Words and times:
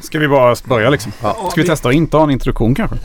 Ska 0.00 0.18
vi 0.18 0.28
bara 0.28 0.56
börja 0.64 0.90
liksom? 0.90 1.12
Ska 1.50 1.60
vi 1.60 1.64
testa 1.66 1.88
att 1.88 1.94
inte 1.94 2.16
ha 2.16 2.24
en 2.24 2.30
introduktion 2.30 2.74
kanske? 2.74 2.96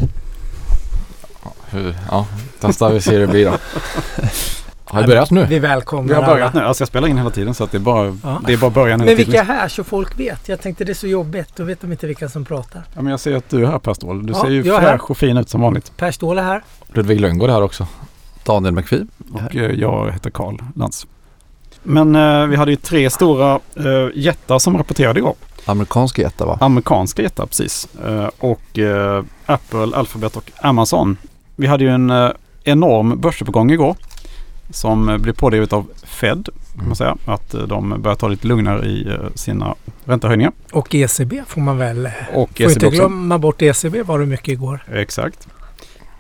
Hur, 1.70 1.96
ja, 2.12 2.26
testa 2.60 2.90
vi 2.90 3.02
ser 3.02 3.12
hur 3.12 3.20
det 3.20 3.28
blir 3.28 3.46
då. 3.46 3.58
Har 4.86 5.02
vi 5.02 5.08
börjat 5.08 5.32
nu? 5.32 5.46
Vi 5.46 5.60
välkomnar 5.60 6.08
Vi 6.08 6.14
har 6.14 6.26
börjat 6.34 6.52
alla. 6.56 6.62
nu. 6.62 6.68
Alltså 6.68 6.82
jag 6.82 6.88
spelar 6.88 7.08
in 7.08 7.18
hela 7.18 7.30
tiden 7.30 7.54
så 7.54 7.64
att 7.64 7.72
det 7.72 7.78
är 7.78 7.80
bara, 7.80 8.18
Ja. 8.24 8.42
det 8.48 8.54
är 8.54 8.58
bara 8.58 8.72
början 8.72 9.00
hela 9.00 9.10
Men 9.12 9.18
tiden. 9.18 9.32
vilka 9.32 9.42
är 9.54 9.58
här 9.60 9.68
så 9.68 9.84
folk 9.84 10.20
vet? 10.20 10.50
Jag 10.50 10.62
tänkte 10.62 10.84
det 10.84 10.92
är 10.92 10.94
så 10.94 11.08
jobbigt. 11.08 11.50
Då 11.56 11.64
vet 11.64 11.82
de 11.82 11.92
inte 11.92 12.08
vilka 12.08 12.30
som 12.30 12.46
pratar. 12.46 12.84
Ja, 12.94 13.02
men 13.02 13.12
jag 13.12 13.20
ser 13.20 13.36
att 13.36 13.50
du 13.50 13.64
är 13.66 13.68
här 13.68 13.80
Per 13.80 13.94
Ståhl. 13.94 14.26
Du 14.26 14.34
Ja, 14.34 14.42
ser 14.42 14.50
ju 14.50 14.60
är 14.74 14.80
fräsch 14.82 15.12
och 15.12 15.18
fin 15.18 15.38
ut 15.38 15.50
som 15.50 15.62
vanligt. 15.62 15.98
Per 15.98 16.12
Ståhl 16.12 16.38
är 16.38 16.44
här. 16.44 16.64
Ludvig 16.94 17.22
Lönngård 17.22 17.50
här 17.50 17.62
också. 17.62 17.88
Daniel 18.44 18.74
McPhee. 18.74 19.06
Och 19.34 19.56
eh, 19.56 19.72
jag 19.72 20.12
heter 20.12 20.30
Karl 20.30 20.56
Lantz. 20.76 21.08
Men 21.84 22.16
eh, 22.16 22.46
vi 22.48 22.56
hade 22.56 22.72
ju 22.72 22.78
tre 22.78 23.10
stora 23.10 23.60
eh, 23.76 23.84
jättar 24.16 24.60
som 24.60 24.78
rapporterade 24.78 25.20
igår. 25.20 25.36
Amerikansk 25.66 26.20
jätta 26.20 26.46
va? 26.46 26.58
Amerikanska 26.62 27.22
jättar 27.22 27.46
precis. 27.46 27.88
Eh, 28.06 28.30
och 28.40 28.80
eh, 28.80 29.24
Apple, 29.46 29.96
Alphabet 29.96 30.36
och 30.36 30.52
Amazon. 30.58 31.18
Vi 31.56 31.68
hade 31.68 31.84
ju 31.84 31.90
en 31.90 32.10
eh, 32.10 32.30
enorm 32.64 33.22
börsuppgång 33.22 33.72
igår. 33.72 33.96
Som 34.70 35.18
blev 35.22 35.34
pådrivet 35.34 35.74
av 35.74 35.88
Fed. 36.04 36.50
Kan 36.78 36.88
man 36.88 36.96
säga. 36.96 37.18
Att 37.26 37.56
de 37.68 38.02
börjar 38.02 38.16
ta 38.16 38.28
lite 38.28 38.48
lugnare 38.48 38.86
i 38.86 39.18
sina 39.36 39.76
räntehöjningar. 40.06 40.52
Och 40.72 40.96
ECB 40.96 41.44
får 41.48 41.62
man 41.62 41.78
väl... 41.78 42.10
Och 42.34 42.50
Får 42.50 42.50
inte 42.50 42.64
ECB 42.64 42.88
också. 42.88 42.98
glömma 42.98 43.38
bort 43.38 43.62
ECB 43.62 44.04
var 44.04 44.20
det 44.20 44.26
mycket 44.26 44.48
igår. 44.48 44.84
Exakt. 44.94 45.48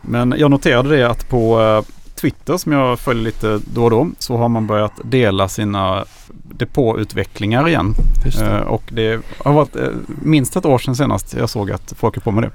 Men 0.01 0.33
jag 0.37 0.51
noterade 0.51 0.97
det 0.97 1.09
att 1.09 1.29
på 1.29 1.83
Twitter 2.15 2.57
som 2.57 2.71
jag 2.71 2.99
följer 2.99 3.23
lite 3.23 3.59
då 3.73 3.83
och 3.83 3.89
då 3.89 4.09
så 4.19 4.37
har 4.37 4.49
man 4.49 4.67
börjat 4.67 4.93
dela 5.03 5.47
sina 5.47 6.05
depåutvecklingar 6.33 7.67
igen. 7.67 7.93
Det. 8.23 8.41
Eh, 8.41 8.61
och 8.61 8.83
det 8.89 9.21
har 9.37 9.53
varit 9.53 9.75
eh, 9.75 9.89
minst 10.21 10.55
ett 10.55 10.65
år 10.65 10.77
sedan 10.77 10.95
senast 10.95 11.33
jag 11.33 11.49
såg 11.49 11.71
att 11.71 11.93
folk 11.97 12.17
är 12.17 12.21
på 12.21 12.31
med 12.31 12.43
det. 12.43 12.51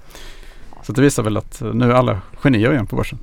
Så 0.83 0.93
det 0.93 1.03
visar 1.03 1.23
väl 1.23 1.37
att 1.37 1.63
eh, 1.63 1.75
nu 1.75 1.91
är 1.91 1.95
alla 1.95 2.21
genier 2.33 2.73
igen 2.73 2.87
på 2.87 2.97
börsen. 2.97 3.19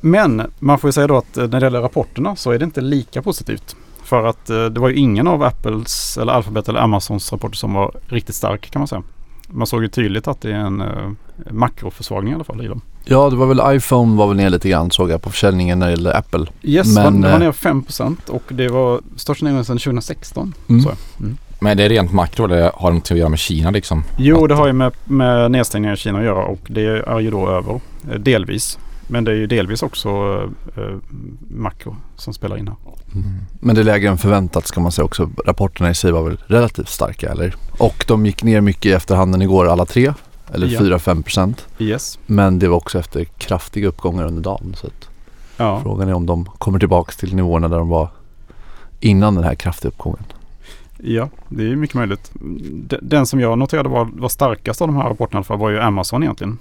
Men 0.00 0.42
man 0.58 0.78
får 0.78 0.88
ju 0.88 0.92
säga 0.92 1.06
då 1.06 1.16
att 1.16 1.36
när 1.36 1.48
det 1.48 1.66
gäller 1.66 1.80
rapporterna 1.80 2.36
så 2.36 2.50
är 2.50 2.58
det 2.58 2.64
inte 2.64 2.80
lika 2.80 3.22
positivt. 3.22 3.76
För 4.02 4.26
att 4.26 4.46
det 4.46 4.80
var 4.80 4.88
ju 4.88 4.96
ingen 4.96 5.26
av 5.28 5.42
Apples 5.42 6.18
eller 6.18 6.32
Alphabet 6.32 6.68
eller 6.68 6.80
Amazons 6.80 7.32
rapporter 7.32 7.56
som 7.56 7.72
var 7.72 7.94
riktigt 8.06 8.34
stark 8.34 8.70
kan 8.70 8.80
man 8.80 8.88
säga. 8.88 9.02
Man 9.50 9.66
såg 9.66 9.82
ju 9.82 9.88
tydligt 9.88 10.28
att 10.28 10.40
det 10.40 10.50
är 10.50 10.54
en 10.54 10.80
eh, 10.80 11.10
makroförsvagning 11.50 12.32
i 12.32 12.34
alla 12.34 12.44
fall 12.44 12.64
i 12.64 12.68
dem. 12.68 12.80
Ja, 13.04 13.30
det 13.30 13.36
var 13.36 13.46
väl 13.46 13.76
iPhone 13.76 14.16
var 14.16 14.26
väl 14.28 14.36
ner 14.36 14.50
lite 14.50 14.68
grann 14.68 14.90
såg 14.90 15.10
jag 15.10 15.22
på 15.22 15.30
försäljningen 15.30 15.78
när 15.78 15.86
det 15.86 15.92
gäller 15.92 16.16
Apple. 16.16 16.46
Yes, 16.62 16.94
Men, 16.96 17.20
det 17.20 17.28
var 17.28 17.34
eh, 17.34 17.40
ner 17.40 17.52
5% 17.52 18.16
och 18.30 18.42
det 18.48 18.68
var 18.68 19.00
största 19.16 19.44
nedgången 19.44 19.64
sedan 19.64 19.78
2016. 19.78 20.54
Mm. 20.68 20.82
Så. 20.82 20.90
Men 21.60 21.76
det 21.76 21.84
är 21.84 21.88
rent 21.88 22.12
makro 22.12 22.44
eller 22.44 22.70
har 22.74 22.90
det 22.90 22.94
något 22.96 23.10
att 23.10 23.18
göra 23.18 23.28
med 23.28 23.38
Kina 23.38 23.70
liksom? 23.70 24.04
Jo, 24.18 24.42
Att- 24.42 24.48
det 24.48 24.54
har 24.54 24.66
ju 24.66 24.72
med, 24.72 24.92
med 25.04 25.50
nedstängningen 25.50 25.94
i 25.94 25.96
Kina 25.96 26.18
att 26.18 26.24
göra 26.24 26.44
och 26.44 26.60
det 26.68 26.82
är 27.08 27.20
ju 27.20 27.30
då 27.30 27.48
över. 27.48 27.80
eh, 28.10 28.18
Delvis. 28.18 28.78
Men 29.08 29.24
det 29.24 29.30
är 29.30 29.34
ju 29.36 29.46
delvis 29.46 29.82
också 29.82 30.08
eh, 30.76 30.96
makro 31.48 31.96
som 32.16 32.34
spelar 32.34 32.56
in 32.56 32.68
här. 32.68 32.76
Men 33.60 33.74
det 33.74 33.80
är 33.82 33.84
lägre 33.84 34.08
än 34.10 34.18
förväntat 34.18 34.66
ska 34.66 34.80
man 34.80 34.92
säga 34.92 35.04
också. 35.04 35.30
Rapporterna 35.46 35.90
i 35.90 35.94
sig 35.94 36.12
var 36.12 36.22
väl 36.22 36.38
relativt 36.46 36.88
starka 36.88 37.28
eller? 37.30 37.54
Och 37.78 38.04
de 38.08 38.26
gick 38.26 38.42
ner 38.42 38.60
mycket 38.60 38.86
i 38.86 38.92
efterhanden 38.92 39.42
igår 39.42 39.66
alla 39.68 39.86
tre. 39.86 40.12
Eller 40.52 40.66
Ja. 40.66 40.80
4-5 40.80 41.22
procent. 41.22 41.66
Yes. 41.78 42.18
Men 42.26 42.58
det 42.58 42.68
var 42.68 42.76
också 42.76 42.98
efter 42.98 43.24
kraftiga 43.24 43.88
uppgångar 43.88 44.26
under 44.26 44.42
dagen. 44.42 44.74
Så 44.76 44.88
Ja. 45.56 45.80
frågan 45.82 46.08
är 46.08 46.12
om 46.14 46.26
de 46.26 46.44
kommer 46.44 46.78
tillbaka 46.78 47.12
till 47.12 47.34
nivåerna 47.36 47.68
där 47.68 47.78
de 47.78 47.88
var 47.88 48.08
innan 49.00 49.34
den 49.34 49.44
här 49.44 49.54
kraftiga 49.54 49.88
uppgången. 49.88 50.22
ja, 51.02 51.28
det 51.48 51.70
är 51.70 51.76
mycket 51.76 51.96
möjligt. 51.96 52.30
De- 52.88 52.98
Den 53.02 53.26
som 53.26 53.40
jag 53.40 53.58
noterade 53.58 53.88
var, 53.88 54.08
var 54.12 54.28
starkast 54.28 54.82
av 54.82 54.88
de 54.88 54.96
här 54.96 55.08
rapporterna 55.08 55.44
var 55.56 55.70
ju 55.70 55.80
Amazon 55.80 56.22
egentligen. 56.22 56.58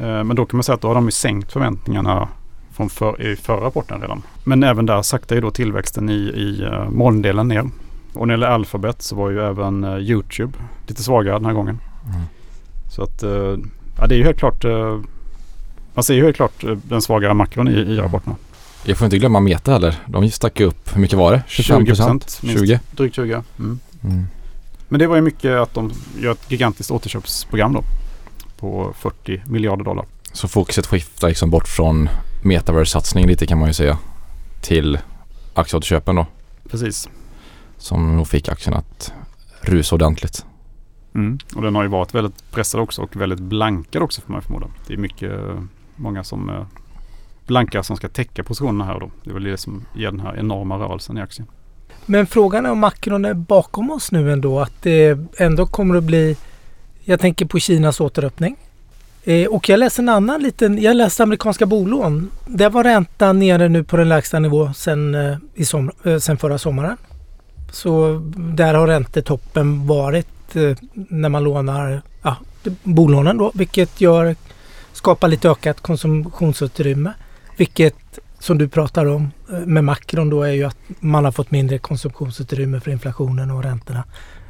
Eh, 0.00 0.24
Men 0.24 0.36
då 0.36 0.46
kan 0.46 0.56
man 0.56 0.64
säga 0.64 0.74
att 0.74 0.80
då 0.80 0.88
har 0.88 0.94
de 0.94 1.04
ju 1.04 1.10
sänkt 1.10 1.52
förväntningarna 1.52 2.28
från 2.72 2.88
för, 2.90 3.22
i 3.22 3.36
förra 3.36 3.60
rapporten 3.60 4.00
redan. 4.00 4.22
Men 4.44 4.62
även 4.62 4.86
där 4.86 5.02
saktar 5.02 5.36
ju 5.36 5.40
då 5.42 5.50
tillväxten 5.50 6.08
i, 6.10 6.12
i 6.12 6.64
uh, 6.64 6.90
molndelen 6.90 7.48
ner. 7.48 7.64
Och 8.14 8.26
när 8.26 8.36
det 8.36 8.40
gäller 8.40 8.54
Alphabet 8.54 9.02
så 9.02 9.16
var 9.16 9.30
ju 9.30 9.40
även 9.40 9.84
eh, 9.84 9.96
YouTube 9.98 10.52
lite 10.86 11.02
svagare 11.02 11.34
den 11.34 11.46
här 11.46 11.52
gången. 11.52 11.80
Mm. 12.08 12.20
Så 12.90 13.02
att 13.02 13.22
eh, 13.22 13.56
ja, 13.98 14.06
det 14.06 14.14
är 14.14 14.18
ju 14.18 14.24
helt 14.24 14.38
klart 14.38 14.64
eh, 14.64 15.00
man 15.94 16.02
ser 16.02 16.14
ju 16.14 16.24
helt 16.24 16.36
klart 16.36 16.64
eh, 16.64 16.76
den 16.82 17.02
svagare 17.02 17.34
makron 17.34 17.68
i, 17.68 17.72
i 17.72 17.96
rapporterna. 17.96 18.36
Jag 18.84 18.98
får 18.98 19.04
inte 19.04 19.18
glömma 19.18 19.40
Meta 19.40 19.72
heller. 19.72 19.94
De 20.06 20.30
stack 20.30 20.60
upp, 20.60 20.96
hur 20.96 21.00
mycket 21.00 21.18
var 21.18 21.32
det? 21.32 21.42
25 21.46 21.86
procent? 21.86 22.38
minst. 22.42 22.58
20? 22.60 22.80
Drygt 22.90 23.16
20. 23.16 23.42
Mm. 23.58 23.78
Mm. 24.04 24.26
Men 24.88 25.00
det 25.00 25.06
var 25.06 25.16
ju 25.16 25.22
mycket 25.22 25.58
att 25.58 25.74
de 25.74 25.92
gör 26.18 26.32
ett 26.32 26.50
gigantiskt 26.50 26.90
återköpsprogram 26.90 27.72
då. 27.72 27.82
På 28.58 28.94
40 28.98 29.42
miljarder 29.46 29.84
dollar. 29.84 30.06
Så 30.32 30.48
fokuset 30.48 30.86
skiftar 30.86 31.28
liksom 31.28 31.50
bort 31.50 31.68
från 31.68 32.08
metaverse-satsning 32.42 33.26
lite 33.26 33.46
kan 33.46 33.58
man 33.58 33.68
ju 33.68 33.74
säga. 33.74 33.98
Till 34.60 34.98
aktieåterköpen 35.54 36.16
då. 36.16 36.26
Precis. 36.70 37.08
Som 37.76 38.16
nog 38.16 38.28
fick 38.28 38.48
aktien 38.48 38.76
att 38.76 39.12
rusa 39.60 39.94
ordentligt. 39.94 40.44
Mm. 41.14 41.38
Och 41.54 41.62
den 41.62 41.74
har 41.74 41.82
ju 41.82 41.88
varit 41.88 42.14
väldigt 42.14 42.50
pressad 42.50 42.80
också 42.80 43.02
och 43.02 43.16
väldigt 43.16 43.40
blankad 43.40 44.02
också 44.02 44.20
får 44.20 44.32
man 44.32 44.42
förmoda. 44.42 44.66
Det 44.86 44.94
är 44.94 44.98
mycket, 44.98 45.32
många 45.96 46.24
som 46.24 46.50
eh, 46.50 46.66
blankar 47.46 47.82
som 47.82 47.96
ska 47.96 48.08
täcka 48.08 48.44
positionerna 48.44 48.84
här 48.84 49.00
då. 49.00 49.10
Det 49.24 49.30
är 49.30 49.34
väl 49.34 49.44
det 49.44 49.56
som 49.56 49.84
ger 49.94 50.10
den 50.10 50.20
här 50.20 50.36
enorma 50.36 50.78
rörelsen 50.78 51.18
i 51.18 51.20
aktien. 51.20 51.48
Men 52.06 52.26
frågan 52.26 52.66
är 52.66 52.70
om 52.70 52.78
makron 52.78 53.24
är 53.24 53.34
bakom 53.34 53.90
oss 53.90 54.12
nu 54.12 54.32
ändå. 54.32 54.60
Att 54.60 54.82
det 54.82 55.18
ändå 55.38 55.66
kommer 55.66 55.94
att 55.94 56.04
bli... 56.04 56.36
Jag 57.08 57.20
tänker 57.20 57.46
på 57.46 57.58
Kinas 57.58 58.00
återöppning. 58.00 58.56
Eh, 59.24 59.48
och 59.48 59.68
jag 59.68 59.78
läste 59.78 60.02
en 60.02 60.08
annan 60.08 60.42
liten... 60.42 60.82
Jag 60.82 60.96
läste 60.96 61.22
amerikanska 61.22 61.66
bolån. 61.66 62.30
Där 62.46 62.70
var 62.70 62.84
räntan 62.84 63.38
nere 63.38 63.68
nu 63.68 63.84
på 63.84 63.96
den 63.96 64.08
lägsta 64.08 64.38
nivå 64.38 64.72
sen, 64.72 65.14
eh, 65.14 65.36
i 65.54 65.64
som, 65.64 65.90
eh, 66.04 66.18
sen 66.18 66.38
förra 66.38 66.58
sommaren. 66.58 66.96
Så 67.72 68.22
där 68.36 68.74
har 68.74 68.86
räntetoppen 68.86 69.86
varit 69.86 70.56
eh, 70.56 70.76
när 70.92 71.28
man 71.28 71.44
lånar 71.44 72.02
ja, 72.22 72.36
bolånen 72.82 73.36
då. 73.36 73.52
Vilket 73.54 74.00
gör, 74.00 74.36
skapar 74.92 75.28
lite 75.28 75.50
ökat 75.50 75.80
konsumtionsutrymme. 75.80 77.12
Vilket 77.56 78.18
som 78.38 78.58
du 78.58 78.68
pratar 78.68 79.06
om 79.06 79.30
eh, 79.52 79.58
med 79.58 79.84
makron 79.84 80.30
då 80.30 80.42
är 80.42 80.52
ju 80.52 80.64
att 80.64 80.78
man 81.00 81.24
har 81.24 81.32
fått 81.32 81.50
mindre 81.50 81.78
konsumtionsutrymme 81.78 82.80
för 82.80 82.90
inflationen 82.90 83.50
och 83.50 83.62
räntorna 83.62 84.04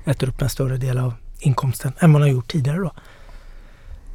äter 0.04 0.28
upp 0.28 0.42
en 0.42 0.50
större 0.50 0.76
del 0.76 0.98
av 0.98 1.12
inkomsten 1.41 1.93
än 1.99 2.10
man 2.10 2.22
har 2.22 2.28
gjort 2.28 2.49
tidigare 2.53 2.78
då. 2.78 2.93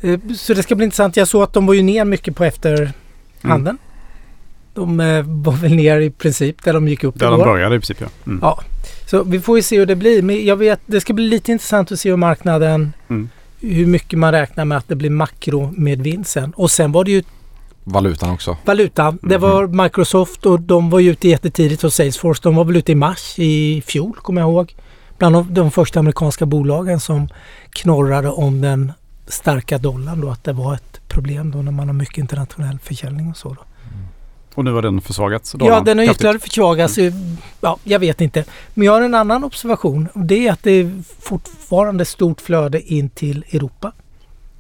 Eh, 0.01 0.19
Så 0.35 0.53
det 0.53 0.63
ska 0.63 0.75
bli 0.75 0.85
intressant. 0.85 1.17
Jag 1.17 1.27
såg 1.27 1.43
att 1.43 1.53
de 1.53 1.65
var 1.65 1.73
ju 1.73 1.81
ner 1.81 2.05
mycket 2.05 2.35
på 2.35 2.43
efterhandeln. 2.43 3.77
De 4.73 4.99
eh, 4.99 5.23
var 5.27 5.53
väl 5.53 5.75
ner 5.75 5.99
i 5.99 6.09
princip 6.09 6.63
där 6.63 6.73
de 6.73 6.87
gick 6.87 7.03
upp 7.03 7.19
Där 7.19 7.29
de 7.31 7.39
började 7.39 7.75
i 7.75 7.79
princip 7.79 8.01
ja. 8.01 8.07
Mm. 8.25 8.39
Ja. 8.41 8.59
Så 9.05 9.23
vi 9.23 9.39
får 9.39 9.57
ju 9.57 9.61
se 9.63 9.77
hur 9.79 9.85
det 9.85 9.95
blir. 9.95 10.21
Men 10.21 10.45
jag 10.45 10.55
vet, 10.55 10.79
det 10.85 11.01
ska 11.01 11.13
bli 11.13 11.27
lite 11.27 11.51
intressant 11.51 11.91
att 11.91 11.99
se 11.99 12.09
hur 12.09 12.17
marknaden, 12.17 12.93
Mm. 13.09 13.29
hur 13.61 13.85
mycket 13.85 14.19
man 14.19 14.31
räknar 14.31 14.65
med 14.65 14.77
att 14.77 14.87
det 14.87 14.95
blir 14.95 15.09
makro 15.09 15.73
med 15.77 16.01
vinsten. 16.01 16.51
Och 16.55 16.71
sen 16.71 16.91
var 16.91 17.03
det 17.03 17.11
ju 17.11 17.23
Valutan 17.83 18.29
också. 18.29 18.57
valutan. 18.65 19.19
Det 19.21 19.37
var 19.37 19.83
Microsoft 19.83 20.45
och 20.45 20.61
de 20.61 20.89
var 20.89 20.99
ju 20.99 21.11
ute 21.11 21.29
jättetidigt 21.29 21.83
och 21.83 21.93
Salesforce. 21.93 22.39
De 22.43 22.55
var 22.55 22.63
väl 22.65 22.75
ute 22.75 22.91
i 22.91 22.95
mars 22.95 23.33
i 23.39 23.83
fjol 23.87 24.15
kommer 24.15 24.41
jag 24.41 24.49
ihåg. 24.49 24.75
Bland 25.29 25.45
de, 25.45 25.71
första 25.71 25.99
amerikanska 25.99 26.45
bolagen 26.45 26.99
som 26.99 27.27
knorrade 27.69 28.29
om 28.29 28.61
den 28.61 28.91
starka 29.27 29.77
dollarn 29.77 30.21
då. 30.21 30.29
Att 30.29 30.43
det 30.43 30.53
var 30.53 30.73
ett 30.73 31.01
problem 31.07 31.51
då 31.51 31.61
när 31.61 31.71
man 31.71 31.87
har 31.87 31.93
mycket 31.93 32.17
internationell 32.17 32.79
försäljning 32.79 33.29
och 33.29 33.37
så. 33.37 33.49
Då. 33.49 33.61
Och 34.55 34.65
nu 34.65 34.71
har 34.71 34.81
den 34.81 35.01
försvagats. 35.01 35.55
Ja, 35.59 35.81
den 35.81 35.97
har 35.97 36.05
ytterligare 36.05 36.39
försvagats. 36.39 36.97
Ja, 37.61 37.77
jag 37.83 37.99
vet 37.99 38.21
inte. 38.21 38.45
Men 38.73 38.85
jag 38.85 38.93
har 38.93 39.01
en 39.01 39.15
annan 39.15 39.43
observation. 39.43 40.07
Och 40.13 40.25
det 40.25 40.47
är 40.47 40.51
att 40.51 40.63
det 40.63 40.71
är 40.71 41.03
fortfarande 41.19 42.05
stort 42.05 42.41
flöde 42.41 42.81
in 42.81 43.09
till 43.09 43.45
Europa. 43.51 43.91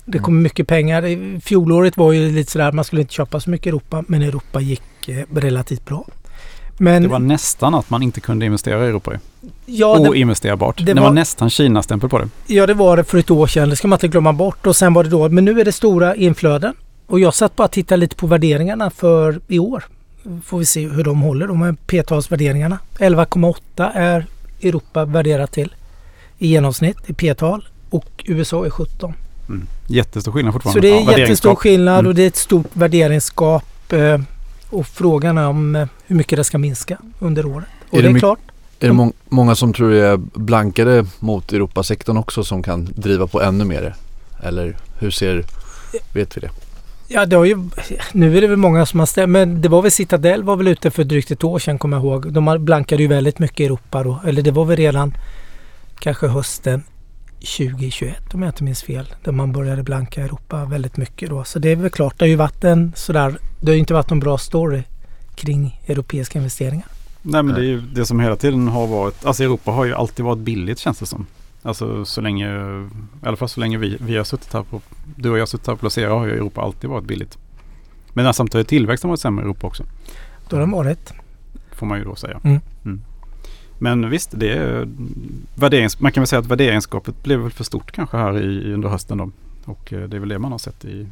Det 0.05 0.19
kommer 0.19 0.41
mycket 0.41 0.67
pengar. 0.67 1.39
Fjolåret 1.39 1.97
var 1.97 2.11
ju 2.11 2.31
lite 2.31 2.51
sådär, 2.51 2.71
man 2.71 2.85
skulle 2.85 3.01
inte 3.01 3.13
köpa 3.13 3.39
så 3.39 3.49
mycket 3.49 3.67
i 3.67 3.69
Europa. 3.69 4.03
Men 4.07 4.21
Europa 4.21 4.61
gick 4.61 5.09
eh, 5.09 5.25
relativt 5.33 5.85
bra. 5.85 6.05
Men 6.77 7.01
Det 7.03 7.07
var 7.07 7.19
nästan 7.19 7.75
att 7.75 7.89
man 7.89 8.03
inte 8.03 8.21
kunde 8.21 8.45
investera 8.45 8.85
i 8.85 8.87
Europa 8.87 9.11
ja, 9.65 9.99
det, 9.99 10.09
Oinvesterbart. 10.09 10.77
det 10.77 10.83
Det, 10.83 10.93
var, 10.93 11.01
var- 11.01 11.11
nästan 11.11 11.49
Kina-stämpel 11.49 12.09
på 12.09 12.17
det. 12.19 12.27
ja, 12.47 12.67
det 12.67 12.73
var 12.73 12.97
det 12.97 13.03
för 13.03 13.17
ett 13.17 13.31
år 13.31 13.47
sedan. 13.47 13.69
Det 13.69 13.75
ska 13.75 13.87
man 13.87 13.97
inte 13.97 14.07
glömma 14.07 14.33
bort. 14.33 14.67
Och 14.67 14.75
sen 14.75 14.93
var 14.93 15.03
det 15.03 15.09
då, 15.09 15.29
men 15.29 15.45
nu 15.45 15.59
är 15.61 15.65
det 15.65 15.71
stora 15.71 16.15
inflöden. 16.15 16.73
Och 17.07 17.19
jag 17.19 17.33
satt 17.33 17.55
bara 17.55 17.63
och 17.65 17.71
tittade 17.71 17.99
lite 17.99 18.15
på 18.15 18.27
värderingarna 18.27 18.89
för 18.89 19.39
i 19.47 19.59
år. 19.59 19.83
Får 20.45 20.59
vi 20.59 20.65
se 20.65 20.87
hur 20.87 21.03
de 21.03 21.21
håller. 21.21 21.47
De 21.47 21.61
här 21.61 21.75
P-talsvärderingarna. 21.87 22.77
11,8 22.99 23.91
är 23.93 24.25
Europa 24.61 25.05
värderat 25.05 25.51
till 25.51 25.75
i 26.37 26.47
genomsnitt 26.47 26.97
i 27.07 27.13
P-tal. 27.13 27.67
Och 27.89 28.23
USA 28.27 28.65
är 28.65 28.69
17. 28.69 29.13
Mm. 29.47 29.67
Jättestor 29.87 30.31
skillnad 30.31 30.53
fortfarande. 30.53 30.81
Så 30.81 30.81
det 30.81 30.99
är 30.99 31.11
Ja, 31.11 31.19
jättestor 31.19 31.55
skillnad 31.55 31.99
Mm. 31.99 32.07
och 32.09 32.15
det 32.15 32.23
är 32.23 32.27
ett 32.27 32.35
stort 32.35 32.67
värderingsgap. 32.73 33.93
eh, 33.93 34.19
Och 34.73 34.87
frågan 34.87 35.37
är 35.37 35.47
om 35.47 35.75
eh, 35.75 35.87
hur 36.07 36.15
mycket 36.15 36.37
det 36.37 36.43
ska 36.43 36.57
minska 36.57 36.97
under 37.19 37.45
året. 37.45 37.67
Och 37.89 37.97
Är 37.99 38.03
det 38.03 38.09
det 38.09 38.15
är 38.17 38.19
klart. 38.19 38.39
Är 38.79 38.87
det 38.87 38.93
må- 38.93 39.13
många 39.29 39.55
som 39.55 39.73
tror 39.73 39.91
det 39.91 40.05
är 40.07 40.17
blankade 40.33 41.05
mot 41.19 41.53
Europasektorn 41.53 42.17
också 42.17 42.43
som 42.43 42.63
kan 42.63 42.89
driva 42.95 43.27
på 43.27 43.41
ännu 43.41 43.65
mer? 43.65 43.95
Eller 44.43 44.77
hur 44.99 45.11
ser, 45.11 45.43
vet 46.13 46.37
vi 46.37 46.41
det? 46.41 46.49
Ja, 47.07 47.25
det 47.25 47.35
har 47.35 47.45
ju, 47.45 47.69
nu 48.11 48.37
är 48.37 48.41
det 48.41 48.47
väl 48.47 48.57
många 48.57 48.85
som 48.85 48.99
har 48.99 49.05
stämt, 49.07 49.29
men 49.31 49.61
det 49.61 49.69
var 49.69 49.81
väl 49.81 49.91
Citadel 49.91 50.43
var 50.43 50.55
väl 50.55 50.67
ute 50.67 50.91
för 50.91 51.03
drygt 51.03 51.31
ett 51.31 51.43
år 51.43 51.59
sedan 51.59 51.79
kommer 51.79 51.97
jag 51.97 52.03
ihåg. 52.05 52.33
De 52.33 52.65
blankade 52.65 53.01
ju 53.03 53.07
väldigt 53.07 53.39
mycket 53.39 53.59
i 53.59 53.65
Europa 53.65 54.03
då. 54.03 54.19
Eller 54.27 54.41
det 54.41 54.51
var 54.51 54.65
väl 54.65 54.77
redan 54.77 55.13
kanske 55.99 56.27
hösten 56.27 56.83
2021 57.43 58.33
om 58.33 58.41
jag 58.41 58.49
inte 58.49 58.63
minns 58.63 58.83
fel. 58.83 59.13
Där 59.23 59.31
man 59.31 59.51
började 59.51 59.83
blanka 59.83 60.23
Europa 60.23 60.65
väldigt 60.65 60.97
mycket 60.97 61.29
då. 61.29 61.43
Så 61.43 61.59
det 61.59 61.69
är 61.69 61.75
väl 61.75 61.89
klart, 61.89 62.19
det 62.19 62.25
har 62.25 62.29
ju 62.29 62.35
varit 62.35 62.63
en 62.63 62.93
sådär, 62.95 63.37
det 63.59 63.67
har 63.67 63.73
ju 63.73 63.79
inte 63.79 63.93
varit 63.93 64.09
någon 64.09 64.19
bra 64.19 64.37
story 64.37 64.83
kring 65.35 65.81
europeiska 65.87 66.39
investeringar. 66.39 66.87
Nej 67.21 67.43
men 67.43 67.55
det 67.55 67.61
är 67.61 67.65
ju 67.65 67.81
det 67.81 68.05
som 68.05 68.19
hela 68.19 68.35
tiden 68.35 68.67
har 68.67 68.87
varit, 68.87 69.25
alltså 69.25 69.43
Europa 69.43 69.71
har 69.71 69.85
ju 69.85 69.93
alltid 69.93 70.25
varit 70.25 70.39
billigt 70.39 70.79
känns 70.79 70.99
det 70.99 71.05
som. 71.05 71.25
Alltså 71.61 72.05
så 72.05 72.21
länge, 72.21 72.47
i 73.23 73.27
alla 73.27 73.37
fall 73.37 73.49
så 73.49 73.59
länge 73.59 73.77
vi, 73.77 73.97
vi 73.99 74.17
har 74.17 74.23
suttit 74.23 74.53
här 74.53 74.63
på, 74.63 74.81
du 75.15 75.29
och 75.29 75.37
jag 75.37 75.41
har 75.41 75.45
suttit 75.47 75.67
här 75.67 75.73
på 75.73 75.79
Placera 75.79 76.13
har 76.13 76.25
ju 76.25 76.31
Europa 76.31 76.61
alltid 76.61 76.89
varit 76.89 77.05
billigt. 77.05 77.37
Men 78.13 78.33
samtidigt 78.33 78.65
har 78.65 78.69
tillväxten 78.69 79.09
varit 79.09 79.19
sämre 79.19 79.43
i 79.43 79.45
Europa 79.45 79.67
också. 79.67 79.83
Då 80.49 80.55
har 80.55 80.61
de 80.61 80.71
varit. 80.71 81.13
Får 81.71 81.85
man 81.85 81.97
ju 81.97 82.03
då 82.03 82.15
säga. 82.15 82.39
Mm. 82.43 82.61
Men 83.83 84.09
visst, 84.09 84.29
det 84.33 84.49
är 84.53 84.87
värderings, 85.55 85.99
man 85.99 86.11
kan 86.11 86.21
väl 86.21 86.27
säga 86.27 86.39
att 86.39 86.45
värderingsgapet 86.45 87.23
blev 87.23 87.39
väl 87.39 87.51
för 87.51 87.63
stort 87.63 87.91
kanske 87.91 88.17
här 88.17 88.41
i, 88.41 88.73
under 88.73 88.89
hösten 88.89 89.17
då. 89.17 89.31
Och 89.65 89.93
eh, 89.93 89.99
det 89.99 90.17
är 90.17 90.19
väl 90.19 90.29
det 90.29 90.39
man 90.39 90.51
har 90.51 90.59
sett 90.59 90.85
i 90.85 91.07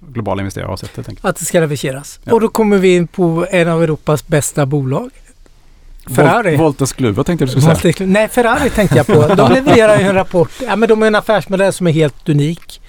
globala 0.00 0.42
investerare 0.42 0.68
har 0.68 0.76
sett 0.76 0.96
helt 0.96 1.08
enkelt. 1.08 1.24
Att 1.26 1.36
det 1.36 1.44
ska 1.44 1.60
reviseras. 1.60 2.20
Ja. 2.24 2.32
Och 2.34 2.40
då 2.40 2.48
kommer 2.48 2.78
vi 2.78 2.96
in 2.96 3.06
på 3.06 3.46
en 3.50 3.68
av 3.68 3.82
Europas 3.82 4.26
bästa 4.26 4.66
bolag. 4.66 5.10
Ferrari. 6.06 6.56
Vol- 6.56 6.58
Wolters 6.58 6.92
Kluwer 6.92 7.22
tänkte 7.22 7.44
du 7.44 7.50
skulle 7.50 7.76
säga. 7.76 8.06
Nej, 8.06 8.28
Ferrari 8.28 8.70
tänkte 8.70 8.96
jag 8.96 9.06
på. 9.06 9.34
De 9.36 9.52
levererar 9.52 9.98
ju 9.98 10.04
en 10.04 10.14
rapport. 10.14 10.50
Ja, 10.66 10.76
men 10.76 10.88
de 10.88 11.00
har 11.00 11.06
en 11.06 11.14
affärsmodell 11.14 11.72
som 11.72 11.86
är 11.86 11.92
helt 11.92 12.28
unik. 12.28 12.80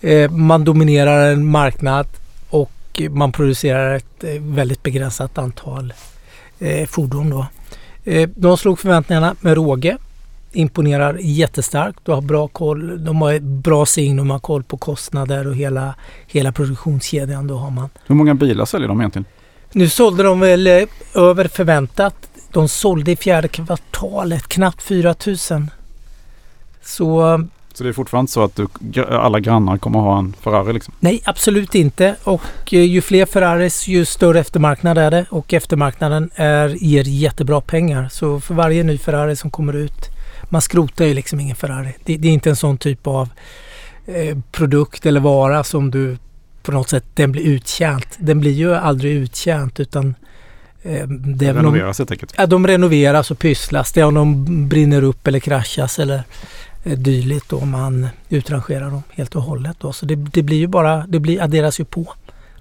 Eh, 0.00 0.30
man 0.30 0.64
dominerar 0.64 1.32
en 1.32 1.46
marknad 1.46 2.06
och 2.50 3.02
man 3.10 3.32
producerar 3.32 3.94
ett 3.94 4.24
eh, 4.24 4.30
väldigt 4.40 4.82
begränsat 4.82 5.38
antal 5.38 5.92
eh, 6.58 6.86
fordon. 6.86 7.30
Då. 7.30 7.46
Eh, 8.04 8.28
de 8.36 8.56
slog 8.56 8.78
förväntningarna 8.78 9.36
med 9.40 9.54
råge. 9.54 9.96
Imponerar 10.52 11.18
jättestarkt. 11.20 11.98
De 12.02 12.12
har 12.14 12.22
bra 12.22 12.48
koll. 12.48 13.04
De 13.04 13.22
har 13.22 13.40
bra 13.40 13.86
sign. 13.86 14.16
De 14.16 14.30
har 14.30 14.38
koll 14.38 14.62
på 14.62 14.76
kostnader 14.76 15.46
och 15.46 15.56
hela, 15.56 15.94
hela 16.26 16.52
produktionskedjan. 16.52 17.46
Då 17.46 17.56
har 17.56 17.70
man. 17.70 17.88
Hur 18.06 18.14
många 18.14 18.34
bilar 18.34 18.64
säljer 18.64 18.88
de 18.88 19.00
egentligen? 19.00 19.24
Nu 19.72 19.88
sålde 19.88 20.22
de 20.22 20.40
väl 20.40 20.66
eh, 20.66 20.82
över 21.14 21.48
förväntat. 21.48 22.28
De 22.52 22.68
sålde 22.68 23.12
i 23.12 23.16
fjärde 23.16 23.48
kvartalet 23.48 24.48
knappt 24.48 24.82
4 24.82 25.14
000. 25.26 25.36
Så 26.82 27.40
Så 27.74 27.84
det 27.84 27.90
är 27.90 27.92
fortfarande 27.92 28.30
så 28.30 28.44
att 28.44 28.60
du, 28.78 29.04
alla 29.04 29.40
grannar 29.40 29.78
kommer 29.78 29.98
ha 29.98 30.18
en 30.18 30.34
Ferrari 30.40 30.72
liksom? 30.72 30.94
nej, 31.00 31.22
absolut 31.24 31.74
inte. 31.74 32.16
Och 32.24 32.42
eh, 32.72 32.84
ju 32.84 33.00
fler 33.00 33.26
Ferraris 33.26 33.86
ju 33.86 34.04
större 34.04 34.40
eftermarknad 34.40 34.98
är 34.98 35.10
det. 35.10 35.26
Och 35.30 35.54
eftermarknaden 35.54 36.30
är, 36.34 36.68
ger 36.68 37.04
jättebra 37.04 37.60
pengar. 37.60 38.08
Så 38.10 38.40
för 38.40 38.54
varje 38.54 38.82
ny 38.82 38.98
Ferrari 38.98 39.36
som 39.36 39.50
kommer 39.50 39.72
ut. 39.72 40.10
Man 40.48 40.62
skrotar 40.62 41.04
ju 41.04 41.14
liksom 41.14 41.40
ingen 41.40 41.56
Ferrari. 41.56 41.94
Det, 42.04 42.16
det 42.16 42.28
är 42.28 42.32
inte 42.32 42.50
en 42.50 42.56
sån 42.56 42.78
typ 42.78 43.06
av 43.06 43.28
eh, 44.06 44.38
produkt 44.52 45.06
eller 45.06 45.20
vara 45.20 45.64
som 45.64 45.90
du 45.90 46.16
på 46.62 46.72
något 46.72 46.88
sätt, 46.88 47.04
den 47.14 47.32
blir 47.32 47.42
uttjänt. 47.42 48.16
Den 48.18 48.40
blir 48.40 48.52
ju 48.52 48.74
aldrig 48.74 49.12
uttjänt 49.12 49.80
utan 49.80 50.14
eh, 50.82 51.08
det 51.08 51.52
Renoveras 51.52 51.98
helt 51.98 52.10
enkelt. 52.10 52.34
Ja, 52.36 52.46
de 52.46 52.66
renoveras 52.66 53.30
och 53.30 53.38
pysslas. 53.38 53.92
Det 53.92 54.00
är 54.00 54.04
om 54.04 54.14
de 54.14 54.68
brinner 54.68 55.02
upp 55.02 55.26
eller 55.26 55.38
kraschas 55.38 55.98
eller 55.98 56.22
dylikt 56.84 57.48
då 57.48 57.58
om 57.58 57.70
man 57.70 58.08
utrangerar 58.28 58.90
dem 58.90 59.02
helt 59.10 59.36
och 59.36 59.42
hållet. 59.42 59.76
Då. 59.80 59.92
Så 59.92 60.06
det, 60.06 60.14
det 60.14 60.42
blir 60.42 60.56
ju 60.58 60.66
bara, 60.66 61.06
det 61.08 61.20
blir, 61.20 61.42
adderas 61.42 61.80
ju 61.80 61.84
på. 61.84 62.06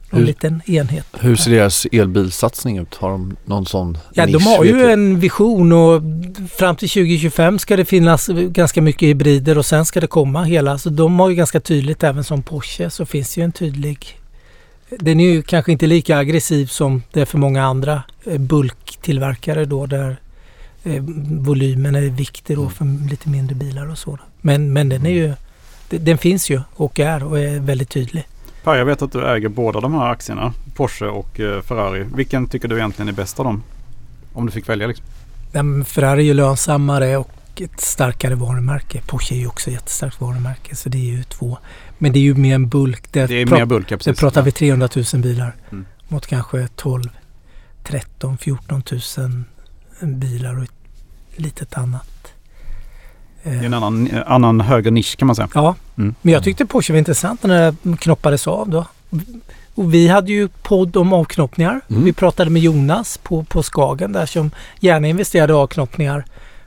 En 0.09 0.19
Hur- 0.19 0.25
liten 0.25 0.61
enhet. 0.65 1.05
Hur 1.19 1.35
ser 1.35 1.51
deras 1.51 1.85
elbilsatsning 1.91 2.77
ut? 2.77 2.95
Har 2.95 3.09
de 3.09 3.35
någon 3.45 3.65
sån 3.65 3.97
Ja, 4.13 4.25
nisch, 4.25 4.33
de 4.33 4.43
har 4.43 4.63
ju 4.63 4.91
en 4.91 5.19
vision 5.19 5.71
och 5.71 6.01
fram 6.57 6.75
till 6.75 6.89
2025 6.89 7.59
ska 7.59 7.77
det 7.77 7.85
finnas 7.85 8.27
ganska 8.27 8.81
mycket 8.81 9.07
hybrider 9.07 9.57
och 9.57 9.65
sen 9.65 9.85
ska 9.85 10.01
det 10.01 10.07
komma 10.07 10.43
hela. 10.43 10.77
Så 10.77 10.89
de 10.89 11.19
har 11.19 11.29
ju 11.29 11.35
ganska 11.35 11.59
tydligt, 11.59 12.03
även 12.03 12.23
som 12.23 12.43
Porsche, 12.43 12.89
så 12.89 13.05
finns 13.05 13.35
det 13.35 13.41
ju 13.41 13.45
en 13.45 13.51
tydlig... 13.51 14.19
Den 14.99 15.19
är 15.19 15.29
ju 15.31 15.41
kanske 15.41 15.71
inte 15.71 15.87
lika 15.87 16.17
aggressiv 16.17 16.65
som 16.65 17.03
det 17.11 17.21
är 17.21 17.25
för 17.25 17.37
många 17.37 17.63
andra 17.63 18.03
eh, 18.25 18.37
bulktillverkare 18.37 19.65
då 19.65 19.85
där 19.85 20.17
eh, 20.83 21.03
volymen 21.29 21.95
är 21.95 22.01
viktig 22.01 22.57
då 22.57 22.69
för 22.69 23.09
lite 23.09 23.29
mindre 23.29 23.55
bilar 23.55 23.89
och 23.89 23.97
så. 23.97 24.19
Men, 24.41 24.73
men 24.73 24.89
den 24.89 25.05
är 25.05 25.09
ju... 25.09 25.33
de- 25.89 25.97
Den 25.97 26.17
finns 26.17 26.49
ju 26.49 26.61
och 26.73 26.99
är 26.99 27.23
och 27.23 27.39
är 27.39 27.59
väldigt 27.59 27.89
tydlig. 27.89 28.27
Per, 28.63 28.75
jag 28.75 28.85
vet 28.85 29.01
att 29.01 29.11
du 29.11 29.27
äger 29.27 29.49
båda 29.49 29.79
de 29.81 29.93
här 29.93 30.09
aktierna. 30.11 30.53
Porsche 30.75 31.05
och 31.05 31.39
eh, 31.39 31.61
Ferrari. 31.61 32.05
Vilken 32.15 32.47
tycker 32.47 32.67
du 32.67 32.77
egentligen 32.77 33.09
är 33.09 33.13
bäst 33.13 33.39
av 33.39 33.45
dem? 33.45 33.63
Om 34.33 34.45
du 34.45 34.51
fick 34.51 34.69
välja 34.69 34.87
liksom. 34.87 35.05
Ja, 35.51 35.63
Ferrari 35.85 36.21
är 36.21 36.25
ju 36.25 36.33
lönsammare 36.33 37.17
och 37.17 37.31
ett 37.61 37.81
starkare 37.81 38.35
varumärke. 38.35 39.01
Porsche 39.07 39.35
är 39.35 39.39
ju 39.39 39.47
också 39.47 39.69
ett 39.69 39.73
jättestarkt 39.73 40.21
varumärke 40.21 40.75
så 40.75 40.89
det 40.89 40.97
är 40.97 41.11
ju 41.17 41.23
två. 41.23 41.57
Men 41.97 42.11
det 42.13 42.19
är 42.19 42.21
ju 42.21 42.33
mer 42.35 42.55
en 42.55 42.69
bulk. 42.69 43.11
Där 43.13 43.27
Det 43.27 43.41
är 43.41 43.45
mer 43.45 43.65
bulk, 43.65 43.85
ja, 43.85 43.89
där 43.89 43.97
precis. 43.97 44.19
pratar 44.19 44.41
vi 44.41 44.51
300 44.51 44.89
000 45.13 45.21
bilar 45.21 45.55
Mm. 45.71 45.85
mot 46.07 46.27
kanske 46.27 46.67
12, 46.75 47.03
13, 47.83 48.37
14 48.37 48.83
000 49.17 49.43
bilar 50.01 50.57
och 50.57 50.63
ett 50.63 50.71
litet 51.35 51.77
annat. 51.77 52.07
Det 53.43 53.49
är 53.49 53.53
Eh, 53.55 53.65
en 53.65 53.73
annan, 53.73 54.09
annan 54.25 54.61
högre 54.61 54.91
nisch 54.91 55.17
kan 55.17 55.25
man 55.25 55.35
säga. 55.35 55.47
Ja, 55.53 55.75
Mm. 55.97 56.15
men 56.21 56.33
jag 56.33 56.43
tyckte 56.43 56.65
Porsche 56.65 56.93
var 56.93 56.97
intressant 56.97 57.43
när 57.43 57.71
det 57.81 57.97
knoppades 57.97 58.47
av 58.47 58.69
då. 58.69 58.85
Och 59.75 59.93
vi 59.93 60.07
hade 60.07 60.31
ju 60.31 60.47
podd 60.47 60.97
om 60.97 61.13
avknoppningar. 61.13 61.81
Mm. 61.89 62.03
Vi 62.03 62.13
pratade 62.13 62.49
med 62.49 62.61
Jonas 62.61 63.17
på, 63.17 63.43
på 63.43 63.63
Skagen 63.63 64.11
där 64.11 64.25
som 64.25 64.51
gärna 64.79 65.07
investerade 65.07 65.53
i 65.53 65.55
avknoppningar. 65.55 66.25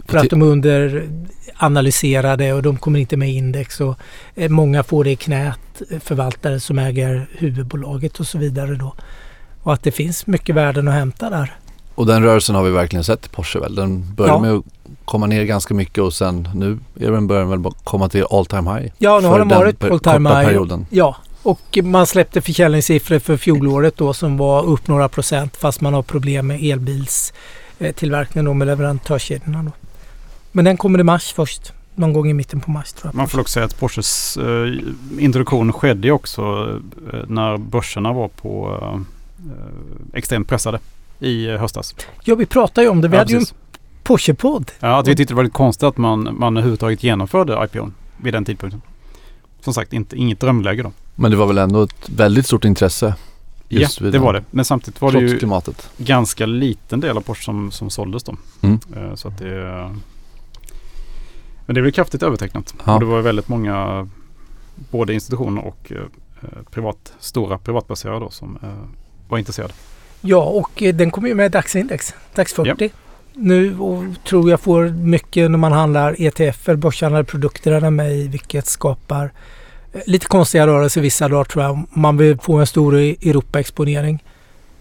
För 0.09 0.19
att 0.19 0.31
de 0.31 0.43
är 0.43 0.47
under 0.47 1.09
analyserade 1.57 2.53
och 2.53 2.63
de 2.63 2.77
kommer 2.77 2.99
inte 2.99 3.17
med 3.17 3.31
index 3.31 3.81
och 3.81 3.99
eh, 4.35 4.49
många 4.51 4.83
får 4.83 5.05
det 5.05 5.11
i 5.11 5.17
knät, 5.17 5.83
eh, 5.91 5.99
förvaltare 5.99 6.61
som 6.61 6.79
äger 6.79 7.29
huvudbolaget 7.33 8.21
och 8.21 8.27
så 8.27 8.39
vidare 8.39 8.75
då. 8.75 8.95
Och 9.63 9.73
att 9.75 9.83
det 9.83 9.91
finns 9.93 10.27
mycket 10.27 10.55
värden 10.55 10.89
att 10.89 10.95
hämta 10.95 11.31
där. 11.31 11.55
Och 11.97 12.07
den 12.07 12.23
rörelsen 12.23 12.55
har 12.55 12.63
vi 12.63 12.71
verkligen 12.71 13.05
sett 13.05 13.27
i 13.27 13.29
Porsche 13.29 13.59
väl? 13.61 13.75
Den 13.75 14.15
började 14.15 14.37
Ja. 14.37 14.41
med 14.43 14.53
att 14.53 14.65
komma 15.05 15.27
ner 15.27 15.45
ganska 15.45 15.75
mycket 15.75 15.99
och 16.05 16.13
sen 16.15 16.49
nu 16.55 16.79
är 17.01 17.11
den 17.13 17.27
börjar 17.27 17.45
väl 17.45 17.65
komma 17.85 18.09
till 18.09 18.25
all 18.31 18.47
time 18.47 18.75
high. 18.75 18.93
Ja, 18.99 19.21
nu 19.23 19.29
har 19.29 19.39
den 19.39 19.49
varit 19.49 19.85
all 19.85 20.01
time 20.01 20.29
high. 20.31 20.45
perioden. 20.47 20.87
Ja, 20.91 21.17
och 21.43 21.79
man 21.83 22.07
släppte 22.07 22.41
försäljningssiffror 22.41 23.19
för 23.19 23.37
fjolåret 23.37 23.97
då 23.97 24.15
som 24.15 24.37
var 24.37 24.65
upp 24.67 24.89
några 24.89 25.09
procent 25.09 25.57
fast 25.57 25.81
man 25.81 25.95
har 25.95 26.03
problem 26.03 26.47
med 26.47 26.63
elbilstillverkningen 26.63 28.45
då 28.45 28.55
med 28.55 28.67
leverantörskedjorna 28.67 29.63
då. 29.63 29.71
Men 30.53 30.65
den 30.65 30.77
kommer 30.77 30.99
i 30.99 31.03
mars 31.03 31.33
först. 31.37 31.73
Någon 31.95 32.13
gång 32.13 32.31
i 32.31 32.33
mitten 32.33 32.61
på 32.61 32.71
mars 32.71 32.93
tror 32.93 33.09
jag. 33.09 33.15
Man 33.15 33.29
får 33.29 33.41
också 33.41 33.53
säga 33.53 33.67
att 33.67 33.79
Porsches 33.81 34.37
eh, 34.37 35.25
introduktion 35.25 35.73
skedde 35.73 36.11
också 36.11 36.43
eh, 37.13 37.19
när 37.29 37.57
börserna 37.57 38.13
var 38.13 38.29
på 38.29 38.79
eh, 38.83 39.01
extremt 40.19 40.49
pressade 40.49 40.79
i 41.21 41.47
eh, 41.47 41.57
höstas. 41.61 41.95
Ja, 42.25 42.35
vi 42.35 42.47
pratade 42.47 42.85
ju 42.85 42.91
om 42.91 43.01
det. 43.01 43.09
Vi 43.09 43.15
Ja, 43.17 43.21
hade 43.21 43.33
ju 43.33 43.37
en 43.37 43.43
precis. 43.43 43.55
Porsche-podd. 44.03 44.71
Ja, 44.81 44.99
att 45.01 45.09
vi 45.09 45.17
tyckte 45.17 45.35
det 45.35 45.37
var 45.37 45.45
lite 45.45 45.55
konstigt 45.55 45.83
att 45.85 45.97
man, 45.97 46.37
man 46.39 46.57
överhuvudtaget 46.57 47.03
genomförde 47.03 47.65
IPOn 47.65 47.95
vid 48.17 48.35
den 48.35 48.45
tidpunkten. 48.45 48.83
Som 49.61 49.75
sagt, 49.75 49.93
inte, 49.93 50.17
inget 50.17 50.41
drömläge 50.41 50.83
då. 50.83 50.93
Men 51.15 51.31
det 51.31 51.37
var 51.37 51.47
väl 51.47 51.59
ändå 51.59 51.83
ett 51.83 52.09
väldigt 52.09 52.47
stort 52.47 52.65
intresse 52.65 53.15
just 53.69 54.01
ja, 54.01 54.05
det 54.07 54.11
den, 54.11 54.23
var 54.23 54.33
det. 54.33 54.45
Men 54.51 54.65
samtidigt 54.65 55.01
var 55.01 55.13
det 55.13 55.19
Trots 55.19 55.33
ju 55.35 55.39
klimatet. 55.39 55.91
ganska 55.99 56.47
liten 56.47 57.01
del 57.01 57.17
av 57.17 57.21
Porsche 57.21 57.45
som, 57.45 57.71
som 57.71 57.91
såldes 57.91 58.25
då. 58.25 58.37
Mm. 58.63 58.79
Eh, 58.97 59.15
Så 59.15 59.29
att 59.29 59.39
det... 59.39 59.91
Men 61.67 61.75
det 61.75 61.83
blev 61.83 61.91
kraftigt 61.93 62.23
övertecknat. 62.23 62.75
Ja. 62.85 62.95
Och 62.95 63.01
det 63.01 63.07
var 63.07 63.21
väldigt 63.21 63.49
många 63.49 64.09
både 64.91 65.15
institutioner 65.15 65.65
och 65.65 65.93
eh, 65.93 65.99
privat, 66.71 67.13
stora 67.21 67.59
privatbaserade 67.59 68.21
då 68.21 68.31
som 68.31 68.59
eh, 68.63 68.69
var 69.29 69.39
intresserade. 69.39 69.75
Ja, 70.21 70.43
och 70.43 70.83
eh, 70.83 70.95
den 70.95 71.11
kommer 71.11 71.29
ju 71.29 71.35
med 71.35 71.53
DAX-index. 71.53 72.15
DAX 72.35 72.53
40. 72.53 72.91
Nu 73.33 73.79
och 73.79 74.05
tror 74.29 74.51
jag 74.51 74.61
får 74.61 74.89
mycket 74.89 75.51
när 75.51 75.59
man 75.59 75.73
handlar 75.73 76.17
ETFer, 76.23 76.77
börshandlade 76.77 77.25
produkter 77.25 77.73
är 77.73 77.91
med 77.91 78.17
i 78.17 78.29
vilket 78.29 78.67
skapar 78.67 79.33
eh, 79.93 80.01
lite 80.07 80.27
konstiga 80.27 80.67
rörelser 80.67 81.01
vissa 81.01 81.29
dagar 81.29 81.45
tror 81.45 81.65
jag. 81.65 81.73
Om 81.73 81.87
man 81.91 82.17
vill 82.17 82.39
få 82.39 82.57
en 82.57 82.67
stor 82.67 82.99
e- 82.99 83.17
Europa-exponering 83.23 84.25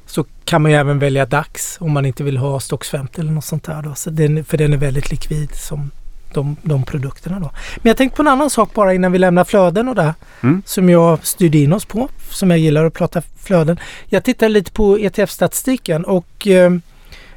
så 0.05 0.25
kan 0.45 0.61
man 0.61 0.71
ju 0.71 0.77
även 0.77 0.99
välja 0.99 1.25
DAX 1.25 1.77
om 1.79 1.91
man 1.91 2.05
inte 2.05 2.23
vill 2.23 2.37
ha 2.37 2.59
Stox 2.59 2.89
50 2.89 3.21
eller 3.21 3.31
något 3.31 3.45
sånt 3.45 3.63
där. 3.63 3.81
Då. 3.81 3.95
Så 3.95 4.09
den, 4.09 4.45
för 4.45 4.57
den 4.57 4.73
är 4.73 4.77
väldigt 4.77 5.11
likvid 5.11 5.55
som 5.55 5.91
de, 6.35 6.55
de 6.61 6.83
produkterna 6.83 7.39
då. 7.39 7.51
Men 7.75 7.89
jag 7.89 7.97
tänkte 7.97 8.15
på 8.15 8.21
en 8.21 8.27
annan 8.27 8.49
sak 8.49 8.73
bara 8.73 8.93
innan 8.93 9.11
vi 9.11 9.19
lämnar 9.19 9.43
flöden 9.43 9.87
och 9.87 9.95
det. 9.95 10.13
Mm. 10.43 10.63
Som 10.65 10.89
jag 10.89 11.25
styrde 11.25 11.57
in 11.57 11.73
oss 11.73 11.85
på. 11.85 12.09
Som 12.29 12.49
jag 12.49 12.59
gillar 12.59 12.85
att 12.85 12.93
prata 12.93 13.21
flöden. 13.43 13.79
Jag 14.09 14.23
tittade 14.23 14.49
lite 14.49 14.71
på 14.71 14.97
ETF-statistiken 14.97 16.03
och 16.03 16.47
eh, 16.47 16.71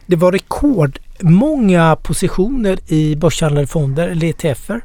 det 0.07 0.17
var 0.17 0.33
rekord 0.33 0.99
många 1.21 1.97
positioner 1.97 2.79
i 2.87 3.17
börshandlade 3.17 3.67
fonder 3.67 4.09
eller 4.09 4.27
ETFer 4.27 4.81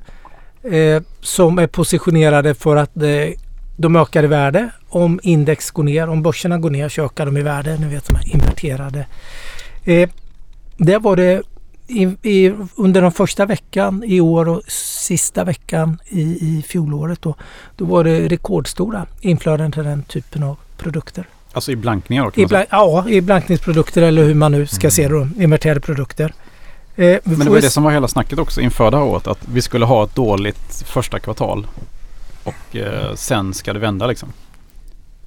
eh, 0.64 1.02
som 1.22 1.60
är 1.60 1.68
positionerade 1.68 2.54
för 2.54 2.76
att 2.76 2.98
eh, 2.98 3.30
de 3.78 3.96
ökar 3.96 4.24
i 4.24 4.28
värde. 4.28 4.70
Om 4.90 5.20
index 5.24 5.72
går 5.72 5.84
ner, 5.84 6.10
om 6.10 6.22
börserna 6.22 6.58
går 6.58 6.70
ner 6.70 6.90
så 6.90 7.06
ökar 7.06 7.26
de 7.26 7.38
i 7.38 7.42
värde. 7.42 7.78
Ni 7.78 7.88
vet 7.88 8.08
de 8.08 8.16
här 8.16 8.34
inverterade. 8.34 9.06
Eh, 9.84 10.10
där 10.78 11.00
var 11.00 11.16
det 11.16 11.42
i, 11.94 12.18
i, 12.30 12.54
under 12.76 13.02
den 13.02 13.12
första 13.12 13.46
veckan 13.46 14.04
i 14.06 14.20
år 14.22 14.50
och 14.50 14.62
sista 14.68 15.44
veckan 15.44 16.00
i, 16.10 16.22
i 16.22 16.64
fjolåret 16.68 17.22
då, 17.22 17.36
då 17.76 17.86
var 17.86 18.04
det 18.04 18.28
rekordstora 18.28 19.06
inflöden 19.22 19.72
till 19.72 19.84
den 19.84 20.04
typen 20.04 20.44
av 20.44 20.58
produkter. 20.78 21.28
Alltså 21.54 21.72
i 21.72 21.76
blankningar 21.76 22.32
I 22.40 22.46
blank, 22.46 22.68
ja, 22.72 23.06
i 23.10 23.22
blankningsprodukter 23.22 24.02
eller 24.02 24.24
hur 24.24 24.34
man 24.36 24.52
nu 24.52 24.66
ska 24.68 24.82
Mm. 24.88 24.92
se 24.92 25.08
det 25.08 25.14
då, 25.14 25.28
inverterade 25.44 25.80
produkter. 25.80 26.34
Eh, 26.96 27.18
Men 27.24 27.40
det 27.40 27.50
var 27.50 27.62
det 27.62 27.70
som 27.70 27.84
var 27.84 27.92
hela 27.92 28.08
snacket 28.08 28.40
också 28.40 28.62
inför 28.62 28.92
det 28.92 28.98
här 28.98 29.04
året. 29.04 29.28
Att 29.28 29.48
vi 29.48 29.62
skulle 29.62 29.86
ha 29.86 30.04
ett 30.04 30.16
dåligt 30.16 30.84
första 30.86 31.20
kvartal. 31.20 31.68
Och 32.44 32.76
eh, 32.76 33.16
sen 33.16 33.54
ska 33.54 33.74
det 33.74 33.80
vända 33.80 34.08
liksom. 34.08 34.30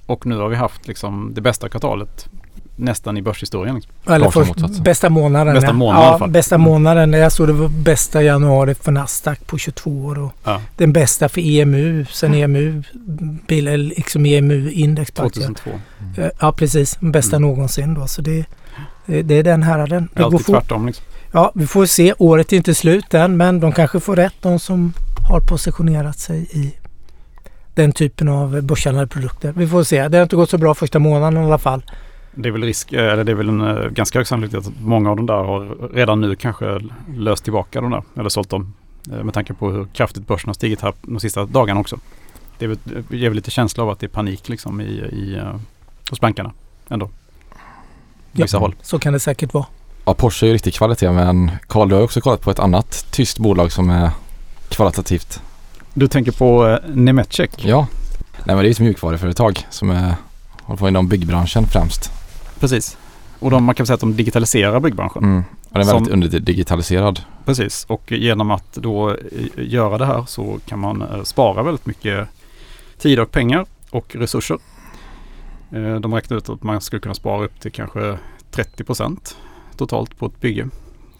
Och 0.05 0.25
nu 0.25 0.37
har 0.37 0.47
vi 0.49 0.55
haft 0.55 0.87
liksom 0.87 1.31
det 1.33 1.41
bästa 1.41 1.69
kvartalet 1.69 2.27
nästan 2.79 3.17
i 3.17 3.21
börshistorien. 3.21 3.75
Liksom. 3.75 3.93
Eller 4.13 4.25
motsatsen. 4.25 4.83
bästa 4.83 5.09
månaden. 5.09 5.53
Bästa 5.53 5.67
ja. 5.69 5.73
månaden 5.73 6.11
ja, 6.11 6.17
fall. 6.19 6.29
bästa 6.31 6.57
månaden. 6.57 7.13
Jag 7.13 7.31
såg 7.31 7.47
det 7.47 7.53
var 7.53 7.67
bästa 7.69 8.23
januari 8.23 8.75
för 8.75 8.91
Nasdaq 8.91 9.47
på 9.47 9.57
22 9.57 9.91
år. 10.05 10.19
Och 10.19 10.33
Ja. 10.43 10.61
Den 10.77 10.93
bästa 10.93 11.29
för 11.29 11.41
EMU 11.41 12.05
sen 12.11 12.33
EMU, 12.33 12.83
bil- 13.47 13.67
eller 13.67 13.77
liksom 13.95 14.25
EMU-index. 14.25 15.11
på 15.11 15.23
aktier. 15.23 15.47
2002. 15.47 15.71
Eh, 16.21 16.29
Ja 16.39 16.51
precis, 16.51 16.97
Den 16.99 17.11
bästa 17.11 17.35
Mm. 17.35 17.49
någonsin 17.49 17.93
då. 17.93 18.07
Så 18.07 18.21
det, 18.21 18.45
det 19.05 19.21
det 19.21 19.35
är 19.35 19.43
den 19.43 19.63
häraden. 19.63 20.09
Det 20.13 20.19
är 20.19 20.23
Det 20.23 20.29
går 20.29 20.33
alltid 20.37 20.45
fort. 20.45 20.55
tvärtom 20.55 20.85
liksom. 20.87 21.05
Ja, 21.31 21.51
vi 21.55 21.67
får 21.67 21.85
se. 21.85 22.13
Året 22.17 22.53
är 22.53 22.57
inte 22.57 22.73
slut 22.75 23.13
än 23.13 23.37
men 23.37 23.59
de 23.59 23.71
kanske 23.71 23.99
får 23.99 24.15
rätt 24.15 24.33
de 24.41 24.59
som 24.59 24.93
har 25.29 25.39
positionerat 25.39 26.19
sig 26.19 26.47
i 26.51 26.73
den 27.73 27.91
typen 27.91 28.27
av 28.27 28.61
börshandlade 28.61 29.07
produkter. 29.07 29.53
Vi 29.57 29.67
får 29.67 29.83
se. 29.83 30.07
Det 30.07 30.17
har 30.17 30.23
inte 30.23 30.35
gått 30.35 30.49
så 30.49 30.57
bra 30.57 30.73
första 30.75 30.99
månaden 30.99 31.43
i 31.43 31.45
alla 31.45 31.57
fall. 31.57 31.83
Det 32.39 32.49
är 32.49 32.51
väl 32.51 32.63
risk, 32.63 32.93
eh, 32.93 33.13
eller 33.13 33.23
det 33.23 33.31
är 33.31 33.35
väl 33.35 33.49
en 33.49 33.61
eh, 33.61 33.89
ganska 33.89 34.19
hög 34.19 34.27
sannolikhet 34.27 34.67
att 34.67 34.73
många 34.81 35.09
av 35.09 35.15
de 35.15 35.25
där 35.25 35.33
har 35.43 35.89
redan 35.93 36.21
nu 36.21 36.35
kanske 36.35 36.79
löst 37.15 37.43
tillbaka 37.43 37.81
de 37.81 37.91
där. 37.91 38.03
Eller 38.19 38.29
sålt 38.29 38.49
dem. 38.49 38.73
eh, 39.11 39.23
Med 39.23 39.33
tanke 39.33 39.53
på 39.53 39.71
hur 39.71 39.85
kraftigt 39.93 40.27
börsen 40.27 40.49
har 40.49 40.53
stigit 40.53 40.81
här 40.81 40.93
de 41.01 41.19
sista 41.19 41.45
dagarna 41.45 41.79
också. 41.79 41.97
Det 42.57 42.65
är 42.65 42.69
väl- 42.69 42.77
det 43.09 43.17
ger 43.17 43.29
väl 43.29 43.35
lite 43.35 43.51
känsla 43.51 43.83
av 43.83 43.89
att 43.89 43.99
det 43.99 44.05
är 44.05 44.09
panik 44.09 44.49
liksom 44.49 44.81
i, 44.81 44.83
i, 44.93 45.41
hos 46.09 46.19
bankerna 46.21 46.51
ändå. 46.89 47.05
På 47.07 47.13
Ja. 48.31 48.43
vissa 48.45 48.57
håll. 48.57 48.75
Så 48.81 48.99
kan 48.99 49.13
det 49.13 49.19
säkert 49.19 49.53
vara. 49.53 49.65
Ja, 50.05 50.13
Porsche 50.13 50.45
är 50.45 50.47
ju 50.47 50.53
riktig 50.53 50.73
kvalitet 50.73 51.11
men 51.11 51.51
Carl 51.67 51.89
du 51.89 51.95
har 51.95 52.01
också 52.01 52.21
kollat 52.21 52.41
på 52.41 52.51
ett 52.51 52.59
annat 52.59 53.05
tyskt 53.11 53.39
bolag 53.39 53.71
som 53.71 53.89
är 53.89 54.11
kvalitativt. 54.69 55.41
Du 55.93 56.07
tänker 56.07 56.31
på 56.31 56.79
Nemetschek? 56.87 57.65
Ja. 57.65 57.87
Nej 58.45 58.55
men 58.55 58.57
det 58.57 58.61
är 58.61 58.65
ju 58.65 58.71
ett 58.71 58.79
mjukvaruföretag 58.79 59.65
som 59.69 59.89
är, 59.89 60.15
håller 60.63 60.77
på 60.77 60.87
inom 60.87 61.07
byggbranschen 61.07 61.67
främst. 61.67 62.11
Precis. 62.59 62.97
Och 63.39 63.51
de, 63.51 63.63
man 63.63 63.75
kan 63.75 63.85
säga 63.85 63.93
att 63.93 63.99
de 63.99 64.15
digitaliserar 64.15 64.79
byggbranschen. 64.79 65.23
Mm. 65.23 65.43
Och 65.69 65.79
den 65.79 65.89
är 65.89 65.93
väldigt 65.93 66.13
underdigitaliserad. 66.13 67.21
Precis. 67.45 67.85
Och 67.89 68.11
genom 68.11 68.51
att 68.51 68.73
då 68.73 69.09
eh, 69.09 69.17
göra 69.55 69.97
det 69.97 70.05
här 70.05 70.25
så 70.27 70.59
kan 70.65 70.79
man 70.79 71.01
eh, 71.01 71.23
spara 71.23 71.63
väldigt 71.63 71.85
mycket 71.85 72.27
tid 72.97 73.19
och 73.19 73.31
pengar 73.31 73.65
och 73.89 74.15
resurser. 74.15 74.57
Eh, 75.71 75.95
De 75.95 76.13
räknar 76.13 76.37
ut 76.37 76.49
att 76.49 76.63
man 76.63 76.81
skulle 76.81 76.99
kunna 76.99 77.15
spara 77.15 77.45
upp 77.45 77.59
till 77.59 77.71
kanske 77.71 78.17
30% 78.51 79.35
totalt 79.77 80.17
på 80.17 80.25
ett 80.25 80.41
bygge. 80.41 80.69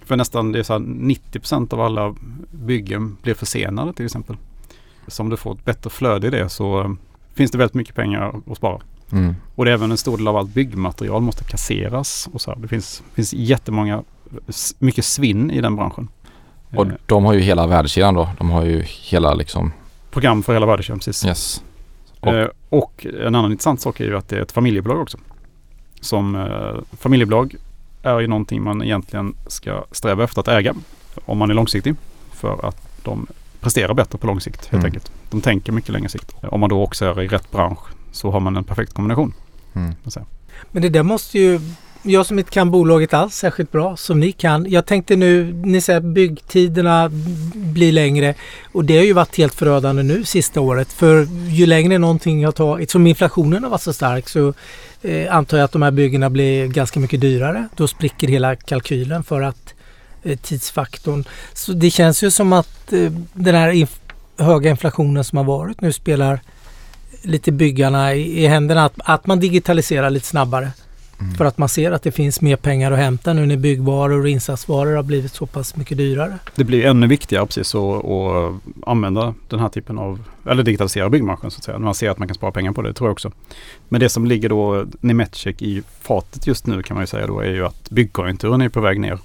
För 0.05 0.15
nästan 0.15 0.51
det 0.51 0.59
är 0.59 0.63
så 0.63 0.73
här 0.73 0.79
90% 0.79 1.73
av 1.73 1.81
alla 1.81 2.15
byggen 2.51 3.17
blir 3.21 3.33
försenade 3.33 3.93
till 3.93 4.05
exempel. 4.05 4.37
Så 5.07 5.23
om 5.23 5.29
du 5.29 5.37
får 5.37 5.53
ett 5.53 5.65
bättre 5.65 5.89
flöde 5.89 6.27
i 6.27 6.29
det 6.29 6.49
så 6.49 6.95
finns 7.33 7.51
det 7.51 7.57
väldigt 7.57 7.73
mycket 7.75 7.95
pengar 7.95 8.41
att 8.51 8.57
spara. 8.57 8.81
Mm. 9.11 9.35
Och 9.55 9.67
även 9.67 9.91
en 9.91 9.97
stor 9.97 10.17
del 10.17 10.27
av 10.27 10.37
allt 10.37 10.49
byggmaterial 10.49 11.21
måste 11.21 11.43
kasseras. 11.43 12.29
Och 12.33 12.41
så 12.41 12.51
här. 12.51 12.57
Det 12.61 12.67
finns, 12.67 13.03
finns 13.13 13.33
jättemånga, 13.33 14.03
mycket 14.79 15.05
svinn 15.05 15.51
i 15.51 15.61
den 15.61 15.75
branschen. 15.75 16.07
Och 16.75 16.85
Eh, 16.85 16.91
de 17.05 17.25
har 17.25 17.33
ju 17.33 17.39
hela 17.39 17.67
värdekedjan 17.67 18.13
då. 18.13 18.29
De 18.37 18.49
har 18.49 18.63
ju 18.65 18.81
hela 18.87 19.33
liksom, 19.33 19.71
program 20.11 20.43
för 20.43 20.53
hela 20.53 20.65
värdekedjan 20.65 20.99
precis. 20.99 21.25
yes. 21.25 21.63
Och- 22.19 22.33
Eh, 22.33 22.47
och 22.69 23.05
en 23.21 23.35
annan 23.35 23.51
intressant 23.51 23.81
sak 23.81 23.99
är 23.99 24.05
ju 24.05 24.17
att 24.17 24.29
det 24.29 24.37
är 24.37 24.41
ett 24.41 24.51
familjebolag 24.51 25.01
också. 25.01 25.17
Som 26.01 26.35
eh, 26.35 26.97
familjebolag 26.97 27.55
är 28.03 28.19
ju 28.19 28.27
någonting 28.27 28.63
man 28.63 28.83
egentligen 28.83 29.35
ska 29.47 29.83
sträva 29.91 30.23
efter 30.23 30.39
att 30.41 30.47
äga 30.47 30.73
om 31.25 31.37
man 31.37 31.49
är 31.49 31.53
långsiktig. 31.53 31.95
För 32.31 32.65
att 32.67 33.03
de 33.03 33.27
presterar 33.61 33.93
bättre 33.93 34.17
på 34.17 34.27
lång 34.27 34.41
sikt 34.41 34.59
helt 34.61 34.73
Mm. 34.73 34.85
enkelt. 34.85 35.11
De 35.29 35.41
tänker 35.41 35.71
mycket 35.71 35.89
längre 35.89 36.09
sikt. 36.09 36.35
Om 36.43 36.59
man 36.59 36.69
då 36.69 36.83
också 36.83 37.05
är 37.05 37.21
i 37.21 37.27
rätt 37.27 37.51
bransch 37.51 37.79
så 38.11 38.31
har 38.31 38.39
man 38.39 38.57
en 38.57 38.63
perfekt 38.63 38.93
kombination. 38.93 39.33
Mm. 39.73 39.95
Men 40.71 40.81
det 40.81 40.89
där 40.89 41.03
måste 41.03 41.39
ju, 41.39 41.59
jag 42.03 42.25
som 42.25 42.39
inte 42.39 42.51
kan 42.51 42.71
bolaget 42.71 43.13
alls 43.13 43.35
särskilt 43.35 43.71
bra 43.71 43.97
som 43.97 44.19
ni 44.19 44.31
kan. 44.31 44.65
Jag 44.69 44.85
tänkte 44.85 45.15
nu, 45.15 45.53
ni 45.53 45.81
säger 45.81 45.99
att 45.99 46.05
byggtiderna 46.05 47.09
blir 47.55 47.91
längre 47.91 48.35
och 48.71 48.85
det 48.85 48.97
har 48.97 49.03
ju 49.03 49.13
varit 49.13 49.37
helt 49.37 49.55
förödande 49.55 50.03
nu 50.03 50.23
sista 50.23 50.61
året. 50.61 50.93
För 50.93 51.27
ju 51.49 51.65
längre 51.65 51.97
någonting 51.97 52.45
har 52.45 52.51
tagit, 52.51 52.91
som 52.91 53.07
inflationen 53.07 53.63
har 53.63 53.69
varit 53.69 53.81
så 53.81 53.93
stark 53.93 54.29
så 54.29 54.53
eh, 55.01 55.35
antar 55.35 55.57
jag 55.57 55.65
att 55.65 55.71
de 55.71 55.81
här 55.81 55.91
byggena 55.91 56.29
blir 56.29 56.67
ganska 56.67 56.99
mycket 56.99 57.21
dyrare. 57.21 57.67
Då 57.75 57.87
spricker 57.87 58.27
hela 58.27 58.55
kalkylen 58.55 59.23
för 59.23 59.41
att 59.41 59.73
eh, 60.23 60.37
tidsfaktorn. 60.37 61.23
Så 61.53 61.73
det 61.73 61.89
känns 61.89 62.23
ju 62.23 62.31
som 62.31 62.53
att 62.53 62.93
eh, 62.93 63.11
den 63.33 63.55
här 63.55 63.71
inf- 63.71 63.99
höga 64.37 64.69
inflationen 64.69 65.23
som 65.23 65.37
har 65.37 65.45
varit 65.45 65.81
nu 65.81 65.93
spelar 65.93 66.39
lite 67.27 67.51
byggarna 67.51 68.13
i, 68.13 68.43
i 68.43 68.47
händerna. 68.47 68.85
Att, 68.85 68.93
att 68.97 69.27
man 69.27 69.39
digitaliserar 69.39 70.09
lite 70.09 70.27
snabbare. 70.27 70.71
Mm. 71.19 71.33
För 71.33 71.45
att 71.45 71.57
man 71.57 71.69
ser 71.69 71.91
att 71.91 72.03
det 72.03 72.11
finns 72.11 72.41
mer 72.41 72.55
pengar 72.55 72.91
att 72.91 72.97
hämta 72.97 73.33
nu 73.33 73.45
när 73.45 73.57
byggvaror 73.57 74.21
och 74.21 74.29
insatsvaror 74.29 74.95
har 74.95 75.03
blivit 75.03 75.33
så 75.33 75.45
pass 75.45 75.75
mycket 75.75 75.97
dyrare. 75.97 76.39
Det 76.55 76.63
blir 76.63 76.85
ännu 76.85 77.07
viktigare 77.07 77.45
precis 77.45 77.75
att, 77.75 78.05
att 78.05 78.53
använda 78.85 79.33
den 79.49 79.59
här 79.59 79.69
typen 79.69 79.97
av, 79.97 80.23
eller 80.45 80.63
digitalisera 80.63 81.09
byggbranschen 81.09 81.51
så 81.51 81.57
att 81.57 81.63
säga. 81.63 81.77
När 81.77 81.85
man 81.85 81.95
ser 81.95 82.09
att 82.09 82.17
man 82.17 82.27
kan 82.27 82.35
spara 82.35 82.51
pengar 82.51 82.71
på 82.71 82.81
det, 82.81 82.93
tror 82.93 83.07
jag 83.07 83.11
också. 83.11 83.31
Men 83.89 83.99
det 83.99 84.09
som 84.09 84.25
ligger 84.25 84.49
då 84.49 84.85
Nemetschek 85.01 85.61
i 85.61 85.81
fatet 86.01 86.47
just 86.47 86.67
nu 86.67 86.83
kan 86.83 86.95
man 86.95 87.03
ju 87.03 87.07
säga 87.07 87.27
då 87.27 87.39
är 87.39 87.49
ju 87.49 87.65
att 87.65 87.89
byggkonjunkturen 87.89 88.61
är 88.61 88.69
på 88.69 88.81
väg 88.81 88.99
ner. 88.99 89.19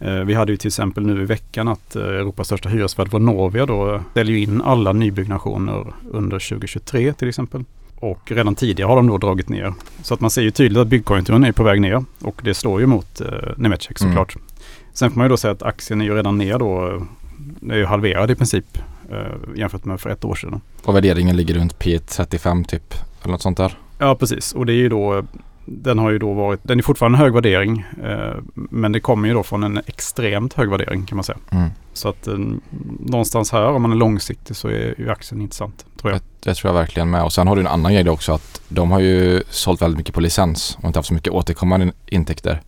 Eh, 0.00 0.14
Vi 0.14 0.34
hade 0.34 0.52
ju 0.52 0.56
till 0.56 0.68
exempel 0.68 1.06
nu 1.06 1.22
i 1.22 1.24
veckan 1.24 1.68
att 1.68 1.96
eh, 1.96 2.02
Europas 2.02 2.46
största 2.46 2.68
hyresvärd 2.68 3.08
Vonovia 3.08 3.66
då 3.66 4.00
säljer 4.14 4.36
ju 4.36 4.42
in 4.42 4.62
alla 4.62 4.92
nybyggnationer 4.92 5.86
under 6.10 6.38
2023 6.38 7.12
till 7.12 7.28
exempel. 7.28 7.64
Och 8.00 8.30
redan 8.32 8.54
tidigare 8.54 8.88
har 8.88 8.96
de 8.96 9.06
då 9.06 9.18
dragit 9.18 9.48
ner. 9.48 9.74
Så 10.02 10.14
att 10.14 10.20
man 10.20 10.30
ser 10.30 10.42
ju 10.42 10.50
tydligt 10.50 10.78
att 10.78 10.88
byggkonjunkturen 10.88 11.44
är 11.44 11.52
på 11.52 11.62
väg 11.62 11.80
ner 11.80 12.04
och 12.22 12.40
det 12.44 12.54
slår 12.54 12.80
ju 12.80 12.86
mot 12.86 13.20
eh, 13.20 13.26
Nemetschek 13.56 14.00
Mm. 14.00 14.12
såklart. 14.12 14.36
Sen 14.92 15.10
får 15.10 15.16
man 15.18 15.24
ju 15.24 15.28
då 15.28 15.36
säga 15.36 15.52
att 15.52 15.62
aktien 15.62 16.00
är 16.00 16.04
ju 16.04 16.14
redan 16.14 16.38
ner 16.38 16.58
då. 16.58 16.88
eh, 16.88 17.02
Den 17.60 17.70
är 17.70 17.76
ju 17.76 17.84
halverad 17.84 18.30
i 18.30 18.34
princip 18.34 18.78
eh, 19.10 19.18
jämfört 19.56 19.84
med 19.84 20.00
för 20.00 20.10
ett 20.10 20.24
år 20.24 20.34
sedan. 20.34 20.60
Och 20.84 20.94
värderingen 20.94 21.36
ligger 21.36 21.54
runt 21.54 21.78
P35 21.78 22.64
typ. 22.64 22.94
Eller 23.22 23.32
något 23.32 23.42
sånt 23.42 23.56
där. 23.56 23.78
Ja 23.98 24.14
precis 24.14 24.52
och 24.54 24.66
det 24.66 24.72
är 24.72 24.76
ju 24.76 24.88
då 24.88 25.22
den 25.70 25.98
har 25.98 26.10
ju 26.10 26.18
då 26.18 26.32
varit, 26.32 26.60
den 26.62 26.78
är 26.78 26.82
fortfarande 26.82 27.18
en 27.18 27.22
hög 27.22 27.34
värdering 27.34 27.84
eh, 28.04 28.34
men 28.54 28.92
det 28.92 29.00
kommer 29.00 29.28
ju 29.28 29.34
då 29.34 29.42
från 29.42 29.62
en 29.62 29.80
extremt 29.86 30.54
hög 30.54 30.70
värdering 30.70 31.06
kan 31.06 31.16
man 31.16 31.24
säga. 31.24 31.38
Mm. 31.50 31.70
Så 31.92 32.08
att 32.08 32.26
eh, 32.26 32.34
någonstans 33.00 33.52
här 33.52 33.64
om 33.66 33.82
man 33.82 33.92
är 33.92 33.96
långsiktig 33.96 34.56
så 34.56 34.68
är 34.68 34.94
ju 34.98 35.10
aktien 35.10 35.40
intressant 35.40 35.86
tror 36.00 36.12
jag. 36.12 36.20
Det, 36.20 36.50
det 36.50 36.54
tror 36.54 36.74
jag 36.74 36.80
verkligen 36.80 37.10
med. 37.10 37.22
Och 37.22 37.32
sen 37.32 37.48
har 37.48 37.56
du 37.56 37.60
en 37.60 37.66
annan 37.66 37.92
grej 37.92 38.08
också 38.08 38.32
att 38.32 38.60
de 38.68 38.90
har 38.90 39.00
ju 39.00 39.42
sålt 39.50 39.82
väldigt 39.82 39.98
mycket 39.98 40.14
på 40.14 40.20
licens 40.20 40.78
och 40.80 40.84
inte 40.84 40.98
haft 40.98 41.08
så 41.08 41.14
mycket 41.14 41.32
återkommande 41.32 41.86
in- 41.86 41.92
intäkter. 42.06 42.62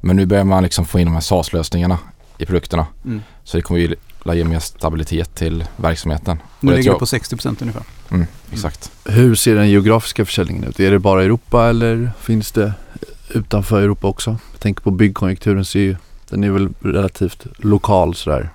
Men 0.00 0.16
nu 0.16 0.26
börjar 0.26 0.44
man 0.44 0.62
liksom 0.62 0.84
få 0.84 0.98
in 0.98 1.06
de 1.06 1.14
här 1.14 1.20
SaaS-lösningarna 1.20 1.98
i 2.38 2.46
produkterna. 2.46 2.86
Mm. 3.04 3.22
Så 3.44 3.56
det 3.56 3.62
kommer 3.62 3.80
ju 3.80 3.94
la 4.22 4.34
ge 4.34 4.44
mer 4.44 4.58
stabilitet 4.58 5.34
till 5.34 5.64
verksamheten. 5.76 6.38
Nu 6.60 6.76
ligger 6.76 6.92
det 6.92 6.98
på 6.98 7.06
60 7.06 7.36
ungefär. 7.60 7.82
Mm, 8.10 8.26
exakt. 8.52 8.92
Hur 9.04 9.34
ser 9.34 9.54
den 9.54 9.70
geografiska 9.70 10.24
försäljningen 10.24 10.64
ut? 10.64 10.80
Är 10.80 10.90
det 10.90 10.98
bara 10.98 11.22
Europa 11.24 11.68
eller 11.68 12.10
finns 12.20 12.52
det 12.52 12.72
utanför 13.28 13.82
Europa 13.82 14.06
också? 14.06 14.38
Jag 14.52 14.60
tänker 14.60 14.82
på 14.82 14.90
byggkonjunkturen 14.90 15.64
så 15.64 15.78
är 15.78 15.82
ju, 15.82 15.96
den 16.30 16.44
är 16.44 16.50
väl 16.50 16.68
relativt 16.80 17.46
lokal 17.56 18.14
sådär. 18.14 18.50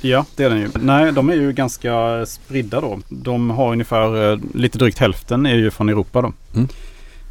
Ja, 0.00 0.24
det 0.36 0.44
är 0.44 0.50
den 0.50 0.58
ju. 0.58 0.68
Nej, 0.80 1.12
de 1.12 1.28
är 1.28 1.34
ju 1.34 1.52
ganska 1.52 2.26
spridda 2.26 2.80
då. 2.80 3.00
De 3.08 3.50
har 3.50 3.72
ungefär 3.72 4.32
eh, 4.32 4.38
lite 4.54 4.78
drygt 4.78 4.98
hälften 4.98 5.46
är 5.46 5.54
ju 5.54 5.70
från 5.70 5.88
Europa 5.88 6.22
då. 6.22 6.32
Mm. 6.54 6.68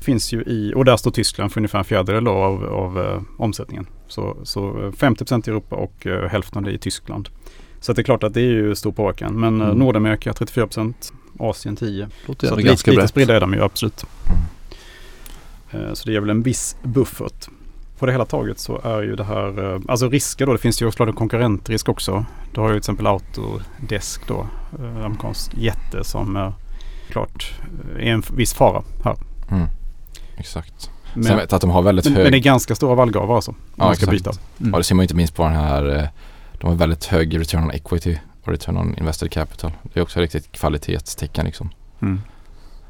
Finns 0.01 0.33
ju 0.33 0.41
i, 0.41 0.73
och 0.75 0.85
där 0.85 0.97
står 0.97 1.11
Tyskland 1.11 1.51
för 1.51 1.59
ungefär 1.59 1.79
en 1.79 1.85
fjärdedel 1.85 2.23
då 2.23 2.31
av, 2.31 2.65
av 2.65 2.99
eh, 2.99 3.21
omsättningen. 3.37 3.87
Så, 4.09 4.37
så 4.43 4.67
eh, 4.69 4.91
50% 4.91 5.47
i 5.47 5.51
Europa 5.51 5.75
och 5.75 6.07
eh, 6.07 6.29
hälften 6.29 6.67
i 6.67 6.77
Tyskland. 6.77 7.29
Så 7.79 7.93
det 7.93 8.01
är 8.01 8.03
klart 8.03 8.23
att 8.23 8.33
det 8.33 8.41
är 8.41 8.51
ju 8.51 8.75
stor 8.75 8.91
påverkan. 8.91 9.39
Men 9.39 9.61
eh, 9.61 9.67
Mm. 9.67 9.79
Nordamerika 9.79 10.31
34% 10.31 10.93
Asien 11.39 11.75
10 11.75 12.07
Låter 12.25 12.47
Så 12.47 12.55
lite, 12.55 12.91
lite 12.91 13.07
spridda 13.07 13.35
är 13.35 13.39
de 13.39 13.53
ju 13.53 13.63
absolut. 13.63 14.05
Eh, 15.71 15.93
Så 15.93 16.05
det 16.05 16.11
ger 16.13 16.19
väl 16.19 16.29
en 16.29 16.41
viss 16.43 16.75
buffert. 16.83 17.47
på 17.99 18.05
det 18.05 18.11
hela 18.11 18.25
taget 18.25 18.59
så 18.59 18.81
är 18.83 19.01
ju 19.01 19.15
det 19.15 19.23
här, 19.23 19.73
eh, 19.73 19.81
alltså 19.87 20.09
risker 20.09 20.45
då, 20.45 20.51
det 20.51 20.57
finns 20.59 20.81
ju 20.81 20.91
såklart 20.91 21.09
en 21.09 21.15
konkurrentrisk 21.15 21.89
också. 21.89 22.25
Du 22.53 22.61
har 22.61 22.67
ju 22.67 22.73
till 22.73 22.77
exempel 22.77 23.07
Autodesk 23.07 24.27
då, 24.27 24.47
eh, 24.79 25.05
amerikansk 25.05 25.51
jätte 25.57 26.03
som 26.03 26.35
eh, 26.37 26.53
klart 27.09 27.51
är 27.97 28.11
en 28.11 28.23
viss 28.35 28.53
fara 28.53 28.83
här. 29.03 29.15
Mm. 29.51 29.67
Exakt. 30.37 30.91
Men, 31.13 31.23
Sen 31.23 31.37
vet 31.37 31.51
jag 31.51 31.55
att 31.57 31.61
de 31.61 31.69
har 31.69 31.81
väldigt 31.81 32.05
men, 32.05 32.13
hög... 32.13 32.23
men 32.23 32.31
det 32.31 32.37
är 32.37 32.39
ganska 32.39 32.75
stora 32.75 32.95
vallgravar 32.95 33.35
alltså. 33.35 33.55
Ja, 33.75 33.85
man 33.85 33.95
ska 33.95 34.05
exakt. 34.05 34.11
byta. 34.11 34.31
Mm. 34.59 34.71
Ja, 34.71 34.77
det 34.77 34.83
ser 34.83 34.95
man 34.95 35.03
inte 35.03 35.15
minst 35.15 35.35
på 35.35 35.43
den 35.43 35.53
här. 35.53 35.95
eh, 35.97 36.03
De 36.59 36.67
har 36.69 36.75
väldigt 36.75 37.05
hög 37.05 37.39
return 37.39 37.63
on 37.63 37.71
equity 37.71 38.17
och 38.43 38.51
return 38.51 38.77
on 38.77 38.95
invested 38.97 39.31
capital. 39.31 39.71
Det 39.93 39.99
är 39.99 40.03
också 40.03 40.19
riktigt 40.19 40.51
kvalitetstecken 40.51 41.45
liksom. 41.45 41.69
Mm. 42.01 42.21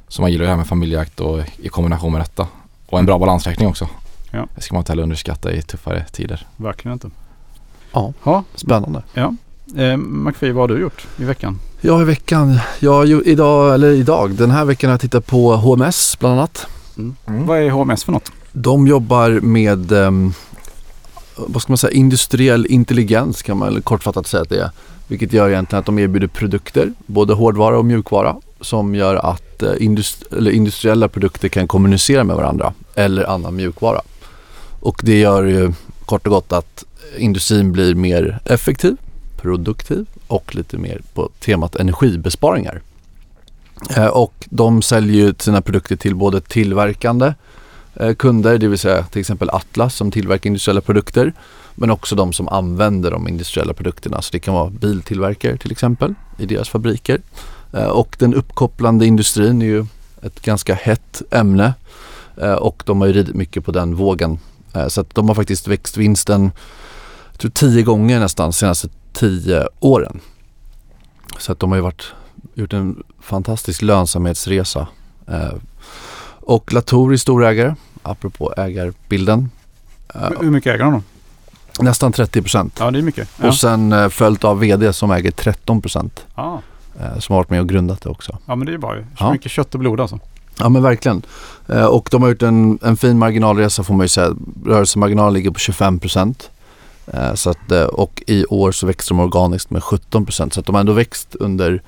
Så 0.08 0.22
man 0.22 0.32
gillar 0.32 0.44
det 0.46 0.50
här 0.50 0.58
med 0.58 0.68
familjejakt 0.68 1.20
och 1.20 1.40
i 1.58 1.70
kombination 1.70 2.12
med 2.12 2.22
detta. 2.22 2.48
Och 2.88 3.00
en 3.00 3.06
bra 3.06 3.20
balansräkning 3.20 3.68
också. 3.68 3.90
Ja. 4.32 4.48
Det 4.56 4.62
ska 4.62 4.76
man 4.76 4.82
inte 4.82 4.92
heller 4.92 5.04
underskatta 5.04 5.52
i 5.52 5.62
tuffare 5.62 6.06
tider. 6.12 6.48
Verkligen 6.58 6.94
inte. 6.94 7.10
Ja, 7.94 8.14
Ja, 8.24 8.44
spännande. 8.56 9.04
eh, 9.78 9.98
McPhee, 9.98 10.52
vad 10.52 10.70
har 10.70 10.76
du 10.76 10.82
gjort 10.82 11.08
i 11.18 11.24
veckan? 11.24 11.60
Ja, 11.82 12.02
i 12.02 12.04
veckan. 12.04 12.60
Ja, 12.80 13.04
ju, 13.06 13.22
idag, 13.26 13.74
eller 13.74 13.92
idag. 13.92 14.32
Den 14.32 14.52
här 14.52 14.66
veckan 14.66 14.90
har 14.90 14.94
jag 14.94 15.02
tittat 15.02 15.26
på 15.26 15.56
HMS 15.56 16.18
bland 16.20 16.34
annat. 16.40 16.68
Mm. 17.00 17.46
Vad 17.46 17.60
är 17.60 17.70
HMS 17.70 18.04
för 18.04 18.12
något? 18.12 18.32
De 18.52 18.88
jobbar 18.88 19.30
med, 19.30 19.92
ehm, 19.92 20.34
vad 21.36 21.62
ska 21.62 21.72
man 21.72 21.78
säga, 21.78 21.92
industriell 21.92 22.66
intelligens 22.70 23.42
kan 23.42 23.58
man 23.58 23.82
kortfattat 23.82 24.28
säga 24.28 24.42
att 24.44 24.50
det 24.50 24.62
är. 24.62 24.72
Vilket 25.08 25.34
gör 25.34 25.50
egentligen 25.50 25.80
att 25.80 25.86
de 25.86 26.00
erbjuder 26.00 26.28
produkter, 26.28 26.94
både 27.06 27.34
hårdvara 27.34 27.78
och 27.78 27.86
mjukvara, 27.86 28.36
som 28.62 28.96
gör 28.96 29.16
att 29.16 29.64
eh, 29.64 29.74
industri- 29.80 30.38
eller 30.38 30.52
industriella 30.52 31.08
produkter 31.08 31.50
kan 31.50 31.68
kommunicera 31.68 32.24
med 32.24 32.36
varandra 32.36 32.74
eller 32.96 33.24
annan 33.24 33.56
mjukvara. 33.56 34.02
Och 34.80 35.02
det 35.04 35.20
gör 35.20 35.44
ju 35.44 35.74
kort 36.06 36.28
och 36.28 36.34
gott 36.34 36.54
att 36.54 36.86
industrin 37.18 37.72
blir 37.72 37.96
mer 37.96 38.40
effektiv, 38.46 38.98
produktiv 39.38 40.06
och 40.28 40.56
lite 40.56 40.78
mer 40.78 41.02
på 41.14 41.30
temat 41.40 41.76
energibesparingar. 41.76 42.82
Eh, 43.96 44.08
och 44.08 44.48
de 44.50 44.82
säljer 44.82 45.26
ju 45.26 45.34
sina 45.38 45.62
produkter 45.62 45.96
till 45.96 46.16
både 46.16 46.42
tillverkande 46.42 47.34
eh, 47.96 48.14
kunder, 48.14 48.58
det 48.58 48.68
vill 48.68 48.80
säga 48.80 49.04
till 49.04 49.20
exempel 49.20 49.50
Atlas 49.50 49.96
som 49.96 50.12
tillverkar 50.12 50.48
industriella 50.48 50.82
produkter. 50.82 51.34
Men 51.76 51.92
också 51.92 52.16
de 52.16 52.34
som 52.34 52.48
använder 52.48 53.12
de 53.12 53.28
industriella 53.28 53.74
produkterna. 53.74 54.22
Så 54.22 54.30
det 54.32 54.40
kan 54.40 54.54
vara 54.54 54.70
biltillverkare 54.70 55.58
till 55.58 55.72
exempel 55.72 56.14
i 56.38 56.46
deras 56.46 56.70
fabriker. 56.70 57.22
Eh, 57.74 57.84
och 57.84 58.16
den 58.20 58.34
uppkopplande 58.34 59.06
industrin 59.06 59.62
är 59.62 59.66
ju 59.66 59.86
ett 60.22 60.42
ganska 60.42 60.74
hett 60.74 61.22
ämne. 61.32 61.74
Och 62.60 62.84
de 62.86 63.02
har 63.02 63.08
ju 63.08 63.14
ridit 63.14 63.36
mycket 63.36 63.66
på 63.66 63.72
den 63.72 63.96
vågen. 63.96 64.40
Så 64.88 65.02
att 65.02 65.16
de 65.16 65.28
har 65.28 65.36
faktiskt 65.36 65.68
växt 65.68 65.98
vinsten 65.98 66.52
jag 67.40 67.42
tror 67.42 67.70
tio 67.72 67.84
gånger 67.84 68.20
nästan 68.20 68.50
de 68.50 68.54
senaste 68.54 68.90
tio 69.14 69.68
åren. 69.80 70.20
Så 71.38 71.52
att 71.52 71.60
de 71.60 71.70
har 71.70 71.78
ju 71.78 71.82
varit, 71.82 72.14
gjort 72.54 72.74
en 72.74 73.04
fantastisk 73.22 73.82
lönsamhetsresa. 73.82 74.88
Eh, 75.28 75.54
Och 76.42 76.74
Latour 76.74 77.14
är 77.14 77.18
storägare, 77.18 77.76
apropå 78.04 78.54
ägarbilden. 78.58 79.50
Eh, 80.16 80.22
Hur- 80.42 80.52
mycket 80.52 80.74
äger 80.76 80.84
de 80.84 80.94
då? 80.94 81.02
Nästan 81.84 82.12
30 82.12 82.42
procent. 82.42 82.76
Ja, 82.80 82.92
det 82.92 83.00
är 83.00 83.04
mycket. 83.04 83.30
Ja. 83.42 83.48
Och 83.48 83.56
sen 83.56 83.92
eh, 83.92 84.10
följt 84.10 84.44
av 84.44 84.60
vd 84.60 84.94
som 84.94 85.12
äger 85.12 85.32
13 85.32 85.82
procent. 85.82 86.26
Ja. 86.36 86.62
Eh, 87.00 87.20
som 87.20 87.34
har 87.34 87.40
varit 87.40 87.50
med 87.50 87.60
och 87.62 87.70
grundat 87.70 88.02
det 88.02 88.10
också. 88.10 88.38
ja, 88.46 88.56
men 88.56 88.66
det 88.66 88.70
är 88.70 88.74
ju 88.74 88.78
bra 88.80 88.96
ju. 88.96 89.02
Så 89.02 89.08
Ja. 89.24 89.32
mycket 89.32 89.52
kött 89.52 89.74
och 89.74 89.80
blod 89.80 90.00
alltså. 90.00 90.20
Ja 90.60 90.70
men 90.70 90.84
verkligen. 90.84 91.22
Eh, 91.68 91.86
och 91.86 92.08
de 92.12 92.22
har 92.22 92.30
gjort 92.30 92.42
en, 92.42 92.80
en 92.82 92.98
fin 92.98 93.18
marginalresa 93.18 93.84
får 93.84 93.94
man 93.94 94.04
ju 94.04 94.08
säga. 94.10 94.34
Rörelsemarginalen 94.66 95.34
ligger 95.34 95.52
på 95.52 95.60
25 95.60 96.00
procent. 96.00 96.50
Eh, 97.14 97.34
så 97.34 97.50
att, 97.50 97.72
och 97.94 98.24
i 98.28 98.46
år 98.46 98.72
så 98.72 98.88
växer 98.88 99.16
de 99.16 99.20
organiskt 99.20 99.70
med 99.72 99.84
17 99.84 100.26
procent. 100.26 100.54
Så 100.54 100.60
att 100.60 100.66
de 100.66 100.76
har 100.76 100.80
ändå 100.80 100.94
växt 100.94 101.36
under 101.36 101.82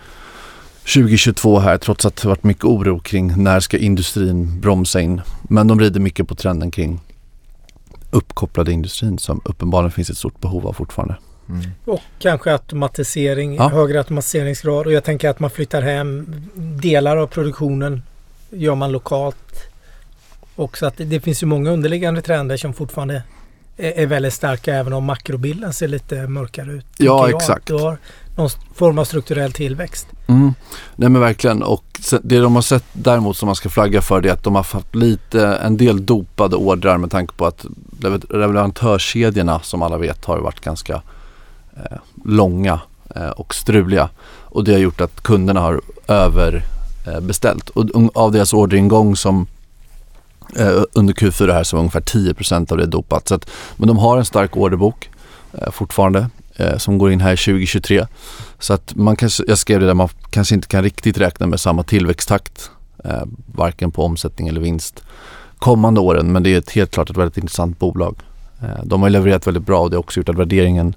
2022 0.81 1.59
här 1.59 1.77
trots 1.77 2.05
att 2.05 2.15
det 2.15 2.27
varit 2.27 2.43
mycket 2.43 2.63
oro 2.65 2.99
kring 2.99 3.43
när 3.43 3.59
ska 3.59 3.77
industrin 3.77 4.59
bromsa 4.61 5.01
in. 5.01 5.21
Men 5.43 5.67
de 5.67 5.79
rider 5.79 5.99
mycket 5.99 6.27
på 6.27 6.35
trenden 6.35 6.71
kring 6.71 6.99
uppkopplade 8.11 8.71
industrin 8.71 9.19
som 9.19 9.41
uppenbarligen 9.45 9.91
finns 9.91 10.09
ett 10.09 10.17
stort 10.17 10.41
behov 10.41 10.67
av 10.67 10.73
fortfarande. 10.73 11.15
Mm. 11.49 11.61
Och 11.85 11.99
kanske 12.19 12.51
automatisering, 12.51 13.55
Ja. 13.55 13.69
högre 13.69 13.97
automatiseringsgrad. 13.97 14.85
Och 14.85 14.93
jag 14.93 15.03
tänker 15.03 15.29
att 15.29 15.39
man 15.39 15.49
flyttar 15.49 15.81
hem 15.81 16.25
delar 16.81 17.17
av 17.17 17.27
produktionen. 17.27 18.03
Gör 18.49 18.75
man 18.75 18.91
lokalt. 18.91 19.67
Och 20.55 20.77
så 20.77 20.85
att 20.85 20.97
det, 20.97 21.05
det 21.05 21.19
finns 21.19 21.43
ju 21.43 21.47
många 21.47 21.71
underliggande 21.71 22.21
trender 22.21 22.57
som 22.57 22.73
fortfarande 22.73 23.23
är, 23.77 24.05
väldigt 24.05 24.33
starka 24.33 24.75
även 24.75 24.93
om 24.93 25.05
makrobilden 25.05 25.73
ser 25.73 25.87
lite 25.87 26.27
mörkare 26.27 26.71
ut. 26.71 26.85
Ja, 26.97 27.29
exakt. 27.29 27.65
Du 27.67 27.73
har 27.73 27.97
någon 28.35 28.49
form 28.75 28.97
av 28.97 29.05
strukturell 29.05 29.51
tillväxt. 29.51 30.07
Mm. 30.27 30.53
Nej 30.95 31.09
men 31.09 31.21
verkligen 31.21 31.63
och 31.63 31.83
det 32.23 32.39
de 32.39 32.55
har 32.55 32.61
sett 32.61 32.83
däremot 32.93 33.37
som 33.37 33.45
man 33.45 33.55
ska 33.55 33.69
flagga 33.69 34.01
för 34.01 34.21
det 34.21 34.29
är 34.29 34.33
att 34.33 34.43
de 34.43 34.55
har 34.55 34.63
haft 34.63 34.95
lite, 34.95 35.47
en 35.47 35.77
del 35.77 36.05
dopade 36.05 36.55
ordrar 36.55 36.97
med 36.97 37.11
tanke 37.11 37.33
på 37.33 37.45
att 37.45 37.65
lever- 37.99 38.37
leverantörskedjorna 38.37 39.59
som 39.59 39.81
alla 39.81 39.97
vet 39.97 40.25
har 40.25 40.37
varit 40.37 40.59
ganska 40.59 41.01
eh, 41.75 41.97
långa 42.25 42.79
eh, 43.15 43.29
och 43.29 43.55
struliga. 43.55 44.09
Och 44.53 44.63
det 44.63 44.71
har 44.71 44.79
gjort 44.79 45.01
att 45.01 45.23
kunderna 45.23 45.59
har 45.59 45.81
överbeställt. 46.07 47.69
Eh, 47.69 47.81
och 47.81 48.17
av 48.17 48.31
deras 48.31 48.53
orderingång 48.53 49.15
som 49.15 49.47
eh, 50.55 50.83
under 50.93 51.13
Q4 51.13 51.53
här 51.53 51.63
så 51.63 51.75
var 51.75 51.81
ungefär 51.81 52.01
10% 52.01 52.71
av 52.71 52.77
det 52.77 52.85
dopat. 52.85 53.27
Så 53.27 53.35
att, 53.35 53.49
men 53.75 53.87
de 53.87 53.97
har 53.97 54.17
en 54.17 54.25
stark 54.25 54.57
orderbok 54.57 55.09
eh, 55.53 55.71
fortfarande 55.71 56.29
eh, 56.55 56.77
som 56.77 56.97
går 56.97 57.11
in 57.11 57.21
här 57.21 57.35
2023. 57.35 58.07
Så 58.59 58.73
att 58.73 58.95
man 58.95 59.15
kanske, 59.15 59.43
jag 59.47 59.57
skrev 59.57 59.79
det 59.79 59.85
där, 59.85 59.93
man 59.93 60.09
kanske 60.29 60.55
inte 60.55 60.67
kan 60.67 60.83
riktigt 60.83 61.17
räkna 61.17 61.47
med 61.47 61.59
samma 61.59 61.83
tillväxttakt 61.83 62.71
eh, 63.03 63.23
varken 63.45 63.91
på 63.91 64.05
omsättning 64.05 64.47
eller 64.47 64.61
vinst 64.61 65.03
kommande 65.59 65.99
åren 65.99 66.31
men 66.31 66.43
det 66.43 66.49
är 66.53 66.57
ett, 66.57 66.71
helt 66.71 66.91
klart 66.91 67.09
ett 67.09 67.17
väldigt 67.17 67.37
intressant 67.37 67.79
bolag. 67.79 68.15
Eh, 68.61 68.83
de 68.83 69.01
har 69.01 69.09
levererat 69.09 69.47
väldigt 69.47 69.65
bra 69.65 69.79
och 69.79 69.89
det 69.89 69.95
har 69.95 69.99
också 69.99 70.19
gjort 70.19 70.29
att 70.29 70.37
värderingen 70.37 70.95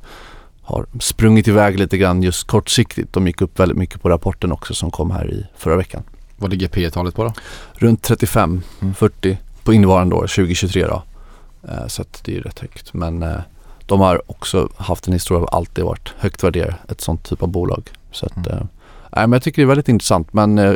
har 0.63 0.87
sprungit 1.01 1.49
iväg 1.49 1.79
lite 1.79 1.99
grann 1.99 2.23
just 2.23 2.47
kortsiktigt. 2.47 3.13
De 3.13 3.27
gick 3.27 3.41
upp 3.41 3.61
väldigt 3.61 3.79
mycket 3.79 4.03
på 4.03 4.09
rapporten 4.09 4.53
också 4.53 4.75
som 4.75 4.91
kom 4.91 5.11
här 5.11 5.31
i 5.31 5.47
förra 5.57 5.77
veckan. 5.77 6.03
Vad 6.37 6.51
ligger 6.51 6.69
P 6.69 6.91
talet 6.91 7.15
på 7.15 7.25
då? 7.25 7.33
Runt 7.75 8.03
35, 8.03 8.63
Mm. 8.81 8.95
40 8.95 9.39
på 9.65 9.73
innevarande 9.73 10.15
år, 10.15 10.21
2023 10.27 10.87
då. 10.87 11.03
Eh, 11.69 11.87
så 11.87 12.03
att 12.03 12.21
det 12.25 12.33
är 12.33 12.37
ju 12.37 12.41
rätt 12.43 12.59
högt. 12.59 12.95
Men 12.95 13.23
eh, 13.23 13.37
de 13.87 14.01
har 14.01 14.23
också 14.31 14.69
haft 14.77 15.07
en 15.07 15.13
historia 15.13 15.43
av 15.43 15.49
alltid 15.55 15.85
varit 15.85 16.15
högt 16.19 16.45
värderat, 16.45 16.91
ett 16.91 17.01
sånt 17.01 17.23
typ 17.25 17.43
av 17.43 17.49
bolag. 17.49 17.91
Så 18.13 18.27
att, 18.27 18.37
Mm. 18.37 18.49
nej, 19.17 19.27
men 19.27 19.33
jag 19.33 19.43
tycker 19.43 19.63
det 19.63 19.65
är 19.65 19.69
väldigt 19.69 19.89
intressant 19.89 20.33
men 20.33 20.59
eh, 20.59 20.75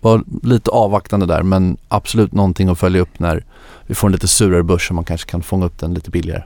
var 0.00 0.22
lite 0.42 0.70
avvaktande 0.70 1.26
där 1.26 1.42
men 1.42 1.76
absolut 1.88 2.32
någonting 2.32 2.68
att 2.68 2.78
följa 2.78 3.00
upp 3.00 3.18
när 3.18 3.44
vi 3.86 3.94
får 3.94 4.08
en 4.08 4.12
lite 4.12 4.28
surare 4.28 4.62
börs 4.62 4.90
och 4.90 4.94
man 4.94 5.04
kanske 5.04 5.30
kan 5.30 5.42
fånga 5.42 5.66
upp 5.66 5.78
den 5.78 5.94
lite 5.94 6.10
billigare. 6.10 6.42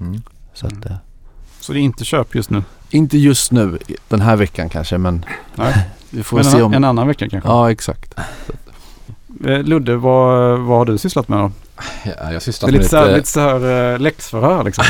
Mm. 0.00 0.22
Så 0.54 0.66
att, 0.66 0.86
eh, 0.86 0.96
Så 1.60 1.72
det 1.72 1.78
är 1.78 1.82
inte 1.82 2.04
köp 2.04 2.34
just 2.34 2.50
nu. 2.50 2.62
inte 2.90 3.18
just 3.18 3.52
nu, 3.52 3.78
den 4.08 4.20
här 4.20 4.36
veckan 4.36 4.68
kanske 4.68 4.98
men 4.98 5.24
Nej. 5.54 5.88
vi 6.10 6.22
får 6.22 6.36
Men 6.36 6.44
se 6.44 6.56
en, 6.58 6.62
om... 6.64 6.74
en 6.74 6.84
annan 6.84 7.06
vecka 7.08 7.28
kanske. 7.28 7.48
Ja 7.48 7.70
exakt. 7.70 8.18
Eh, 8.18 8.24
Ludde, 9.40 9.96
vad, 9.96 10.58
vad 10.60 10.78
har 10.78 10.84
du 10.84 10.98
sysslat 10.98 11.28
med 11.28 11.38
då? 11.38 11.50
Ja, 12.04 12.32
jag 12.32 12.42
sysslar 12.42 12.68
är 12.68 12.72
med 12.72 12.78
lite 12.78 12.90
så 12.90 12.96
här, 12.96 13.16
lite 13.16 13.28
så 13.28 13.40
här 13.40 13.92
eh, 13.92 13.98
läxförhör 13.98 14.64
liksom. 14.64 14.84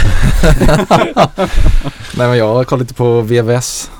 Nej 2.16 2.28
men 2.28 2.36
jag 2.38 2.54
har 2.54 2.64
kollat 2.64 2.80
lite 2.80 2.94
på 2.94 3.20
VVS 3.20 3.90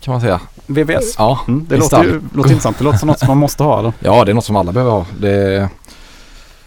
kan 0.00 0.12
man 0.12 0.20
säga. 0.20 0.40
VVS. 0.66 1.14
Ja, 1.18 1.40
Mm, 1.48 1.66
det 1.68 1.76
låter, 1.76 2.04
ju, 2.04 2.20
låter 2.34 2.50
intressant. 2.50 2.78
Det 2.78 2.84
låter 2.84 2.98
som 2.98 3.08
något 3.08 3.18
som 3.18 3.28
man 3.28 3.36
måste 3.38 3.62
ha. 3.62 3.78
Eller? 3.78 3.92
ja 4.00 4.24
det 4.24 4.32
är 4.32 4.34
något 4.34 4.44
som 4.44 4.56
alla 4.56 4.72
behöver 4.72 4.92
ha. 4.92 5.06
Det 5.18 5.68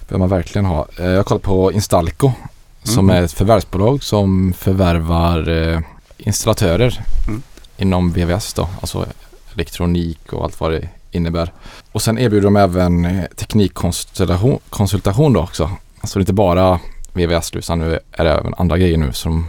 behöver 0.07 0.19
man 0.19 0.29
verkligen 0.29 0.65
ha. 0.65 0.87
Eh, 0.99 1.05
Jag 1.05 1.15
har 1.17 1.23
kollat 1.23 1.41
på 1.43 1.71
Instalco 1.71 2.31
som 2.83 3.05
Mhm. 3.05 3.15
är 3.15 3.21
ett 3.21 3.31
förvärvsbolag 3.33 4.03
som 4.03 4.53
förvärvar 4.57 5.49
eh, 5.73 5.79
installatörer 6.17 6.99
Mm. 7.27 7.41
inom 7.77 8.11
VVS 8.11 8.53
då. 8.53 8.67
Alltså 8.81 9.05
elektronik 9.53 10.33
och 10.33 10.43
allt 10.43 10.59
vad 10.59 10.71
det 10.71 10.89
innebär. 11.15 11.53
Och 11.91 12.01
sen 12.01 12.17
erbjuder 12.17 12.45
de 12.45 12.55
även 12.55 13.05
eh, 13.05 13.25
teknikkonsultation 13.25 14.59
konsultation 14.69 15.33
då 15.33 15.41
också. 15.41 15.69
Alltså 16.01 16.19
det 16.19 16.21
är 16.21 16.23
inte 16.23 16.33
bara 16.33 16.79
VVS 17.13 17.55
utan 17.55 17.79
nu 17.79 17.99
är 18.11 18.25
det 18.25 18.31
även 18.31 18.53
andra 18.57 18.77
grejer 18.77 18.97
nu 18.97 19.13
som 19.13 19.45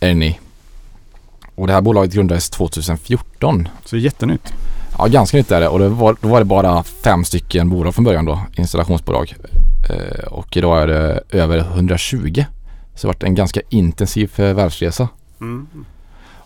är 0.00 0.10
inne 0.10 0.26
i. 0.26 0.38
Och 1.54 1.66
det 1.66 1.72
här 1.72 1.80
bolaget 1.80 2.14
grundades 2.14 2.50
2014. 2.50 3.68
Så 3.84 3.96
det 3.96 4.00
är 4.00 4.04
jättenytt. 4.04 4.52
Ja, 4.98 5.06
ganska 5.06 5.36
nytt 5.36 5.50
är 5.50 5.60
det 5.60 5.68
och 5.68 5.78
det 5.78 5.88
var, 5.88 6.16
då 6.20 6.28
var 6.28 6.38
det 6.38 6.44
bara 6.44 6.82
fem 6.82 7.24
stycken 7.24 7.70
bolag 7.70 7.94
från 7.94 8.04
början 8.04 8.24
då, 8.24 8.40
installationsbolag. 8.56 9.34
Eh, 9.90 10.24
och 10.24 10.56
idag 10.56 10.82
är 10.82 10.86
det 10.86 11.20
över 11.30 11.58
120. 11.58 12.44
Så 12.94 13.06
det 13.06 13.08
har 13.08 13.08
varit 13.08 13.22
en 13.22 13.34
ganska 13.34 13.60
intensiv 13.68 14.26
förvärvsresa. 14.26 15.08
Mm. 15.40 15.66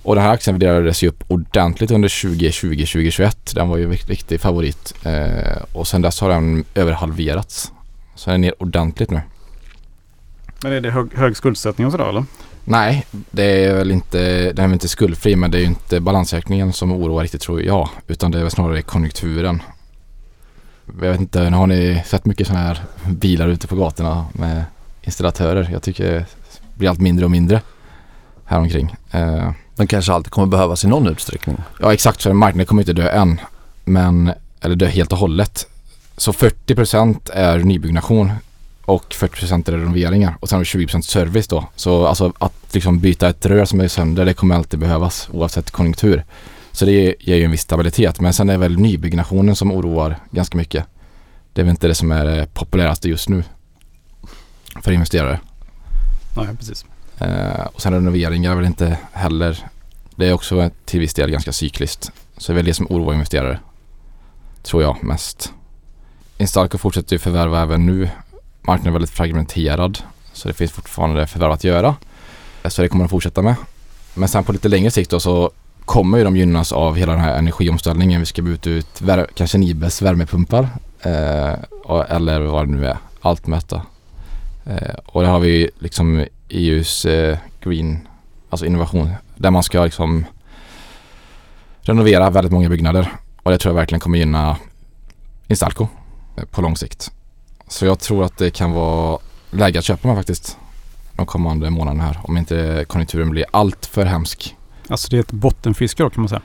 Och 0.05 0.15
den 0.15 0.25
här 0.25 0.33
aktien 0.33 0.59
värderades 0.59 1.03
ju 1.03 1.09
upp 1.09 1.25
ordentligt 1.29 1.91
under 1.91 2.09
2020-2021. 2.09 3.55
Den 3.55 3.69
var 3.69 3.77
ju 3.77 3.85
en 3.85 3.93
riktig 3.93 4.41
favorit. 4.41 4.95
Eh, 5.05 5.63
och 5.73 5.89
sen 5.89 6.03
dess 6.03 6.21
har 6.21 6.29
den 6.29 6.65
överhalverats. 6.75 7.73
Så 8.15 8.31
den 8.31 8.35
är 8.35 8.39
ner 8.39 8.63
ordentligt 8.63 9.11
nu. 9.11 9.21
Men 10.63 10.73
är 10.73 10.81
det 10.81 10.91
hög, 10.91 11.15
hög 11.15 11.37
skuldsättning 11.37 11.87
och 11.87 11.93
sådär 11.93 12.09
eller? 12.09 12.25
Nej, 12.65 13.07
det 13.31 13.65
är 13.65 13.75
väl 13.75 13.91
inte, 13.91 14.19
den 14.53 14.59
är 14.59 14.69
väl 14.69 14.73
inte 14.73 14.89
skuldfri 14.89 15.37
men 15.37 15.51
det 15.51 15.59
är 15.59 15.61
ju 15.61 15.67
inte 15.67 16.01
balansräkningen 16.01 16.73
som 16.73 16.93
oroar 16.93 17.23
riktigt 17.23 17.43
tror 17.43 17.63
jag. 17.63 17.89
Utan 18.07 18.31
det 18.31 18.39
är 18.39 18.43
väl 18.43 18.51
snarare 18.51 18.83
konjunkturen. 18.83 19.63
Jag 20.87 21.11
vet 21.11 21.21
inte, 21.21 21.41
har 21.41 21.67
ni 21.67 22.03
sett 22.07 22.27
mycket 22.27 22.47
sådana 22.47 22.65
här 22.65 22.83
bilar 23.07 23.49
ute 23.49 23.67
på 23.67 23.77
gatorna 23.77 24.27
med 24.33 24.65
installatörer? 25.03 25.69
Jag 25.73 25.83
tycker 25.83 26.13
det 26.13 26.27
blir 26.75 26.89
allt 26.89 27.01
mindre 27.01 27.25
och 27.25 27.31
mindre 27.31 27.61
häromkring. 28.45 28.97
Eh, 29.11 29.51
Den 29.77 29.87
kanske 29.87 30.13
alltid 30.13 30.33
kommer 30.33 30.47
behövas 30.47 30.85
i 30.85 30.89
någon 30.89 31.07
utsträckning. 31.07 31.57
Ja 31.81 31.93
exakt 31.93 32.21
så, 32.21 32.35
marknaden 32.35 32.67
kommer 32.67 32.83
inte 32.83 32.93
dö 32.93 33.09
än. 33.09 33.41
Men, 33.85 34.33
eller 34.61 34.77
dö 34.77 34.87
helt 34.87 35.13
och 35.13 35.19
hållet. 35.19 35.67
Så 36.17 36.33
40% 36.33 37.31
är 37.33 37.59
nybyggnation 37.59 38.33
och 38.85 39.05
40% 39.13 39.69
är 39.69 39.79
renoveringar 39.79 40.37
och 40.41 40.49
sen 40.49 40.57
har 40.57 40.65
vi 40.65 40.87
20% 40.87 41.01
service 41.01 41.49
då. 41.49 41.69
Så 41.77 42.07
alltså 42.07 42.33
att 42.39 42.75
liksom 42.75 43.01
byta 43.01 43.29
ett 43.29 43.47
rör 43.47 43.65
som 43.65 43.81
är 43.81 43.89
sönder 43.89 44.25
det 44.25 44.35
kommer 44.35 44.55
alltid 44.55 44.81
behövas 44.81 45.29
oavsett 45.33 45.71
konjunktur. 45.71 46.25
Så 46.73 46.85
det 46.85 47.15
ger 47.21 47.37
ju 47.37 47.45
en 47.45 47.51
viss 47.51 47.61
stabilitet 47.61 48.21
men 48.21 48.33
sen 48.33 48.49
är 48.49 48.53
det 48.53 48.59
väl 48.59 48.79
nybyggnationen 48.79 49.57
som 49.57 49.73
oroar 49.73 50.17
ganska 50.31 50.59
mycket. 50.59 50.85
Det 51.53 51.61
är 51.61 51.65
väl 51.65 51.71
inte 51.71 51.89
det 51.89 51.95
som 51.95 52.13
är 52.13 52.25
det 52.25 52.55
populäraste 52.55 53.09
just 53.09 53.29
nu 53.29 53.45
för 54.83 54.93
investerare. 54.93 55.41
Nej, 56.37 56.57
precis. 56.59 56.85
Eh, 57.19 57.67
och 57.73 57.83
sen 57.83 57.93
renoveringar 57.93 58.51
är 58.51 58.57
väl 58.57 58.65
inte 58.67 58.99
heller, 59.13 59.59
det 60.17 60.27
är 60.29 60.33
också 60.33 60.71
till 60.85 61.01
viss 61.01 61.15
del 61.15 61.31
ganska 61.31 61.53
cykliskt. 61.53 62.13
Så 62.37 62.53
det 62.53 62.55
är 62.55 62.57
väl 62.57 62.65
det 62.65 62.75
som 62.75 62.87
oroar 62.91 63.15
investerare. 63.15 63.59
Tror 64.63 64.83
jag 64.83 65.05
mest. 65.05 65.53
Instalco 66.39 66.79
fortsätter 66.79 67.13
ju 67.13 67.19
förvärva 67.19 67.63
även 67.63 67.87
nu. 67.87 68.11
Marknaden 68.63 68.89
är 68.89 68.93
väldigt 68.93 69.11
fragmenterad. 69.11 69.99
Så 70.33 70.49
det 70.49 70.55
finns 70.55 70.73
fortfarande 70.73 71.27
förvärv 71.27 71.53
att 71.53 71.65
göra. 71.65 71.97
Eh, 72.63 72.69
så 72.69 72.83
det 72.83 72.89
kommer 72.89 73.05
de 73.05 73.09
fortsätta 73.09 73.43
med. 73.43 73.55
Men 74.15 74.29
sen 74.29 74.45
på 74.45 74.53
lite 74.53 74.69
längre 74.69 74.91
sikt 74.91 75.11
då 75.11 75.21
så 75.21 75.51
kommer 75.85 76.19
ju 76.19 76.25
de 76.25 76.37
gynnas 76.37 76.73
av 76.73 76.97
hela 76.97 77.13
den 77.13 77.21
här 77.21 77.39
energiomställningen. 77.39 78.21
Vi 78.21 78.27
ska 78.27 78.43
byta 78.43 78.71
ut 78.71 79.01
vär- 79.01 79.27
kanske 79.35 79.59
Nibes 79.59 80.03
värmepumpar. 80.03 80.69
Eh, 81.01 81.55
eller 82.09 82.41
vad 82.41 82.69
det 82.69 82.73
nu 82.73 82.87
är. 82.87 82.97
Altmäta. 83.21 83.83
Eh, 84.67 84.95
och 85.07 85.23
där 85.23 85.29
har 85.31 85.39
vi 85.39 85.71
liksom 85.79 86.27
EUs 86.49 87.05
eh, 87.05 87.39
green, 87.61 88.09
alltså 88.51 88.67
innovation. 88.67 89.11
Där 89.37 89.51
man 89.51 89.63
ska 89.63 89.85
liksom 89.85 90.25
renovera 91.81 92.31
väldigt 92.31 92.53
många 92.53 92.69
byggnader. 92.69 93.13
Och 93.43 93.51
det 93.51 93.59
tror 93.59 93.71
jag 93.71 93.77
verkligen 93.77 94.01
kommer 94.01 94.19
gynna 94.19 94.57
Instalco 95.49 95.89
eh, 96.37 96.45
på 96.45 96.63
lång 96.63 96.77
sikt. 96.77 97.11
Så 97.69 97.87
jag 97.87 97.99
tror 97.99 98.25
att 98.25 98.37
det 98.37 98.51
kan 98.51 98.73
vara 98.73 99.19
läge 99.51 99.79
att 99.79 99.85
köpa 99.85 100.09
mig 100.09 100.17
faktiskt 100.17 100.59
de 101.13 101.27
kommande 101.27 101.71
månaderna 101.71 102.05
här. 102.05 102.21
Om 102.23 102.37
inte 102.37 102.85
konjunkturen 102.89 103.31
blir 103.31 103.45
allt 103.51 103.87
för 103.87 104.05
hemsk. 104.05 104.57
Alltså 104.89 105.09
det 105.11 105.17
är 105.17 105.21
ett 105.21 105.33
bottenfiske 105.33 106.03
då 106.03 106.11
kan 106.11 106.21
man 106.21 106.29
säga. 106.29 106.43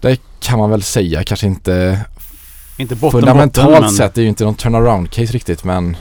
Det 0.00 0.20
kan 0.40 0.58
man 0.58 0.70
väl 0.70 0.82
säga. 0.82 1.24
Kanske 1.24 1.46
inte 1.46 2.04
Inte 2.76 2.94
botten, 2.94 3.20
fundamentalt 3.20 3.68
botten, 3.68 3.82
men... 3.82 3.90
sett. 3.90 4.18
Är 4.18 4.22
ju 4.22 4.28
inte 4.28 4.44
någon 4.44 4.54
turnaround 4.54 5.10
case 5.10 5.32
riktigt 5.32 5.64
men 5.64 5.96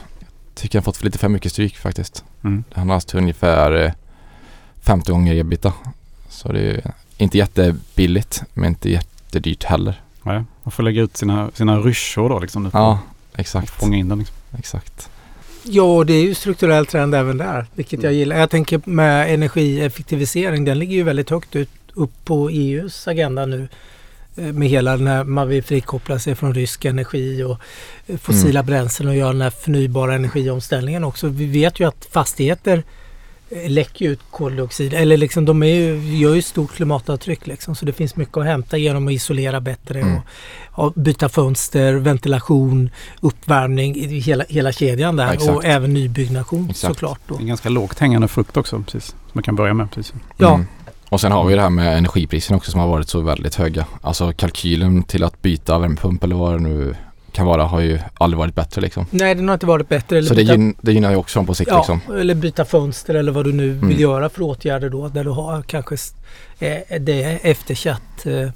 tycker 0.55 0.77
jag 0.77 0.83
fått 0.83 0.97
för 0.97 1.05
lite 1.05 1.17
för 1.17 1.29
mycket 1.29 1.51
stryk 1.51 1.77
faktiskt. 1.77 2.23
Mm. 2.43 2.63
Han 2.73 2.89
har 2.89 2.95
haft 2.95 3.15
ungefär 3.15 3.83
eh, 3.83 3.91
50 4.81 5.11
gånger 5.11 5.35
ebita. 5.35 5.73
Så 6.29 6.51
det 6.51 6.59
är 6.59 6.93
inte 7.17 7.37
jättebilligt 7.37 8.43
men 8.53 8.65
inte 8.65 8.89
jättedyrt 8.89 9.63
heller. 9.63 10.01
Nej, 10.23 10.43
man 10.63 10.71
får 10.71 10.83
lägga 10.83 11.01
ut 11.01 11.17
sina, 11.17 11.51
sina 11.53 11.79
ryschor 11.79 12.29
då 12.29 12.39
liksom. 12.39 12.69
Ja, 12.73 12.99
exakt. 13.35 13.69
Fånga 13.69 13.97
in 13.97 14.09
den 14.09 14.19
liksom. 14.19 14.35
Exakt. 14.57 15.09
Ja, 15.63 16.03
det 16.03 16.13
är 16.13 16.23
ju 16.23 16.35
strukturell 16.35 16.85
trend 16.85 17.15
även 17.15 17.37
där, 17.37 17.65
vilket 17.75 18.03
jag 18.03 18.13
gillar. 18.13 18.37
Jag 18.37 18.49
tänker 18.49 18.81
med 18.85 19.33
energieffektivisering, 19.33 20.65
den 20.65 20.79
ligger 20.79 20.95
ju 20.95 21.03
väldigt 21.03 21.29
högt 21.29 21.55
ut, 21.55 21.69
upp 21.93 22.25
på 22.25 22.49
EUs 22.49 23.07
agenda 23.07 23.45
nu. 23.45 23.67
Eh, 24.37 24.43
Med 24.43 24.69
hela 24.69 24.97
den 24.97 25.07
här, 25.07 25.23
man 25.23 25.47
vill 25.47 25.63
frikoppla 25.63 26.19
sig 26.19 26.35
från 26.35 26.53
rysk 26.53 26.85
energi 26.85 27.43
och 27.43 27.57
eh, 28.07 28.17
fossila 28.17 28.63
bränslen 28.63 29.07
och 29.09 29.15
göra 29.15 29.31
den 29.31 29.41
här 29.41 29.49
förnybara 29.49 30.15
energiomställningen 30.15 31.03
också. 31.03 31.27
Vi 31.27 31.45
vet 31.45 31.79
ju 31.79 31.87
att 31.87 32.07
fastigheter 32.11 32.83
eh, 33.49 33.69
läcker 33.69 34.09
ut 34.09 34.19
koldioxid, 34.31 34.93
eller 34.93 35.17
liksom 35.17 35.45
de 35.45 35.63
är 35.63 35.67
ju, 35.67 36.17
gör 36.17 36.35
ju 36.35 36.41
stort 36.41 36.75
klimatavtryck 36.75 37.47
liksom. 37.47 37.75
Så 37.75 37.85
det 37.85 37.93
finns 37.93 38.15
mycket 38.15 38.37
att 38.37 38.45
hämta 38.45 38.77
genom 38.77 39.07
att 39.07 39.13
isolera 39.13 39.61
bättre 39.61 39.99
Mm. 40.01 40.15
och, 40.15 40.85
och 40.85 40.93
byta 40.93 41.29
fönster, 41.29 41.93
ventilation, 41.93 42.89
uppvärmning, 43.21 43.95
i 43.95 44.19
hela, 44.19 44.43
hela 44.49 44.71
kedjan 44.71 45.15
där. 45.15 45.33
Exakt. 45.33 45.51
och 45.51 45.65
även 45.65 45.93
nybyggnation 45.93 46.69
Exakt. 46.69 46.93
såklart. 46.93 47.19
Då. 47.27 47.35
Det 47.35 47.39
är 47.39 47.41
en 47.41 47.47
ganska 47.47 47.69
lågt 47.69 47.99
hängande 47.99 48.27
frukt 48.27 48.57
också 48.57 48.79
precis. 48.83 49.05
Som 49.05 49.17
man 49.33 49.43
kan 49.43 49.55
börja 49.55 49.73
med 49.73 49.91
precis. 49.91 50.13
Ja. 50.37 50.53
Mm. 50.53 50.67
Och 51.09 51.21
sen 51.21 51.31
har 51.31 51.45
vi 51.45 51.55
det 51.55 51.61
här 51.61 51.69
med 51.69 51.97
energipriserna 51.97 52.57
också 52.57 52.71
som 52.71 52.79
har 52.79 52.87
varit 52.87 53.09
så 53.09 53.21
väldigt 53.21 53.55
höga. 53.55 53.85
Alltså 54.01 54.33
kalkylen 54.33 55.03
till 55.03 55.23
att 55.23 55.41
byta 55.41 55.79
värmepump 55.79 56.23
eller 56.23 56.35
vad 56.35 56.53
det 56.53 56.59
nu 56.59 56.95
kan 57.31 57.45
vara 57.45 57.63
har 57.63 57.79
ju 57.79 57.99
aldrig 58.13 58.37
varit 58.37 58.55
bättre 58.55 58.81
liksom. 58.81 59.05
Nej, 59.09 59.35
den 59.35 59.47
har 59.47 59.53
inte 59.53 59.65
varit 59.65 59.89
bättre. 59.89 60.17
Eller 60.17 60.27
Så 60.27 60.33
det, 60.33 60.41
byta, 60.43 60.53
gyn, 60.53 60.75
det 60.81 60.91
gynnar 60.93 61.09
ju 61.11 61.15
också 61.15 61.39
dem 61.39 61.45
på 61.45 61.53
sikt 61.53 61.71
ja, 61.71 61.77
liksom. 61.77 62.01
eller 62.19 62.35
byta 62.35 62.65
fönster 62.65 63.13
eller 63.15 63.31
vad 63.31 63.45
du 63.45 63.53
nu 63.53 63.71
Mm. 63.71 63.87
vill 63.87 63.99
göra 63.99 64.29
för 64.29 64.41
åtgärder 64.41 64.89
då. 64.89 65.07
Där 65.07 65.23
du 65.23 65.29
har 65.29 65.61
kanske 65.61 65.95
s- 65.95 66.13
eh, 66.59 66.99
det 67.01 67.23
eftersatt. 67.23 68.25
Eh, 68.25 68.49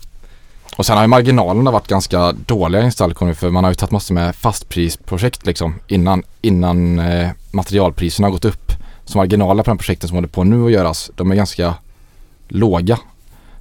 Och 0.77 0.85
sen 0.85 0.95
har 0.95 1.03
ju 1.03 1.07
marginalerna 1.07 1.71
varit 1.71 1.87
ganska 1.87 2.31
dåliga 2.31 2.81
i 2.81 2.85
Instalco 2.85 3.25
nu 3.25 3.33
för 3.35 3.49
man 3.49 3.63
har 3.63 3.71
ju 3.71 3.75
tagit 3.75 3.91
massor 3.91 4.15
med 4.15 4.35
fastprisprojekt 4.35 5.45
liksom 5.45 5.75
innan, 5.87 6.23
innan 6.41 6.99
eh, 6.99 7.29
materialpriserna 7.51 8.27
har 8.27 8.31
gått 8.31 8.45
upp. 8.45 8.71
Så 9.05 9.17
marginalerna 9.17 9.63
på 9.63 9.71
de 9.71 9.77
projekten 9.77 10.07
som 10.07 10.15
håller 10.15 10.27
på 10.27 10.43
nu 10.43 10.65
att 10.65 10.71
göras, 10.71 11.11
de 11.15 11.31
är 11.31 11.35
ganska 11.35 11.73
låga. 12.51 12.99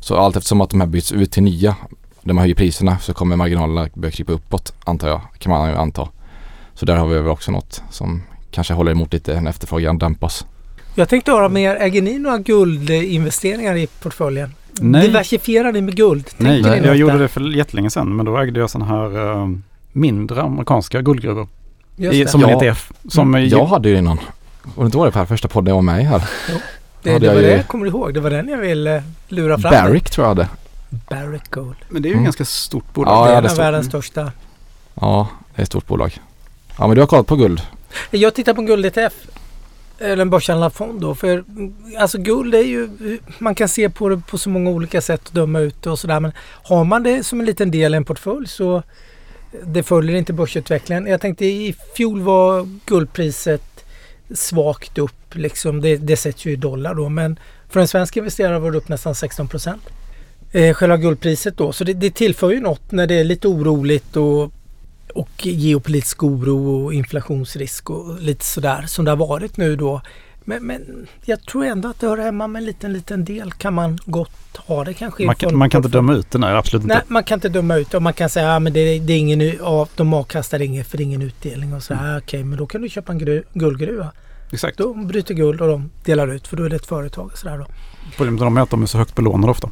Så 0.01 0.17
allt 0.17 0.37
eftersom 0.37 0.61
att 0.61 0.71
de 0.71 0.81
här 0.81 0.89
byts 0.89 1.13
ut 1.13 1.33
till 1.33 1.43
nya, 1.43 1.77
där 2.23 2.35
man 2.35 2.43
höjer 2.43 2.55
priserna 2.55 2.99
så 2.99 3.15
kommer 3.15 3.37
marginalerna 3.37 3.89
börja 3.95 4.13
krypa 4.13 4.33
uppåt 4.33 4.73
antar 4.85 5.09
jag, 5.09 5.21
kan 5.39 5.53
man 5.53 5.71
ju 5.71 5.77
anta. 5.77 6.09
Så 6.75 6.87
där 6.87 6.97
har 6.97 7.07
vi 7.09 7.15
väl 7.15 7.29
också 7.29 7.51
något 7.51 7.83
som 7.91 8.23
kanske 8.51 8.75
håller 8.75 8.93
emot 8.93 9.13
lite 9.13 9.41
när 9.41 9.51
efterfrågan 9.51 9.99
dämpas. 9.99 10.47
Jag 10.95 11.09
tänkte 11.09 11.31
höra 11.33 11.49
mer, 11.49 11.77
äger 11.77 12.03
ni 12.03 12.19
några 12.19 12.39
guldinvesteringar 12.39 13.77
i 13.77 13.87
portföljen? 13.87 14.55
Nej. 14.81 15.07
Diversifierar 15.07 15.73
ni 15.73 15.81
med 15.81 15.97
guld? 15.97 16.31
Nej, 16.37 16.63
ni 16.63 16.87
jag 16.87 16.97
gjorde 16.97 17.19
det 17.19 17.29
för 17.29 17.57
jättelänge 17.57 17.91
sedan 17.91 18.17
men 18.17 18.27
då 18.27 18.39
ägde 18.39 18.61
jag 18.61 18.71
sådana 18.71 18.91
här 18.91 19.41
eh, 19.43 19.49
mindre 19.93 20.43
amerikanska 20.43 21.03
guldgruvor. 21.03 21.49
Just 21.97 22.15
I, 22.15 22.27
som 22.27 22.45
en 22.45 22.51
Ja. 22.51 22.57
ETF. 22.57 22.93
Som 23.09 23.35
mm. 23.35 23.49
Jag 23.49 23.67
hade 23.67 23.89
ju 23.89 23.99
innan. 23.99 24.19
Och 24.75 24.85
det 24.85 24.87
inte 24.87 24.99
var 24.99 25.07
det 25.07 25.13
Per 25.13 25.27
första 25.27 25.49
podden 25.49 25.69
jag 25.69 25.75
var 25.75 25.83
med 25.83 26.01
i 26.01 26.05
här? 26.05 26.23
Det, 27.03 27.19
det 27.19 27.29
var 27.35 27.43
det 27.43 27.51
jag 27.57 27.69
kommer 27.69 27.87
ihåg. 27.87 28.15
Det 28.15 28.21
var 28.21 28.31
den 28.31 28.49
jag 28.49 28.59
ville 28.59 29.03
lura 29.29 29.59
fram. 29.59 29.71
Barrick 29.71 30.11
tror 30.11 30.25
jag 30.25 30.29
hade. 30.29 30.49
Barrick 31.09 31.51
Gold. 31.51 31.77
Men 31.89 32.03
det 32.03 32.07
är 32.07 32.11
ju 32.11 32.15
Mm. 32.15 32.25
ganska 32.25 32.45
stort 32.45 32.95
bolag. 32.95 33.13
Ja, 33.15 33.25
det 33.31 33.37
är 33.37 33.43
det 33.43 33.49
en 33.49 33.53
av 33.53 33.57
världens 33.57 33.87
största. 33.87 34.33
Ja, 34.95 35.29
det 35.55 35.61
är 35.61 35.63
ett 35.63 35.69
stort 35.69 35.87
bolag. 35.87 36.19
Ja 36.79 36.87
men 36.87 36.95
du 36.97 37.03
har 37.03 37.07
kollat 37.07 37.27
på 37.27 37.37
guld? 37.37 37.63
Jag 38.11 38.35
tittar 38.35 38.55
på 38.55 38.61
en 38.61 38.67
guld-ETF. 38.67 39.15
Eller 39.99 40.23
en 40.23 40.31
börshandlad 40.31 40.73
fond 40.73 41.01
då. 41.01 41.15
För 41.15 41.45
alltså 41.99 42.19
guld 42.19 42.55
är 42.55 42.63
ju, 42.63 42.89
man 43.39 43.55
kan 43.55 43.69
se 43.69 43.91
på 43.91 44.09
det 44.09 44.17
på 44.31 44.39
så 44.39 44.49
många 44.51 44.71
olika 44.71 45.01
sätt 45.01 45.29
och 45.29 45.35
döma 45.35 45.61
ut 45.61 45.83
det 45.83 45.91
och 45.91 45.99
sådär. 45.99 46.21
Men 46.21 46.33
har 46.63 46.85
man 46.85 47.03
det 47.03 47.25
som 47.27 47.41
en 47.41 47.47
liten 47.47 47.71
del 47.71 47.95
i 47.95 47.97
en 47.97 48.05
portfölj 48.05 48.49
så 48.49 48.83
det 49.65 49.83
följer 49.83 50.17
inte 50.17 50.33
börsutvecklingen. 50.33 51.07
Jag 51.07 51.21
tänkte 51.21 51.45
i 51.47 51.75
fjol 51.97 52.21
var 52.21 52.69
guldpriset 52.87 53.85
svagt 54.35 54.99
upp. 54.99 55.15
Liksom. 55.37 55.81
Det, 55.81 55.97
det 55.97 56.17
sätts 56.17 56.45
ju 56.47 56.53
i 56.53 56.57
dollar 56.57 56.95
då. 56.95 57.09
Men 57.09 57.39
för 57.69 57.81
en 57.81 57.89
svensk 57.89 58.17
investerare 58.17 58.59
var 58.59 58.71
det 58.71 58.79
upp 58.79 58.89
nästan 58.89 59.15
16 59.15 59.49
procent. 59.49 59.83
Eh, 60.53 60.75
själva 60.75 60.97
guldpriset 60.97 61.57
då. 61.57 61.73
Så 61.73 61.85
det, 61.85 61.93
det 61.93 62.15
tillför 62.15 62.51
ju 62.51 62.61
något 62.61 62.93
när 62.93 63.07
det 63.07 63.15
är 63.15 63.25
lite 63.25 63.49
oroligt 63.49 64.17
och 64.17 64.53
och 65.15 65.47
geopolitisk 65.47 66.23
oro 66.23 66.85
och 66.85 66.95
inflationsrisk 66.95 67.91
och 67.91 68.21
lite 68.21 68.45
sådär 68.45 68.85
som 68.87 69.05
det 69.05 69.11
har 69.11 69.17
varit 69.17 69.57
nu 69.57 69.77
då. 69.77 70.01
Men, 70.45 70.67
men 70.67 71.07
jag 71.25 71.43
tror 71.47 71.65
ändå 71.65 71.89
att 71.89 72.01
det 72.01 72.07
hör 72.07 72.19
hemma 72.19 72.47
med 72.47 72.61
en 72.61 72.67
liten, 72.67 72.93
liten 72.93 73.25
del 73.25 73.53
kan 73.53 73.75
man 73.75 73.99
gott 74.05 74.57
ha 74.57 74.85
det 74.85 74.95
kanske. 74.95 75.25
Man 75.27 75.35
kan, 75.35 75.57
man 75.59 75.71
kan 75.71 75.79
inte 75.79 75.89
döma 75.89 76.15
ut 76.15 76.31
det, 76.31 76.39
nej 76.39 76.55
absolut 76.55 76.87
Nej, 76.87 76.97
inte. 76.97 77.13
man 77.13 77.25
kan 77.25 77.37
inte 77.37 77.49
döma 77.49 77.77
ut 77.77 77.91
det 77.91 77.97
och 77.97 78.03
man 78.03 78.13
kan 78.13 78.29
säga 78.31 78.57
att 78.57 78.65
det, 78.65 78.99
det 78.99 79.13
är 79.13 79.19
ingen, 79.19 79.41
u- 79.41 79.59
ja, 79.61 79.87
de 79.97 80.15
avkastar 80.15 80.63
inget 80.63 80.87
för 80.87 80.97
det 80.99 81.03
ingen 81.03 81.23
utdelning 81.23 81.75
och 81.75 81.83
sådär. 81.83 82.19
Okej, 82.19 82.45
men 82.45 82.59
då 82.59 82.67
kan 82.67 82.83
du 82.83 82.89
köpa 82.89 83.13
en 83.13 83.19
gru, 83.19 83.43
guldgruva. 83.55 84.13
Exakt. 84.53 84.79
De 84.79 85.07
bryter 85.07 85.35
guld 85.35 85.61
och 85.61 85.69
de 85.69 85.91
delar 86.05 86.29
ut 86.35 86.47
för 86.49 86.57
då 86.57 86.65
är 86.65 86.69
det 86.71 86.77
ett 86.77 86.87
företag 86.87 87.27
och 87.33 87.39
sådär 87.39 87.59
då. 87.59 87.67
Problemet 88.17 88.41
med 88.41 88.47
dem 88.47 88.57
är 88.57 88.61
att 88.63 88.71
de 88.71 88.83
är 88.83 88.87
så 88.87 88.99
högt 88.99 89.15
belånade 89.15 89.51
ofta. 89.51 89.71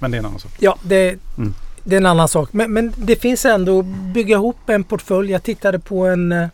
Men 0.00 0.10
det 0.10 0.16
är 0.16 0.18
en 0.18 0.26
annan 0.26 0.38
sak. 0.40 0.52
Ja, 0.58 0.76
det, 0.82 1.18
Mm. 1.38 1.54
det 1.84 1.94
är 1.96 2.00
en 2.00 2.06
annan 2.06 2.28
sak. 2.28 2.48
Men, 2.52 2.72
men 2.72 2.92
det 2.96 3.16
finns 3.16 3.44
ändå 3.44 3.78
att 3.80 3.86
bygga 3.86 4.34
ihop 4.36 4.56
en 4.68 4.84
portfölj. 4.84 5.30
Jag 5.32 5.42
tittade 5.42 5.78
på 5.78 6.06
en 6.06 6.32
eh, 6.32 6.48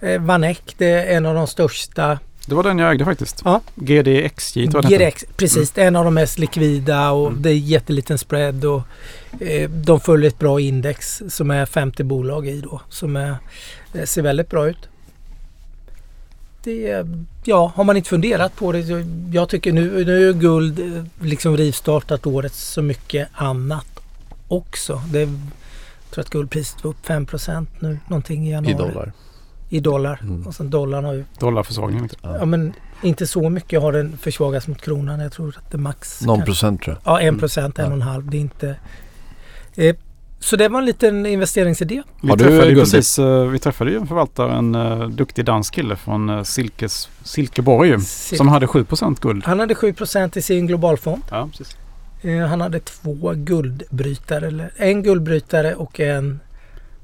eh, 0.00 0.20
Vanek. 0.20 0.74
Det 0.78 0.86
är 0.86 1.16
en 1.16 1.26
av 1.26 1.34
de 1.34 1.46
största. 1.46 2.18
Det 2.46 2.54
var 2.54 2.62
den 2.62 2.78
jag 2.78 2.92
ägde 2.92 3.04
faktiskt. 3.04 3.42
Ja. 3.44 3.60
GDXJ 3.74 4.66
tror 4.68 4.84
jag. 4.90 5.00
GRX, 5.00 5.24
precis. 5.36 5.78
Är 5.78 5.86
en 5.86 5.96
av 5.96 6.04
de 6.04 6.14
mest 6.14 6.38
likvida 6.38 7.10
och 7.10 7.28
Mm. 7.28 7.42
det 7.42 7.50
är 7.50 7.54
jätteliten 7.54 8.18
spread. 8.18 8.64
Och, 8.64 8.82
eh, 9.40 9.70
de 9.70 10.00
följer 10.00 10.28
ett 10.30 10.38
bra 10.38 10.60
index 10.60 11.22
som 11.28 11.50
är 11.50 11.66
50 11.66 12.04
bolag 12.04 12.46
i 12.48 12.60
då. 12.60 12.80
Som 12.88 13.16
är, 13.16 13.36
eh, 13.94 14.04
ser 14.04 14.22
väldigt 14.22 14.50
bra 14.50 14.68
ut. 14.68 14.88
Det, 16.62 17.06
ja, 17.44 17.72
har 17.74 17.84
man 17.84 17.96
inte 17.96 18.08
funderat 18.08 18.56
på 18.56 18.72
det. 18.72 19.06
Jag 19.32 19.48
tycker 19.48 19.72
nu, 19.72 20.04
nu 20.04 20.28
är 20.28 20.32
guld 20.32 20.78
eh, 20.78 21.04
liksom 21.26 21.56
rivstartat 21.56 22.26
året 22.26 22.52
så 22.54 22.82
mycket 22.82 23.28
annat 23.32 23.86
också. 24.48 25.02
Det, 25.12 25.20
jag 25.20 25.30
tror 26.10 26.22
att 26.24 26.30
guldpriset 26.30 26.84
var 26.84 26.90
upp 26.90 27.06
5% 27.06 27.66
nu 27.78 27.98
någonting 28.08 28.48
i 28.48 28.50
januari. 28.50 28.72
I 28.74 28.76
dollar. 28.78 29.12
I 29.68 29.80
dollar. 29.80 30.20
Mm. 30.22 30.46
Och 30.46 30.54
sen 30.54 30.70
dollarn 30.70 31.04
har 31.04 31.12
ju, 31.12 31.24
Dollarförsvagning. 31.38 32.02
Liksom. 32.02 32.18
ja 32.38 32.44
men 32.44 32.72
inte 33.02 33.26
så 33.26 33.50
mycket 33.50 33.80
har 33.80 33.92
den 33.92 34.16
försvagats 34.16 34.68
mot 34.68 34.80
kronan. 34.82 35.20
Jag 35.20 35.32
tror 35.32 35.48
att 35.58 35.70
det 35.70 35.76
är 35.76 35.78
max. 35.78 36.20
Någon 36.22 36.36
kanske- 36.36 36.46
procent 36.46 36.82
tror 36.82 36.96
jag. 37.04 37.12
Ja, 37.14 37.20
en 37.20 37.38
procent, 37.38 37.78
en 37.78 37.84
Ja. 37.84 37.88
och 37.90 37.96
en 37.96 38.02
halv. 38.02 38.30
Det 38.30 38.36
är 38.36 38.40
inte... 38.40 38.76
Eh, 39.76 39.96
så 40.40 40.56
det 40.56 40.68
var 40.68 40.78
en 40.78 40.84
liten 40.84 41.26
investeringsidé. 41.26 42.02
Vi, 42.20 42.28
du 42.28 42.36
träffade 42.36 42.68
ju 42.68 42.74
precis, 42.74 43.18
eh, 43.18 43.44
vi 43.44 43.58
träffade 43.58 43.90
ju 43.90 43.96
en 43.96 44.06
förvaltare, 44.06 44.52
en 44.52 44.74
uh, 44.74 45.08
duktig 45.08 45.44
dansk 45.44 45.74
kille 45.74 45.96
från 45.96 46.30
uh, 46.30 46.42
Silkes, 46.42 47.08
Silkeborg 47.22 47.88
ju, 47.88 48.00
som 48.00 48.48
hade 48.48 48.66
7% 48.66 49.20
guld. 49.20 49.44
Han 49.44 49.60
hade 49.60 49.74
7% 49.74 50.38
i 50.38 50.42
sin 50.42 50.66
globalfond. 50.66 51.22
Ja, 51.30 51.48
precis. 51.50 51.76
Eh, 52.22 52.46
han 52.46 52.60
hade 52.60 52.80
två 52.80 53.32
guldbrytare. 53.36 54.46
Eller 54.46 54.70
en 54.76 55.02
guldbrytare 55.02 55.74
och 55.74 56.00
en, 56.00 56.40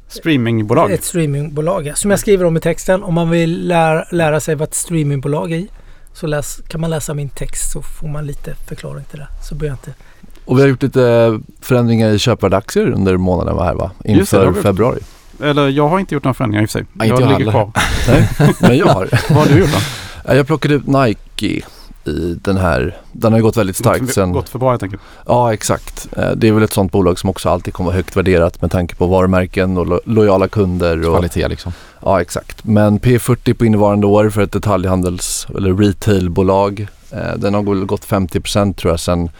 Streamingbolag. 0.09 0.91
ett 0.91 1.05
streamingbolag. 1.05 1.87
ja. 1.87 1.95
Som 1.95 2.11
jag 2.11 2.21
skriver 2.21 2.45
om 2.45 2.57
i 2.57 2.61
texten. 2.61 3.03
Om 3.03 3.15
man 3.15 3.31
vill 3.31 3.69
lära, 3.69 4.07
lära 4.13 4.41
sig 4.41 4.55
vad 4.55 4.69
ett 4.69 4.75
streamingbolag 4.75 5.53
är 5.53 5.57
i 5.57 5.69
så 6.13 6.27
läs, 6.27 6.61
kan 6.69 6.81
man 6.81 6.91
läsa 6.91 7.15
min 7.15 7.29
text 7.29 7.73
så 7.73 7.83
får 7.83 8.09
man 8.09 8.27
lite 8.27 8.55
förklaring 8.55 9.05
till 9.05 9.19
det. 9.19 9.29
Så 9.49 9.55
behöver 9.55 9.79
jag 9.85 9.91
inte... 9.91 10.03
Och 10.45 10.59
vi 10.59 10.63
har 10.63 10.69
gjort 10.69 10.83
lite 10.83 11.41
förändringar 11.67 12.09
i 12.11 12.19
köpvärdeaktier 12.19 12.87
under 12.91 13.17
månaden 13.17 13.57
var 13.57 13.65
här 13.65 13.75
va? 13.75 13.91
Det, 13.99 14.13
det 14.13 14.19
Inför 14.19 14.47
gjort. 14.47 14.63
februari. 14.63 15.01
Eller 15.43 15.69
jag 15.69 15.89
har 15.89 15.99
inte 15.99 16.15
gjort 16.15 16.25
några 16.25 16.35
förändringar 16.35 16.63
i 16.63 16.67
och 16.67 16.71
för 16.71 16.79
sig. 16.79 16.87
Ja, 16.99 17.05
inte 17.05 17.23
jag 17.23 17.39
ligger 17.39 17.51
kvar. 17.51 17.71
Nej, 18.09 18.29
men 18.61 18.77
jag 18.79 18.87
har. 18.87 19.09
Vad 19.35 19.39
har 19.39 19.47
du 19.55 19.59
gjort 19.61 19.73
då? 19.73 19.79
Ja, 20.25 20.35
Jag 20.35 20.47
plockade 20.47 20.75
ut 20.75 20.87
Nike 20.87 21.63
i 22.05 22.35
den 22.43 22.57
här. 22.57 22.97
Den 23.13 23.33
har 23.33 23.39
ju 23.39 23.43
gått 23.43 23.57
väldigt 23.57 23.77
starkt 23.77 24.01
gått, 24.01 24.09
för, 24.09 24.15
sen. 24.15 24.33
gått 24.33 24.49
för 24.49 24.59
bra 24.59 24.71
helt 24.71 24.83
enkelt. 24.83 25.03
Ja 25.27 25.53
exakt. 25.53 26.09
Eh, 26.17 26.31
Det 26.37 26.49
är 26.49 26.53
väl 26.53 26.63
ett 26.63 26.73
sånt 26.73 26.93
bolag 26.93 27.19
som 27.19 27.31
också 27.31 27.49
alltid 27.49 27.75
kommer 27.75 27.87
vara 27.87 27.97
högt 27.97 28.17
värderat 28.17 28.61
med 28.63 28.71
tanke 28.71 28.95
på 28.95 29.07
varumärken 29.07 29.77
och 29.79 29.87
lo- 29.87 30.01
lojala 30.05 30.49
kunder. 30.49 30.99
Och, 31.09 31.15
Kvalitet 31.15 31.49
liksom. 31.49 31.73
ja 32.03 32.21
exakt. 32.21 32.65
Men 32.65 33.01
P40 33.01 33.55
på 33.55 33.65
innevarande 33.67 34.07
år 34.07 34.31
för 34.31 34.41
ett 34.43 34.53
detaljhandels 34.53 35.47
eller 35.57 35.75
retailbolag. 35.75 36.87
eh, 37.11 37.35
Den 37.37 37.55
har 37.55 37.63
gått 37.85 38.05
50% 38.09 38.75
tror 38.75 38.93
jag 38.93 39.01
sen 39.01 39.31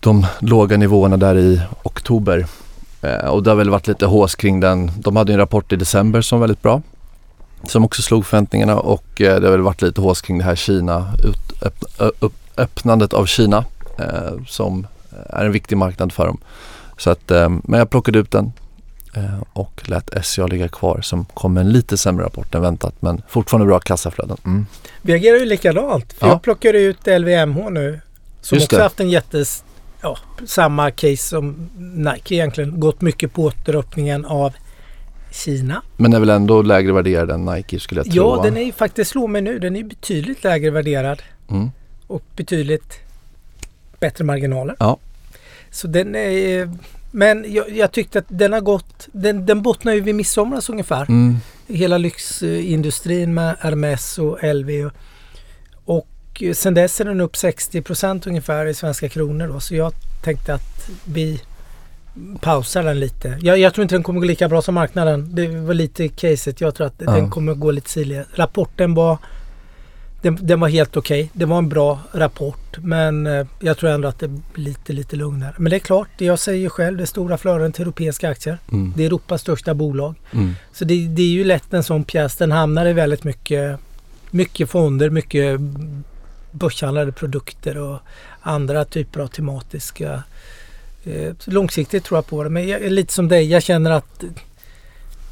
de 0.00 0.26
låga 0.40 0.76
nivåerna 0.76 1.16
där 1.16 1.38
i 1.38 1.60
oktober. 1.82 2.46
Eh, 3.02 3.26
Och 3.28 3.42
det 3.42 3.50
har 3.50 3.56
väl 3.56 3.70
varit 3.70 3.86
lite 3.86 4.06
hås 4.06 4.34
kring 4.34 4.60
den. 4.60 4.90
De 4.96 5.16
hade 5.16 5.32
en 5.32 5.38
rapport 5.38 5.72
i 5.72 5.76
december 5.76 6.20
som 6.20 6.38
var 6.40 6.46
väldigt 6.46 6.62
bra. 6.62 6.82
Som 7.64 7.84
också 7.84 8.02
slog 8.02 8.26
förväntningarna 8.26 8.78
och 8.80 9.20
eh, 9.20 9.40
det 9.40 9.46
har 9.46 9.52
väl 9.52 9.60
varit 9.60 9.82
lite 9.82 10.00
hås 10.00 10.20
kring 10.20 10.38
det 10.38 10.44
här 10.44 10.54
Kina, 10.56 11.12
ut, 11.24 11.62
öpp, 11.98 12.32
öppnandet 12.56 13.12
av 13.12 13.26
Kina 13.26 13.64
eh, 13.98 14.44
som 14.46 14.86
är 15.30 15.44
en 15.44 15.52
viktig 15.52 15.76
marknad 15.76 16.12
för 16.12 16.26
dem. 16.26 16.38
Så 16.98 17.10
att, 17.10 17.30
eh, 17.30 17.48
men 17.64 17.78
jag 17.78 17.90
plockade 17.90 18.18
ut 18.18 18.30
den 18.30 18.52
eh, 19.14 19.42
och 19.52 19.82
lät 19.84 20.24
SCA 20.24 20.46
ligga 20.46 20.68
kvar 20.68 21.00
som 21.02 21.24
kom 21.24 21.54
med 21.54 21.60
en 21.60 21.70
lite 21.72 21.96
sämre 21.96 22.24
rapport 22.24 22.54
än 22.54 22.62
väntat 22.62 22.94
men 23.00 23.22
fortfarande 23.28 23.66
bra 23.66 23.78
kassaflöden. 23.80 24.36
Mm. 24.44 24.66
Vi 25.02 25.12
agerar 25.12 25.36
ju 25.38 25.44
likadant. 25.46 26.12
För 26.12 26.26
Ja. 26.26 26.32
Jag 26.32 26.42
plockade 26.42 26.78
ut 26.78 27.06
LVMH 27.06 27.70
nu. 27.70 28.00
Som 28.40 28.56
Just 28.56 28.66
också 28.66 28.76
det. 28.76 28.82
haft 28.82 29.00
en 29.00 29.10
jättes... 29.10 29.64
Ja, 30.00 30.18
samma 30.46 30.90
case 30.90 31.16
som 31.16 31.70
Nike 31.78 32.34
egentligen. 32.34 32.80
Gått 32.80 33.00
mycket 33.00 33.32
på 33.32 33.42
återöppningen 33.42 34.24
av 34.24 34.52
Kina. 35.30 35.82
Men 35.96 36.12
är 36.12 36.20
väl 36.20 36.30
ändå 36.30 36.62
lägre 36.62 36.92
värderad 36.92 37.30
än 37.30 37.44
Nike 37.44 37.80
skulle 37.80 37.98
jag 37.98 38.12
tro. 38.12 38.14
Ja, 38.14 38.42
den 38.42 38.56
är 38.56 38.62
ju 38.62 38.72
faktiskt, 38.72 39.10
slå 39.10 39.26
mig 39.26 39.42
nu, 39.42 39.58
den 39.58 39.76
är 39.76 39.84
betydligt 39.84 40.44
lägre 40.44 40.70
värderad. 40.70 41.22
Mm. 41.50 41.70
och 42.06 42.22
betydligt 42.36 42.98
bättre 44.00 44.24
marginaler. 44.24 44.76
Ja. 44.78 44.98
Så 45.70 45.88
den 45.88 46.14
är... 46.14 46.70
Men 47.10 47.44
jag, 47.52 47.70
jag 47.70 47.92
tyckte 47.92 48.18
att 48.18 48.24
den 48.28 48.52
har 48.52 48.60
gått... 48.60 49.08
Den, 49.12 49.46
den 49.46 49.62
bottnar 49.62 49.92
ju 49.92 50.00
vid 50.00 50.14
midsomras 50.14 50.70
ungefär. 50.70 51.02
Mm. 51.08 51.36
Hela 51.66 51.98
lyxindustrin 51.98 53.34
med 53.34 53.56
Hermes 53.60 54.18
och 54.18 54.38
LV. 54.42 54.86
Och, 54.86 54.92
och 56.50 56.56
sen 56.56 56.74
dess 56.74 57.00
är 57.00 57.04
den 57.04 57.20
upp 57.20 57.34
60% 57.34 58.28
ungefär 58.28 58.66
i 58.66 58.74
svenska 58.74 59.08
kronor. 59.08 59.48
Då, 59.48 59.60
så 59.60 59.74
jag 59.74 59.92
tänkte 60.22 60.54
att 60.54 60.90
vi 61.04 61.40
pausar 62.40 62.82
den 62.82 63.00
lite. 63.00 63.38
Jag, 63.42 63.58
jag 63.58 63.74
tror 63.74 63.82
inte 63.82 63.94
den 63.94 64.02
kommer 64.02 64.20
gå 64.20 64.26
lika 64.26 64.48
bra 64.48 64.62
som 64.62 64.74
marknaden. 64.74 65.28
Det 65.34 65.46
var 65.48 65.74
lite 65.74 66.08
caset. 66.08 66.60
Jag 66.60 66.74
tror 66.74 66.86
att 66.86 66.94
Ja. 66.98 67.10
den 67.12 67.30
kommer 67.30 67.54
gå 67.54 67.70
lite 67.70 67.90
sidled. 67.90 68.24
Rapporten 68.34 68.94
var 68.94 69.18
den, 70.22 70.38
den 70.40 70.60
var 70.60 70.68
helt 70.68 70.96
okej. 70.96 71.30
Det 71.32 71.44
var 71.44 71.58
en 71.58 71.68
bra 71.68 71.98
rapport 72.12 72.78
men 72.78 73.26
eh, 73.26 73.46
jag 73.60 73.78
tror 73.78 73.90
ändå 73.90 74.08
att 74.08 74.18
det 74.18 74.28
blir 74.28 74.64
lite, 74.64 74.92
lite 74.92 75.16
lugnare. 75.16 75.54
Men 75.58 75.70
det 75.70 75.76
är 75.76 75.80
klart, 75.80 76.08
jag 76.18 76.38
säger 76.38 76.68
själv, 76.68 76.96
det 76.96 77.04
är 77.04 77.06
stora 77.06 77.38
flöden 77.38 77.72
till 77.72 77.82
europeiska 77.82 78.28
aktier. 78.30 78.58
Mm. 78.72 78.92
Det 78.96 79.02
är 79.02 79.06
Europas 79.06 79.40
största 79.40 79.74
bolag. 79.74 80.14
Mm. 80.32 80.54
Så 80.72 80.84
det, 80.84 81.06
det 81.08 81.22
är 81.22 81.26
ju 81.26 81.44
lätt 81.44 81.74
en 81.74 81.82
sån 81.84 82.04
pjäs. 82.04 82.36
Den 82.36 82.52
hamnar 82.52 82.86
i 82.86 82.92
väldigt 82.92 83.24
mycket, 83.24 83.78
mycket 84.30 84.70
fonder, 84.70 85.10
mycket 85.10 85.60
börshandlade 86.50 87.12
produkter 87.12 87.78
och 87.78 87.98
andra 88.40 88.84
typer 88.84 89.20
av 89.20 89.26
tematiska. 89.26 90.22
Eh, 91.04 91.32
långsiktigt 91.44 92.04
tror 92.04 92.18
jag 92.18 92.26
på 92.26 92.44
det. 92.44 92.50
Men 92.50 92.68
jag 92.68 92.82
är 92.82 92.90
lite 92.90 93.12
som 93.12 93.28
dig. 93.28 93.50
Jag 93.50 93.62
känner 93.62 93.90
att 93.90 94.24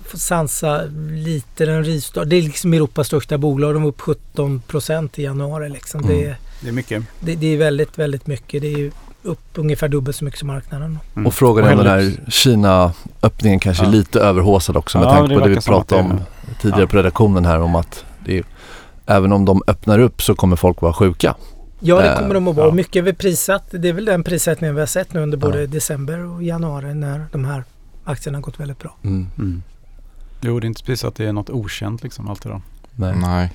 får 0.05 0.19
sansa 0.19 0.83
lite 1.13 1.67
den 1.67 1.85
rivstart. 1.85 2.29
Det 2.29 2.37
är 2.37 2.43
liksom 2.43 2.73
Europas 2.75 3.07
största 3.07 3.39
bolag. 3.39 3.75
De 3.75 3.83
var 3.83 3.89
upp 3.89 4.01
17 4.01 4.61
procent 4.61 5.19
i 5.19 5.23
januari. 5.23 5.69
Liksom. 5.69 6.01
Mm. 6.05 6.17
Det, 6.17 6.37
Det 6.61 6.69
är 6.69 6.73
mycket. 6.73 7.03
det, 7.21 7.35
det 7.35 7.47
är 7.47 7.57
väldigt, 7.57 7.99
väldigt 7.99 8.27
mycket. 8.27 8.63
Det 8.63 8.73
är 8.73 8.91
upp 9.23 9.41
ungefär 9.55 9.89
dubbelt 9.89 10.17
så 10.17 10.25
mycket 10.25 10.39
som 10.41 10.47
marknaden. 10.47 10.99
Mm. 11.15 11.27
Och 11.27 11.35
frågan 11.35 11.65
är 11.65 11.73
om 11.73 11.79
den 11.79 11.87
här 11.87 12.31
Kina-öppningen 12.31 13.61
kanske 13.61 13.83
är 13.83 13.87
Ja. 13.87 13.91
lite 13.93 14.21
överhåsad 14.21 14.77
också 14.77 14.99
med 14.99 15.07
Ja, 15.07 15.13
tanke 15.15 15.35
på 15.35 15.41
det 15.41 15.49
vi 15.55 15.61
pratade 15.61 16.01
är 16.01 16.05
om 16.05 16.21
tidigare 16.63 16.81
Ja. 16.83 16.87
på 16.87 16.97
redaktionen 16.97 17.45
här 17.45 17.61
om 17.61 17.75
att 17.75 18.05
det 18.25 18.39
är, 18.39 18.45
även 19.07 19.33
om 19.33 19.45
de 19.45 19.63
öppnar 19.67 19.99
upp 19.99 20.23
så 20.23 20.35
kommer 20.35 20.57
folk 20.57 20.81
vara 20.83 20.93
sjuka. 20.93 21.35
Ja, 21.81 21.97
det 22.01 22.09
Eh, 22.13 22.19
kommer 22.19 22.35
de 22.35 22.49
att 22.49 22.57
vara. 22.57 22.67
ja. 22.67 22.73
Mycket 22.75 23.07
är 23.07 23.13
prissatt. 23.13 23.65
Det 23.71 23.89
är 23.89 23.93
väl 23.93 24.05
den 24.05 24.23
prissättningen 24.23 24.75
vi 24.75 24.81
har 24.81 24.87
sett 24.87 25.13
nu 25.15 25.21
under 25.21 25.39
både 25.39 25.61
Ja. 25.61 25.67
december 25.67 26.19
och 26.27 26.43
januari 26.43 26.95
när 26.95 27.27
de 27.33 27.45
här 27.45 27.65
aktierna 28.05 28.39
har 28.39 28.43
gått 28.43 28.61
väldigt 28.61 28.79
bra. 28.79 28.97
Mm. 29.05 29.27
Mm. 29.39 29.63
Jo, 30.41 30.61
det 30.61 30.65
är 30.65 30.69
inte 30.69 30.83
precis 30.85 31.05
att 31.05 31.15
det 31.15 31.25
är 31.25 31.33
något 31.33 31.51
okänt 31.51 32.03
liksom 32.03 32.29
allt 32.31 32.43
det 32.43 32.49
där. 32.49 32.61
Nej. 32.97 33.15
Nej. 33.17 33.53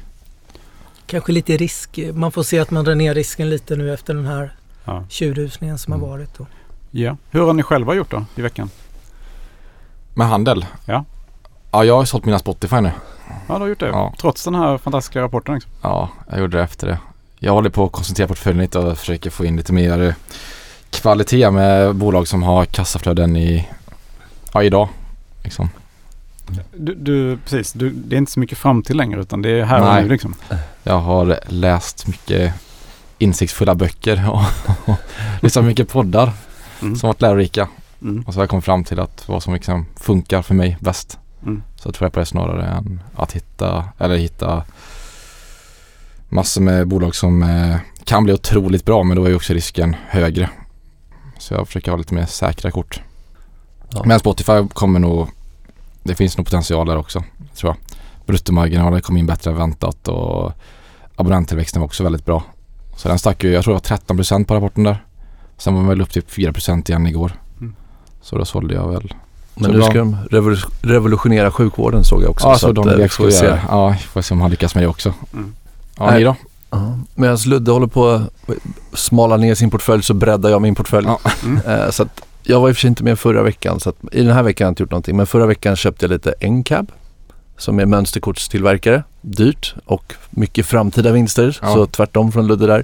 Kanske 1.05 1.31
lite 1.31 1.57
risk. 1.57 1.99
Man 2.13 2.31
får 2.31 2.43
se 2.43 2.59
att 2.59 2.71
man 2.71 2.85
drar 2.85 2.95
ner 2.95 3.13
risken 3.13 3.49
lite 3.49 3.75
nu 3.75 3.93
efter 3.93 4.13
den 4.13 4.25
här 4.25 4.55
Ja. 4.85 5.03
tjurrusningen 5.09 5.77
som 5.77 5.93
Mm. 5.93 6.03
har 6.03 6.09
varit. 6.17 6.37
Då. 6.37 6.45
ja. 6.91 7.17
Hur 7.31 7.41
har 7.41 7.53
ni 7.53 7.63
själva 7.63 7.93
gjort 7.95 8.11
då 8.11 8.25
i 8.35 8.41
veckan? 8.41 8.69
Med 10.13 10.27
handel? 10.27 10.65
Ja. 10.85 11.05
Ja, 11.71 11.83
jag 11.85 11.97
har 11.97 12.05
sålt 12.05 12.25
mina 12.25 12.39
Spotify 12.39 12.81
nu. 12.81 12.91
Ja, 13.47 13.53
du 13.53 13.59
har 13.59 13.67
gjort 13.67 13.79
det. 13.79 13.87
Ja. 13.87 14.13
Trots 14.21 14.43
den 14.43 14.55
här 14.55 14.77
fantastiska 14.77 15.21
rapporten. 15.21 15.53
Liksom. 15.55 15.71
Ja, 15.81 16.09
jag 16.29 16.39
gjorde 16.39 16.57
det 16.57 16.63
efter 16.63 16.87
det. 16.87 16.97
Jag 17.39 17.53
håller 17.53 17.69
på 17.69 17.85
att 17.85 17.91
koncentrera 17.91 18.27
portföljen 18.27 18.61
lite 18.61 18.79
och 18.79 18.97
försöker 18.97 19.29
få 19.29 19.45
in 19.45 19.57
lite 19.57 19.73
mer 19.73 20.01
eh, 20.01 20.13
kvalitet 20.89 21.51
med 21.51 21.95
bolag 21.95 22.27
som 22.27 22.43
har 22.43 22.65
kassaflöden 22.65 23.35
i, 23.37 23.67
ja, 24.53 24.63
idag. 24.63 24.89
Liksom. 25.43 25.69
Du, 26.73 26.95
du, 26.95 27.37
precis, 27.37 27.73
du, 27.73 27.89
det 27.89 28.15
är 28.15 28.17
inte 28.17 28.31
så 28.31 28.39
mycket 28.39 28.57
fram 28.57 28.83
till 28.83 28.97
längre 28.97 29.21
utan 29.21 29.41
det 29.41 29.49
är 29.49 29.63
här 29.63 29.79
Nej. 29.79 29.97
och 29.97 30.03
nu 30.03 30.09
liksom. 30.09 30.35
Jag 30.83 30.99
har 30.99 31.39
läst 31.47 32.07
mycket 32.07 32.53
insiktsfulla 33.17 33.75
böcker 33.75 34.29
och 34.33 34.95
lyssnat 35.41 35.65
mycket 35.65 35.89
poddar 35.89 36.31
Mm. 36.81 36.95
som 36.95 37.07
varit 37.07 37.21
lärorika. 37.21 37.67
Mm. 38.01 38.23
Och 38.27 38.33
så 38.33 38.39
har 38.39 38.43
jag 38.43 38.49
kommit 38.49 38.65
fram 38.65 38.83
till 38.83 38.99
att 38.99 39.27
vad 39.27 39.43
som 39.43 39.53
liksom 39.53 39.85
funkar 39.95 40.41
för 40.41 40.53
mig 40.53 40.77
bäst. 40.79 41.17
Mm. 41.43 41.63
Så 41.75 41.91
tror 41.91 42.05
jag 42.05 42.13
på 42.13 42.19
det 42.19 42.25
snarare 42.25 42.65
än 42.65 43.03
att 43.15 43.31
hitta, 43.31 43.85
eller 43.97 44.17
hitta 44.17 44.63
massor 46.29 46.61
med 46.61 46.87
bolag 46.87 47.15
som 47.15 47.43
eh, 47.43 47.77
kan 48.03 48.23
bli 48.23 48.33
otroligt 48.33 48.85
bra 48.85 49.03
men 49.03 49.17
då 49.17 49.25
är 49.25 49.29
ju 49.29 49.35
också 49.35 49.53
risken 49.53 49.95
högre. 50.07 50.49
Så 51.37 51.53
jag 51.53 51.67
försöker 51.67 51.91
ha 51.91 51.97
lite 51.97 52.13
mer 52.13 52.25
säkra 52.25 52.71
kort. 52.71 53.01
Ja. 53.89 54.03
Men 54.05 54.19
Spotify 54.19 54.67
kommer 54.73 54.99
nog, 54.99 55.27
det 56.03 56.15
finns 56.15 56.37
nog 56.37 56.45
potential 56.45 56.87
där 56.87 56.97
också 56.97 57.23
tror 57.55 57.69
jag. 57.69 57.77
Bruttomarginalen 58.25 59.01
kom 59.01 59.17
in 59.17 59.25
bättre 59.25 59.51
än 59.51 59.57
väntat 59.57 60.07
och 60.07 60.53
abonnenttillväxten 61.15 61.81
var 61.81 61.85
också 61.85 62.03
väldigt 62.03 62.25
bra. 62.25 62.43
Så 62.97 63.07
den 63.07 63.19
stack 63.19 63.43
ju, 63.43 63.51
jag 63.51 63.63
tror 63.63 63.73
det 63.73 63.89
var 63.89 64.15
13% 64.15 64.45
på 64.45 64.55
rapporten 64.55 64.83
där. 64.83 65.05
Sen 65.57 65.73
var 65.73 65.81
den 65.81 65.89
väl 65.89 66.01
upp 66.01 66.11
till 66.11 66.23
4% 66.23 66.89
igen 66.89 67.07
igår. 67.07 67.31
Mm. 67.59 67.75
Så 68.21 68.37
då 68.37 68.45
sålde 68.45 68.73
jag 68.73 68.91
väl 68.91 69.13
Men 69.55 69.63
Så 69.65 69.71
nu 69.71 69.77
bra. 69.77 69.85
ska 69.89 69.97
de 69.97 70.17
revolu- 70.31 70.69
revolutionera 70.81 71.51
sjukvården 71.51 72.03
såg 72.03 72.23
jag 72.23 72.29
också. 72.29 72.47
Ja, 72.47 72.57
så, 72.57 72.69
att, 72.69 72.75
de 72.75 72.89
eh, 72.89 72.95
vi 72.95 73.09
får 73.09 73.23
får 73.23 73.31
se. 73.31 73.45
göra. 73.45 73.59
Ja, 73.69 73.95
får 74.13 74.21
se 74.21 74.33
om 74.33 74.41
han 74.41 74.51
lyckas 74.51 74.75
med 74.75 74.83
det 74.83 74.87
också. 74.87 75.13
Mm. 75.33 75.53
Ja, 75.97 76.05
Nej. 76.05 76.17
ni 76.19 76.23
då? 76.23 76.35
Ja. 76.69 76.97
Medan 77.15 77.37
Ludde 77.45 77.71
håller 77.71 77.87
på 77.87 78.09
att 78.09 78.21
smala 78.93 79.37
ner 79.37 79.55
sin 79.55 79.69
portfölj 79.69 80.03
så 80.03 80.13
breddar 80.13 80.49
jag 80.49 80.61
min 80.61 80.75
portfölj. 80.75 81.07
Ja. 81.07 81.19
Mm. 81.43 81.57
Eh, 81.81 81.89
Så 81.89 82.03
att 82.03 82.21
jag 82.43 82.59
var 82.61 82.69
i 82.69 82.71
och 82.71 82.75
för 82.75 82.81
sig 82.81 82.87
inte 82.87 83.03
med 83.03 83.19
förra 83.19 83.43
veckan 83.43 83.79
så 83.79 83.89
att 83.89 83.95
i 84.11 84.23
den 84.23 84.33
här 84.35 84.43
veckan 84.43 84.65
har 84.65 84.67
jag 84.69 84.71
inte 84.71 84.83
gjort 84.83 84.91
någonting. 84.91 85.17
Men 85.17 85.27
förra 85.27 85.45
veckan 85.45 85.75
köpte 85.75 86.05
jag 86.05 86.11
lite 86.11 86.33
NCAB 86.49 86.91
som 87.57 87.79
är 87.79 87.85
mönsterkortstillverkare. 87.85 89.03
dyrt 89.21 89.75
och 89.85 90.13
mycket 90.29 90.65
framtida 90.65 91.11
vinster. 91.11 91.57
Ja. 91.61 91.73
Så 91.73 91.85
tvärtom 91.85 92.31
från 92.31 92.47
Ludde 92.47 92.67
där. 92.67 92.83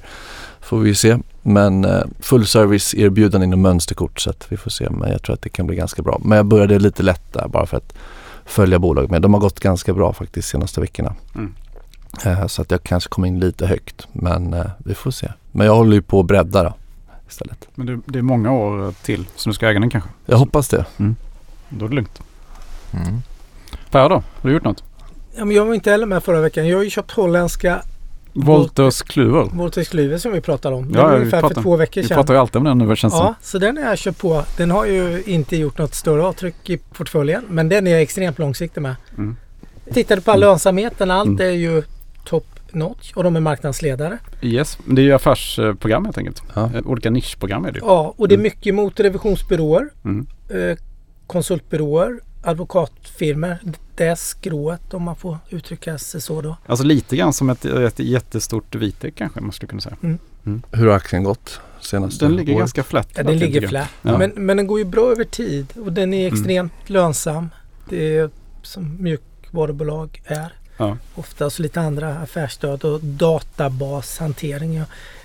Får 0.61 0.79
vi 0.79 0.95
se. 0.95 1.17
Men 1.49 1.85
eh, 1.85 2.03
fullservice 2.19 2.93
erbjudande 2.95 3.45
inom 3.45 3.61
mönsterkort 3.61 4.19
så 4.19 4.29
att 4.29 4.51
vi 4.51 4.57
får 4.57 4.71
se. 4.71 4.89
Men 4.89 5.11
jag 5.11 5.21
tror 5.21 5.33
att 5.33 5.41
det 5.41 5.49
kan 5.49 5.67
bli 5.67 5.75
ganska 5.75 6.01
bra. 6.01 6.21
Men 6.23 6.35
jag 6.35 6.45
började 6.45 6.79
lite 6.79 7.03
lätt 7.03 7.33
där 7.33 7.47
bara 7.47 7.65
för 7.65 7.77
att 7.77 7.93
följa 8.45 8.79
bolaget. 8.79 9.11
Men 9.11 9.21
de 9.21 9.33
har 9.33 9.41
gått 9.41 9.59
ganska 9.59 9.93
bra 9.93 10.13
faktiskt 10.13 10.49
senaste 10.49 10.81
veckorna. 10.81 11.15
Mm. 11.35 11.53
Eh, 12.25 12.47
så 12.47 12.61
att 12.61 12.71
jag 12.71 12.83
kanske 12.83 13.09
kom 13.09 13.25
in 13.25 13.39
lite 13.39 13.65
högt. 13.67 14.07
Men 14.11 14.53
eh, 14.53 14.65
vi 14.77 14.93
får 14.93 15.11
se. 15.11 15.31
Men 15.51 15.65
jag 15.67 15.75
håller 15.75 15.95
ju 15.95 16.01
på 16.01 16.19
att 16.19 16.25
bredda 16.25 16.63
då 16.63 16.73
istället. 17.29 17.67
Men 17.75 17.87
det, 17.87 17.99
det 18.05 18.19
är 18.19 18.23
många 18.23 18.51
år 18.51 18.93
till 19.01 19.25
som 19.35 19.49
du 19.49 19.53
ska 19.53 19.69
äga 19.69 19.79
den 19.79 19.89
kanske. 19.89 20.09
Jag 20.25 20.37
hoppas 20.37 20.67
det. 20.67 20.85
Då 21.69 21.85
är 21.85 21.89
det 21.89 21.95
lugnt. 21.95 22.21
Mm. 22.91 23.21
Per 23.91 24.09
då? 24.09 24.15
Har 24.15 24.49
du 24.49 24.53
gjort 24.53 24.63
något? 24.63 24.83
Ja, 25.35 25.45
men 25.45 25.55
jag 25.55 25.65
var 25.65 25.73
inte 25.73 25.91
heller 25.91 26.05
med 26.05 26.23
förra 26.23 26.41
veckan. 26.41 26.67
Jag 26.67 26.77
har 26.77 26.83
ju 26.83 26.89
köpt 26.89 27.11
holländska 27.11 27.81
Wolters 28.45 29.01
Kluver. 29.01 29.49
Voltex 29.53 29.89
Kluver 29.89 30.17
som 30.17 30.31
vi 30.31 30.41
pratade 30.41 30.75
om. 30.75 30.91
Det 30.91 30.99
Ja, 30.99 31.07
vi 31.07 31.15
ungefär 31.15 31.41
för 31.41 31.47
pratar- 31.47 31.61
två 31.61 31.75
veckor 31.75 32.01
Vi 32.01 32.07
sedan. 32.07 32.15
pratar 32.15 32.33
ju 32.33 32.39
alltid 32.39 32.55
om 32.55 32.63
den 32.63 32.77
nu 32.77 32.95
känns 32.95 33.13
det 33.13 33.19
Ja, 33.19 33.35
så 33.41 33.57
den 33.59 33.77
har 33.77 33.83
jag 33.83 33.97
köpt 33.97 34.19
på. 34.21 34.43
Den 34.57 34.71
har 34.71 34.85
ju 34.85 35.23
inte 35.25 35.57
gjort 35.57 35.77
något 35.77 35.95
större 35.95 36.23
avtryck 36.25 36.69
i 36.69 36.77
portföljen. 36.77 37.43
Men 37.49 37.69
den 37.69 37.87
är 37.87 37.91
jag 37.91 38.01
extremt 38.01 38.39
långsiktig 38.39 38.81
med. 38.81 38.95
Mm. 39.17 39.35
Tittade 39.93 40.21
på 40.21 40.31
Mm. 40.31 40.39
lönsamheten. 40.41 41.11
Allt 41.11 41.27
Mm. 41.27 41.41
är 41.47 41.51
ju 41.51 41.83
top 42.25 42.45
notch 42.71 43.11
och 43.15 43.23
de 43.23 43.35
är 43.35 43.39
marknadsledare. 43.39 44.17
Yes, 44.41 44.77
men 44.85 44.95
det 44.95 45.01
är 45.01 45.03
ju 45.03 45.13
affärsprogram 45.13 46.05
helt 46.05 46.17
enkelt. 46.17 46.43
Ja. 46.55 46.69
Eh, 46.75 46.81
Olika 46.87 47.09
nischprogram 47.09 47.65
är 47.65 47.71
det 47.71 47.79
ju. 47.79 47.85
Ja, 47.85 48.13
och 48.17 48.27
det 48.27 48.33
är 48.35 48.37
Mm. 48.37 48.43
mycket 48.43 48.75
mot 48.75 48.99
revisionsbyråer, 48.99 49.89
Mm. 50.05 50.27
eh, 50.49 50.77
konsultbyråer, 51.27 52.19
advokatfirmor. 52.43 53.57
Det 53.95 54.05
är 54.07 54.15
skrået 54.15 54.93
om 54.93 55.03
man 55.03 55.15
får 55.15 55.37
uttrycka 55.49 55.97
sig 55.97 56.21
så 56.21 56.41
då. 56.41 56.55
Alltså 56.65 56.85
lite 56.85 57.15
grann 57.15 57.33
som 57.33 57.49
ett, 57.49 57.65
ett 57.65 57.99
jättestort 57.99 58.75
Vitek 58.75 59.15
kanske 59.15 59.41
man 59.41 59.51
skulle 59.51 59.69
kunna 59.69 59.81
säga. 59.81 59.95
Hur 60.71 60.87
har 60.87 60.95
aktien 60.95 61.23
gått 61.23 61.59
senaste 61.81 62.25
Den 62.25 62.35
ligger 62.35 62.53
året? 62.53 62.59
ganska 62.61 62.83
flätt. 62.83 63.09
Ja, 63.15 63.23
den 63.23 63.37
ligger 63.39 63.67
flat. 63.67 63.87
Ja. 64.01 64.17
Men, 64.17 64.31
men 64.35 64.57
den 64.57 64.67
går 64.67 64.79
ju 64.79 64.85
bra 64.85 65.11
över 65.11 65.23
tid 65.23 65.67
och 65.85 65.93
den 65.93 66.13
är 66.13 66.27
Mm. 66.27 66.33
extremt 66.39 66.89
lönsam. 66.89 67.49
Det 67.89 68.17
är 68.17 68.29
som 68.63 68.97
mjukvarubolag 69.03 70.21
är. 70.25 70.53
Ja. 70.77 70.97
Oftast 71.15 71.59
lite 71.59 71.81
andra 71.81 72.17
affärsstöd 72.17 72.83
och 72.85 72.99
databashantering. 73.03 74.75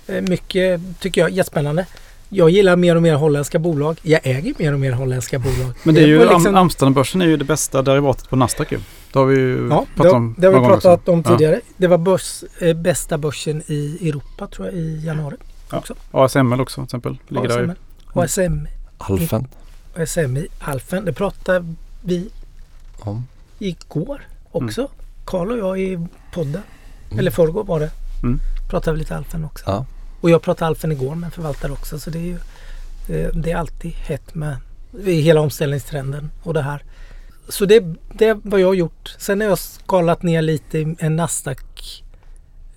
Eh, 0.07 0.21
Mycket 0.21 0.81
tycker 0.99 1.21
jag 1.21 1.29
är 1.29 1.33
jättespännande. 1.33 1.85
Jag 2.33 2.49
gillar 2.49 2.75
mer 2.75 2.95
och 2.95 3.01
mer 3.01 3.15
holländska 3.15 3.59
bolag. 3.59 3.99
Jag 4.01 4.19
äger 4.23 4.53
mer 4.57 4.73
och 4.73 4.79
mer 4.79 4.91
holländska 4.91 5.39
bolag. 5.39 5.71
Men 5.83 5.95
det 5.95 6.01
är 6.01 6.07
ju, 6.07 6.19
liksom- 6.19 6.45
Am- 6.47 6.55
Amsterdambörsen 6.57 7.21
är 7.21 7.25
ju 7.25 7.37
det 7.37 7.45
bästa 7.45 7.81
derivatet 7.81 8.29
på 8.29 8.35
Nasdaq 8.35 8.71
ju. 8.71 8.79
Det 9.13 9.19
har 9.19 9.25
vi 9.25 9.35
ju 9.35 9.67
Ja, 9.69 9.85
pratat 9.95 10.11
har- 10.11 10.17
om 10.19 10.35
det 10.37 10.47
har 10.47 10.53
vi 10.53 10.67
pratat 10.67 10.99
också. 10.99 11.11
om 11.11 11.23
Ja. 11.25 11.31
tidigare. 11.31 11.61
Det 11.77 11.87
var 11.87 11.97
börs, 11.97 12.43
eh, 12.61 12.73
bästa 12.75 13.17
börsen 13.17 13.63
i 13.67 14.09
Europa 14.09 14.47
tror 14.47 14.67
jag 14.67 14.75
i 14.75 15.05
januari. 15.05 15.35
Ja. 15.71 15.77
Också. 15.77 15.95
ASML 16.11 16.61
också 16.61 16.75
till 16.81 16.83
exempel. 16.83 17.17
Ligger 17.27 17.47
där 17.47 17.57
ju. 17.59 17.63
ASML. 17.63 17.77
ASM, 18.13 18.67
Alfen? 18.97 19.47
ASMI, 19.97 20.47
Alfen. 20.59 21.05
Det 21.05 21.13
pratade 21.13 21.73
vi 22.01 22.29
Om. 22.99 23.27
igår 23.59 24.21
också. 24.51 24.87
Karl 25.25 25.51
och 25.51 25.57
jag 25.57 25.79
i 25.79 26.07
podden. 26.33 26.61
Mm. 27.07 27.19
Eller 27.19 27.31
förrgår 27.31 27.63
var 27.63 27.79
det. 27.79 27.89
Mm. 28.23 28.39
Pratade 28.69 28.93
vi 28.93 28.99
lite 28.99 29.15
Alfen 29.17 29.45
också. 29.45 29.63
Ja. 29.67 29.85
Och 30.23 30.29
jag 30.29 30.41
pratade 30.41 30.67
Alfen 30.67 30.91
igår 30.91 31.15
med 31.15 31.27
en 31.27 31.31
förvaltare 31.31 31.71
också. 31.71 31.99
Så 31.99 32.09
det 32.09 32.17
är 32.19 32.21
ju 32.21 32.37
eh, 33.19 33.29
det 33.33 33.51
är 33.51 33.55
alltid 33.55 33.91
hett 33.91 34.35
med 34.35 34.57
i 35.05 35.21
hela 35.21 35.41
omställningstrenden 35.41 36.31
och 36.43 36.53
det 36.53 36.61
här. 36.61 36.83
Så 37.49 37.65
det, 37.65 37.95
det 38.13 38.27
är 38.27 38.39
vad 38.43 38.59
jag 38.59 38.67
har 38.67 38.73
gjort. 38.73 39.15
Sen 39.19 39.41
har 39.41 39.47
jag 39.47 39.59
skalat 39.59 40.23
ner 40.23 40.41
lite 40.41 40.79
i 40.79 40.95
en 40.99 41.15
Nasdaq 41.15 42.03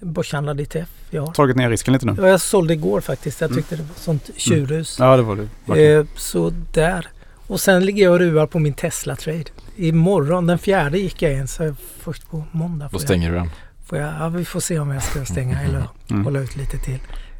börshandlad 0.00 0.60
ETF 0.60 0.88
jag 1.10 1.26
har. 1.26 1.32
Tagit 1.32 1.56
ner 1.56 1.70
risken 1.70 1.92
lite 1.92 2.06
nu. 2.06 2.14
Ja, 2.18 2.28
jag 2.28 2.40
sålde 2.40 2.72
igår 2.74 3.00
faktiskt. 3.00 3.40
Jag 3.40 3.50
Mm. 3.50 3.62
tyckte 3.62 3.76
det 3.76 3.82
var 3.82 3.94
sånt 3.96 4.30
tjurhus. 4.36 4.96
Ja 4.98 5.16
det 5.16 5.22
var 5.22 5.36
det. 5.36 5.48
verkligen. 5.66 6.00
Eh, 6.00 6.06
så 6.16 6.52
där. 6.72 7.08
Och 7.46 7.60
sen 7.60 7.84
ligger 7.86 8.02
jag 8.04 8.12
och 8.12 8.18
ruvar 8.18 8.46
på 8.46 8.58
min 8.58 8.74
Tesla-trade. 8.74 9.44
Imorgon, 9.76 10.46
den 10.46 10.58
fjärde 10.58 10.98
gick 10.98 11.22
jag 11.22 11.32
in. 11.32 11.48
Så 11.48 11.74
först 11.98 12.30
på 12.30 12.44
måndag 12.52 12.84
Då 12.84 12.88
får 12.90 13.00
jag, 13.00 13.08
stänger 13.08 13.30
du 13.30 13.36
den. 13.36 13.50
får 13.86 13.98
jag... 13.98 14.12
Ja, 14.20 14.28
vi 14.28 14.44
får 14.44 14.60
se 14.60 14.78
om 14.78 14.90
jag 14.90 15.02
ska 15.02 15.24
stänga 15.24 15.62
eller 15.68 15.82
Mm. 16.10 16.24
hålla 16.24 16.40
ut 16.40 16.56
lite 16.56 16.78
till. 16.78 16.98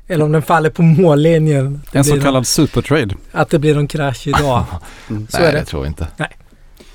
Eller 0.09 0.25
om 0.25 0.33
den 0.33 0.43
faller 0.43 0.71
på 0.71 0.83
mållinjen. 0.83 1.81
En 1.93 2.05
så 2.05 2.15
någon- 2.15 2.23
kallad 2.25 2.47
supertrade. 2.47 3.15
Att 3.33 3.51
det 3.51 3.59
blir 3.59 3.75
någon 3.75 3.89
krasch 3.89 4.27
idag. 4.27 4.65
Mm. 5.11 5.27
Så 5.31 5.39
Nej, 5.39 5.49
är 5.49 5.53
det. 5.53 5.59
det 5.59 5.65
tror 5.65 5.85
jag 5.85 5.91
inte. 5.91 6.09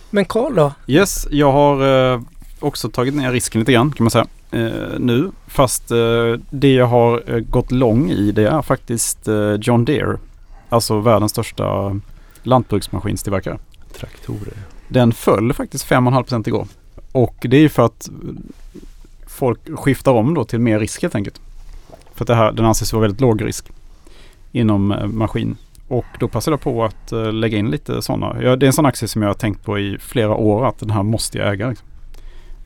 Men 0.09 0.25
Karl 0.25 0.55
då? 0.55 0.73
Yes, 0.87 1.27
jag 1.31 1.51
har 1.51 2.11
eh, 2.13 2.21
också 2.59 2.89
tagit 2.89 3.13
ner 3.13 3.31
risken 3.31 3.59
lite 3.61 3.71
grann 3.73 3.91
kan 3.91 4.03
man 4.03 4.11
säga. 4.11 4.25
Eh, 4.51 4.99
nu. 4.99 5.31
Fast 5.47 5.91
eh, 5.91 5.97
det 6.49 6.73
jag 6.73 6.87
har 6.87 7.23
eh, 7.27 7.39
gått 7.39 7.71
lång 7.71 8.11
i 8.11 8.31
det 8.31 8.47
är 8.47 8.61
faktiskt 8.61 9.27
eh, 9.27 9.53
John 9.61 9.85
Deere. 9.85 10.17
Alltså 10.69 10.99
världens 10.99 11.31
största 11.31 11.99
lantbruksmaskinstillverkare. 12.43 13.57
Traktorer. 13.99 14.53
Den 14.87 15.13
föll 15.13 15.53
faktiskt 15.53 15.87
5,5% 15.87 16.47
igår. 16.47 16.67
Och 17.11 17.35
det 17.41 17.57
är 17.57 17.61
ju 17.61 17.69
för 17.69 17.85
att 17.85 18.09
folk 19.27 19.59
skiftar 19.79 20.11
om 20.11 20.33
då 20.33 20.45
till 20.45 20.59
mer 20.59 20.79
risk 20.79 21.01
helt 21.01 21.15
enkelt. 21.15 21.41
För 22.15 22.23
att 22.23 22.27
det 22.27 22.35
här, 22.35 22.51
den 22.51 22.65
anses 22.65 22.93
vara 22.93 23.01
väldigt 23.01 23.21
låg 23.21 23.45
risk 23.45 23.71
inom 24.51 24.91
eh, 24.91 25.07
maskin. 25.07 25.55
Och 25.87 26.05
då 26.19 26.27
passade 26.27 26.53
jag 26.53 26.61
på 26.61 26.83
att 26.83 27.11
eh, 27.11 27.33
lägga 27.33 27.57
in 27.57 27.71
lite 27.71 28.01
sådana. 28.01 28.43
Ja, 28.43 28.55
det 28.55 28.65
är 28.65 28.67
en 28.67 28.73
sån 28.73 28.85
aktie 28.85 29.07
som 29.07 29.21
jag 29.21 29.29
har 29.29 29.33
tänkt 29.33 29.65
på 29.65 29.79
i 29.79 29.97
flera 29.99 30.35
år 30.35 30.67
att 30.67 30.79
den 30.79 30.89
här 30.89 31.03
måste 31.03 31.37
jag 31.37 31.53
äga. 31.53 31.69
Liksom. 31.69 31.87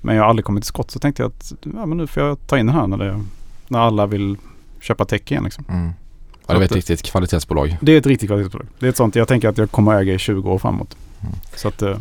Men 0.02 0.16
jag 0.16 0.24
har 0.24 0.30
aldrig 0.30 0.46
kommit 0.46 0.64
till 0.64 0.68
skott 0.68 0.92
så 0.92 1.00
tänkte 1.00 1.24
jag 1.24 1.30
att 1.30 1.54
ja, 1.64 1.86
men 1.86 1.98
nu 1.98 2.08
får 2.08 2.24
jag 2.24 2.48
ta 2.48 2.58
in 2.58 2.66
den 2.66 2.76
här 2.76 2.88
när, 2.88 2.98
det, 2.98 3.24
när 3.68 3.80
alla 3.80 4.06
vill 4.06 4.38
köpa 4.82 5.06
tech 5.06 5.32
igen. 5.32 5.44
Liksom. 5.44 5.66
Mm. 5.70 5.92
Ja, 6.48 6.54
det 6.54 6.60
var 6.60 6.66
ett 6.66 6.72
riktigt 6.72 7.02
kvalitetsbolag. 7.02 7.78
Det 7.82 7.92
är 7.92 7.98
ett 7.98 8.06
riktigt 8.06 8.30
kvalitetsbolag. 8.30 8.68
Det 8.80 8.86
är 8.86 8.90
ett 8.90 8.98
sånt 8.98 9.16
jag 9.16 9.28
tänker 9.28 9.50
att 9.50 9.58
jag 9.58 9.72
kommer 9.72 9.96
att 9.96 10.02
äga 10.02 10.14
i 10.14 10.20
20 10.20 10.52
år 10.52 10.58
framåt. 10.58 10.98
Mm. 11.22 11.34
Så 11.56 11.68
att, 11.68 11.82
eh, 11.82 11.98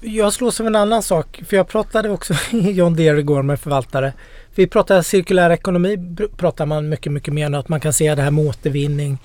Jag 0.00 0.32
slås 0.32 0.60
av 0.60 0.66
en 0.66 0.76
annan 0.76 1.02
sak. 1.02 1.42
För 1.46 1.56
jag 1.56 1.68
pratade 1.68 2.10
också 2.10 2.34
i 2.50 2.70
John 2.70 2.94
Deere 2.94 3.20
igår 3.20 3.42
med 3.42 3.60
förvaltare. 3.60 4.12
Vi 4.60 4.66
pratar 4.66 5.02
cirkulär 5.02 5.50
ekonomi. 5.50 6.16
Pratar 6.36 6.66
man 6.66 6.88
mycket, 6.88 7.12
mycket 7.12 7.34
mer 7.34 7.48
nu. 7.48 7.58
Att 7.58 7.68
man 7.68 7.80
kan 7.80 7.92
se 7.92 8.14
det 8.14 8.22
här 8.22 8.30
med 8.30 8.46
återvinning. 8.46 9.18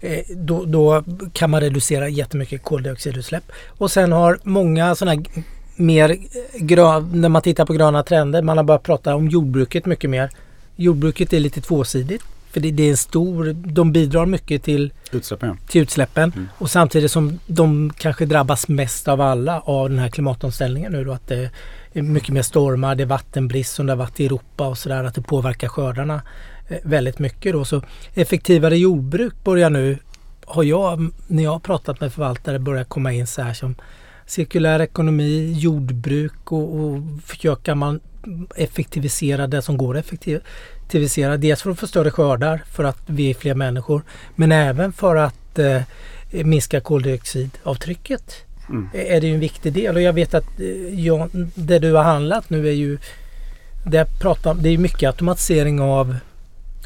Eh, 0.00 0.18
då, 0.36 0.64
då 0.64 1.04
kan 1.32 1.50
man 1.50 1.60
reducera 1.60 2.08
jättemycket 2.08 2.62
koldioxidutsläpp. 2.62 3.44
Och 3.66 3.90
sen 3.90 4.12
har 4.12 4.38
många 4.42 4.94
sådana 4.94 5.12
här 5.12 5.44
mer 5.76 6.16
grön, 6.58 7.10
när 7.14 7.28
man 7.28 7.42
tittar 7.42 7.66
på 7.66 7.72
gröna 7.72 8.02
trender. 8.02 8.42
Man 8.42 8.56
har 8.56 8.64
börjat 8.64 8.82
prata 8.82 9.14
om 9.14 9.28
jordbruket 9.28 9.86
mycket 9.86 10.10
mer. 10.10 10.30
Jordbruket 10.76 11.32
är 11.32 11.40
lite 11.40 11.60
tvåsidigt. 11.60 12.24
För 12.54 12.60
det, 12.60 12.70
det 12.70 12.82
är 12.82 12.90
en 12.90 12.96
stor, 12.96 13.52
de 13.52 13.92
bidrar 13.92 14.26
mycket 14.26 14.62
till 14.62 14.92
utsläppen 15.12 15.48
ja. 15.48 15.56
till 15.68 15.82
utsläppen 15.82 16.32
Mm. 16.34 16.48
och 16.58 16.70
samtidigt 16.70 17.10
som 17.10 17.38
de 17.46 17.92
kanske 17.98 18.26
drabbas 18.26 18.68
mest 18.68 19.08
av 19.08 19.20
alla 19.20 19.60
av 19.60 19.90
den 19.90 19.98
här 19.98 20.08
klimatomställningen 20.08 20.92
nu 20.92 21.04
då 21.04 21.12
att 21.12 21.28
det 21.28 21.50
är 21.92 22.02
mycket 22.02 22.28
mer 22.28 22.42
stormar, 22.42 22.94
det 22.94 23.02
är 23.02 23.06
vattenbrist 23.06 23.74
som 23.74 23.86
det 23.86 23.92
har 23.92 23.98
varit 23.98 24.20
i 24.20 24.26
Europa 24.26 24.66
och 24.68 24.78
sådär 24.78 25.04
att 25.04 25.14
det 25.14 25.22
påverkar 25.22 25.68
skördarna 25.68 26.22
eh, 26.68 26.78
väldigt 26.82 27.18
mycket 27.18 27.52
då. 27.52 27.64
Så 27.64 27.82
effektivare 28.14 28.76
jordbruk 28.78 29.34
börjar 29.44 29.70
nu, 29.70 29.98
har 30.46 30.62
jag 30.62 31.10
när 31.26 31.42
jag 31.42 31.50
har 31.50 31.58
pratat 31.58 32.00
med 32.00 32.12
förvaltare 32.12 32.58
börjat 32.58 32.88
komma 32.88 33.12
in 33.12 33.26
så 33.26 33.42
här 33.42 33.54
som 33.54 33.74
cirkulär 34.26 34.80
ekonomi, 34.80 35.52
jordbruk 35.58 36.52
och, 36.52 36.74
och 36.80 37.02
försöka 37.24 37.74
man 37.74 38.00
effektivisera 38.56 39.46
det 39.46 39.62
som 39.62 39.76
går 39.76 39.96
att 39.96 40.04
effektivisera. 40.04 41.36
Dels 41.36 41.62
för 41.62 41.70
att 41.70 41.78
få 41.78 41.86
större 41.86 42.10
skördar 42.10 42.62
för 42.72 42.84
att 42.84 43.02
vi 43.06 43.30
är 43.30 43.34
fler 43.34 43.54
människor 43.54 44.02
men 44.34 44.52
även 44.52 44.92
för 44.92 45.16
att 45.16 45.58
eh, 45.58 45.82
minska 46.30 46.80
koldioxidavtrycket. 46.80 48.34
Mm. 48.68 48.88
Är 48.92 49.20
det 49.20 49.26
ju 49.26 49.34
en 49.34 49.40
viktig 49.40 49.72
del 49.72 49.96
och 49.96 50.02
jag 50.02 50.12
vet 50.12 50.34
att 50.34 50.60
eh, 50.60 51.00
jag, 51.00 51.30
det 51.54 51.78
du 51.78 51.92
har 51.92 52.04
handlat 52.04 52.50
nu 52.50 52.68
är 52.68 52.72
ju 52.72 52.98
det, 53.86 54.20
pratar, 54.20 54.54
det 54.54 54.68
är 54.68 54.78
mycket 54.78 55.06
automatisering 55.06 55.80
av, 55.80 56.16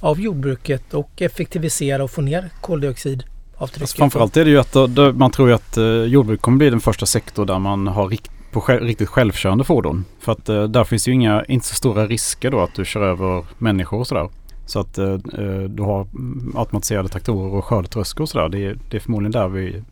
av 0.01 0.21
jordbruket 0.21 0.95
och 0.95 1.23
effektivisera 1.23 2.05
och 2.05 2.11
få 2.11 2.21
ner 2.21 2.51
koldioxidavtrycket. 2.61 3.81
Alltså 3.81 3.97
framförallt 3.97 4.37
är 4.37 4.45
det 4.45 4.51
ju 4.51 4.59
att 4.59 4.73
då, 4.73 4.87
då, 4.87 5.13
man 5.13 5.31
tror 5.31 5.53
att 5.53 5.77
eh, 5.77 5.85
jordbruk 5.85 6.41
kommer 6.41 6.59
bli 6.59 6.71
den 6.71 6.81
första 6.81 7.07
sektor 7.07 7.47
där 7.47 7.59
man 7.59 7.87
har 7.87 8.09
rikt, 8.09 8.31
på 8.53 8.61
själv, 8.61 8.83
riktigt 8.83 9.09
självkörande 9.09 9.65
fordon. 9.65 10.05
För 10.21 10.33
att 10.33 10.49
eh, 10.49 10.63
där 10.65 10.85
finns 10.85 11.09
ju 11.09 11.13
inga, 11.13 11.45
inte 11.45 11.67
så 11.67 11.75
stora 11.75 12.07
risker 12.07 12.51
då 12.51 12.61
att 12.61 12.75
du 12.75 12.85
kör 12.85 13.01
över 13.03 13.45
människor 13.59 13.99
och 13.99 14.07
sådär. 14.07 14.29
Så 14.67 14.81
att 14.81 14.99
eh, 14.99 15.13
eh, 15.13 15.61
du 15.69 15.83
har 15.83 16.01
mm, 16.15 16.53
automatiserade 16.57 17.09
traktorer 17.09 17.55
och 17.55 17.65
skördetröskor 17.65 18.23
och 18.25 18.29
sådär. 18.29 18.49
Det, 18.49 18.59
är- 18.65 18.79
det 18.91 18.97
är 18.97 19.01
förmodligen 19.01 19.33
där 19.33 19.49
vi 19.49 19.83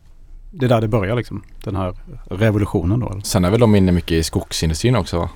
det 0.51 0.65
är 0.65 0.69
där 0.69 0.81
det 0.81 0.87
börjar 0.87 1.15
liksom. 1.15 1.43
Den 1.63 1.75
här 1.75 1.93
revolutionen 2.29 2.99
då. 2.99 3.19
Sen 3.23 3.45
är 3.45 3.51
väl 3.51 3.59
de 3.59 3.75
inne 3.75 3.91
mycket 3.91 4.11
i 4.11 4.23
skogsindustrin 4.23 4.95
också 4.95 5.19
va? 5.19 5.29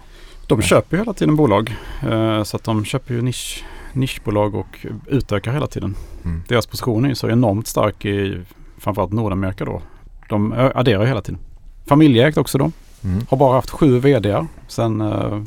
De 0.48 0.62
köper 0.62 0.98
ju 0.98 1.02
hela 1.02 1.14
tiden 1.14 1.36
bolag. 1.36 1.76
Eh, 2.10 2.44
så 2.44 2.58
att 2.58 2.64
de 2.64 2.86
köper 2.86 3.14
ju 3.14 3.22
nisch, 3.22 3.64
nischbolag 3.94 4.56
och 4.56 4.86
utökar 5.08 5.52
hela 5.54 5.68
tiden. 5.68 5.96
Mm. 6.26 6.42
Deras 6.48 6.68
position 6.68 7.06
är 7.06 7.10
ju 7.10 7.16
så 7.16 7.30
enormt 7.30 7.68
stark 7.68 8.06
i 8.06 8.42
framförallt 8.78 9.12
Nordamerika 9.12 9.66
då. 9.66 9.82
De 10.30 10.54
adderar 10.76 11.06
hela 11.06 11.22
tiden. 11.22 11.40
Familjeägt 11.88 12.38
också 12.38 12.58
då. 12.58 12.72
Mm. 13.04 13.26
Har 13.30 13.38
bara 13.38 13.54
haft 13.54 13.70
sju 13.70 14.00
vd 14.00 14.46
sedan 14.68 15.02
eh, 15.02 15.42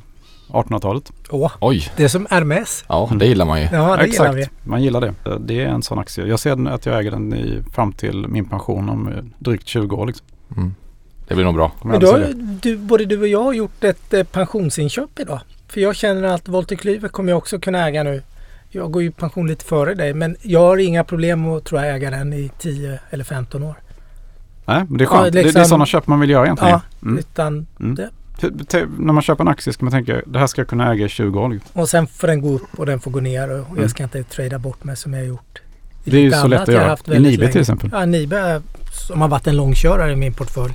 1800-talet. 0.49 1.13
Åh, 1.31 1.53
Oj, 1.61 1.89
det 1.97 2.05
är 2.05 2.09
som 2.09 2.27
Hermes. 2.31 2.85
ja 2.89 3.11
det 3.19 3.27
gillar 3.27 3.45
man 3.47 3.61
ju. 3.61 3.69
Ja, 3.73 3.97
det 3.97 4.07
gillar 4.07 4.33
vi. 4.33 4.47
Man 4.63 4.83
gillar 4.83 5.01
det. 5.01 5.15
Det 5.41 5.61
är 5.61 5.67
en 5.67 5.83
sån 5.83 5.99
aktie. 5.99 6.27
Jag 6.27 6.41
ser 6.41 6.69
att 6.69 6.87
jag 6.87 6.99
äger 7.01 7.11
den 7.11 7.35
i, 7.35 7.63
fram 7.75 7.93
till 7.93 8.29
min 8.29 8.45
pension 8.45 8.89
om 8.89 9.09
eh, 9.09 9.25
drygt 9.39 9.67
20 9.69 9.97
år. 9.97 10.07
Liksom. 10.07 10.27
Mm. 10.57 10.75
Det 11.29 11.35
blir 11.35 11.45
nog 11.45 11.55
bra. 11.55 11.69
Kommer 11.69 11.93
Men 11.99 12.01
jag 12.01 12.11
då, 12.11 12.15
aldrig 12.15 12.37
har 12.37 12.43
sälja. 12.43 12.59
du, 12.63 12.77
både 12.77 13.05
du 13.05 13.21
och 13.21 13.29
jag 13.29 13.43
har 13.43 13.53
gjort 13.53 13.85
ett 13.85 14.15
eh, 14.15 14.23
pensionsinköp 14.25 15.19
idag. 15.21 15.41
För 15.69 15.81
jag 15.81 15.97
känner 15.97 16.23
att 16.23 16.49
Volter 16.49 16.77
Klyver 16.77 17.09
kommer 17.09 17.33
jag 17.33 17.39
också 17.39 17.59
kunna 17.59 17.89
äga 17.89 18.03
nu. 18.03 18.23
Jag 18.71 18.91
går 18.91 19.03
ju 19.03 19.09
i 19.09 19.13
pension 19.13 19.47
lite 19.47 19.65
före 19.65 19.95
dig 19.95 20.15
men 20.15 20.37
jag 20.43 20.61
har 20.61 20.77
inga 20.77 21.05
problem 21.05 21.49
att 21.49 21.65
tror 21.65 21.83
jag 21.85 21.95
äga 21.97 22.11
den 22.11 22.33
i 22.33 22.51
10 22.59 22.99
eller 23.11 23.25
15 23.25 23.63
år. 23.63 23.75
Nej, 24.67 24.85
men 24.89 24.99
det 24.99 25.05
är 25.05 25.07
skönt. 25.07 25.19
Ja, 25.21 25.25
det, 25.25 25.31
det 25.31 25.41
är 25.41 25.45
liksom- 25.45 25.65
sådana 25.65 25.87
köp 25.87 26.07
man 26.07 26.21
vill 26.21 26.31
göra 26.31 26.45
egentligen. 26.45 26.73
Ja, 26.73 26.81
Mm. 27.09 27.19
utan 27.19 27.67
Mm. 27.81 27.95
det. 27.95 28.11
T- 28.69 28.85
när 28.99 29.13
man 29.13 29.23
köper 29.23 29.45
en 29.45 29.49
aktie 29.49 29.73
ska 29.73 29.85
man 29.85 29.93
tänka 29.93 30.21
det 30.27 30.39
här 30.39 30.47
ska 30.47 30.61
jag 30.61 30.69
kunna 30.69 30.93
äga 30.93 31.07
i 31.07 31.09
20 31.09 31.41
år. 31.41 31.49
Liksom. 31.49 31.81
Och 31.81 31.89
sen 31.89 32.07
får 32.07 32.27
den 32.29 32.41
gå 32.41 32.49
upp 32.55 32.67
och 32.79 32.87
den 32.87 33.01
får 33.01 33.11
gå 33.11 33.21
ner 33.21 33.49
och 33.51 33.69
Mm. 33.71 33.81
jag 33.83 33.91
ska 33.91 34.03
inte 34.03 34.23
trada 34.23 34.59
bort 34.59 34.85
mig 34.85 34.97
som 34.97 35.13
jag 35.13 35.21
har 35.21 35.27
gjort. 35.27 35.61
i 36.05 36.11
Det 36.11 36.17
är 36.17 36.21
ju 36.21 36.31
så 36.31 36.47
lätt 36.47 36.61
att 36.61 36.69
göra. 36.69 36.89
haft 36.89 37.09
I 37.09 37.11
väldigt 37.11 37.33
Nibe 37.41 37.53
till 37.53 37.61
exempel. 37.61 37.91
Ja, 37.93 38.07
Nibe 38.07 38.63
som 39.09 39.21
har 39.21 39.29
varit 39.29 39.47
en 39.47 39.57
långkörare 39.57 40.13
i 40.13 40.17
min 40.17 40.33
portfölj. 40.35 40.75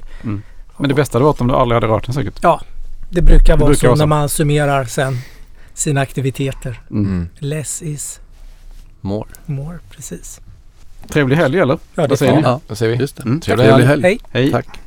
Men 0.77 0.89
det 0.89 0.93
bästa 0.93 1.15
hade 1.17 1.25
varit 1.25 1.41
om 1.41 1.47
du 1.47 1.53
aldrig 1.53 1.75
hade 1.81 1.87
rört 1.93 2.05
den 2.05 2.13
säkert. 2.15 2.41
Det 3.11 3.21
brukar 3.21 3.43
Det 3.53 3.59
vara 3.59 3.69
brukar 3.69 3.73
så 3.79 3.87
vara 3.87 3.95
så. 3.95 3.99
när 4.01 4.05
man 4.05 4.29
summerar 4.29 4.85
sen 4.85 5.17
sina 5.73 6.01
aktiviteter. 6.01 6.81
Mm. 6.91 7.05
Mm. 7.05 7.29
Less 7.39 7.81
is 7.81 8.19
More. 9.01 9.27
more, 9.45 9.77
precis. 9.91 10.41
Trevlig 11.07 11.35
helg 11.37 11.59
eller? 11.59 11.77
Ja, 11.95 12.01
det 12.01 12.07
Vad 12.07 12.19
säger 12.19 12.35
ni? 12.35 12.41
Ja, 12.41 12.59
Då 12.67 12.75
ser 12.75 12.87
vi. 12.87 12.95
just 12.95 13.15
det. 13.17 13.23
Mm. 13.23 13.39
Trevlig 13.39 13.65
Trevlig 13.67 13.85
helg. 13.85 14.03
helg. 14.03 14.19
Hej! 14.31 14.43
Hej. 14.43 14.51
Tack. 14.51 14.79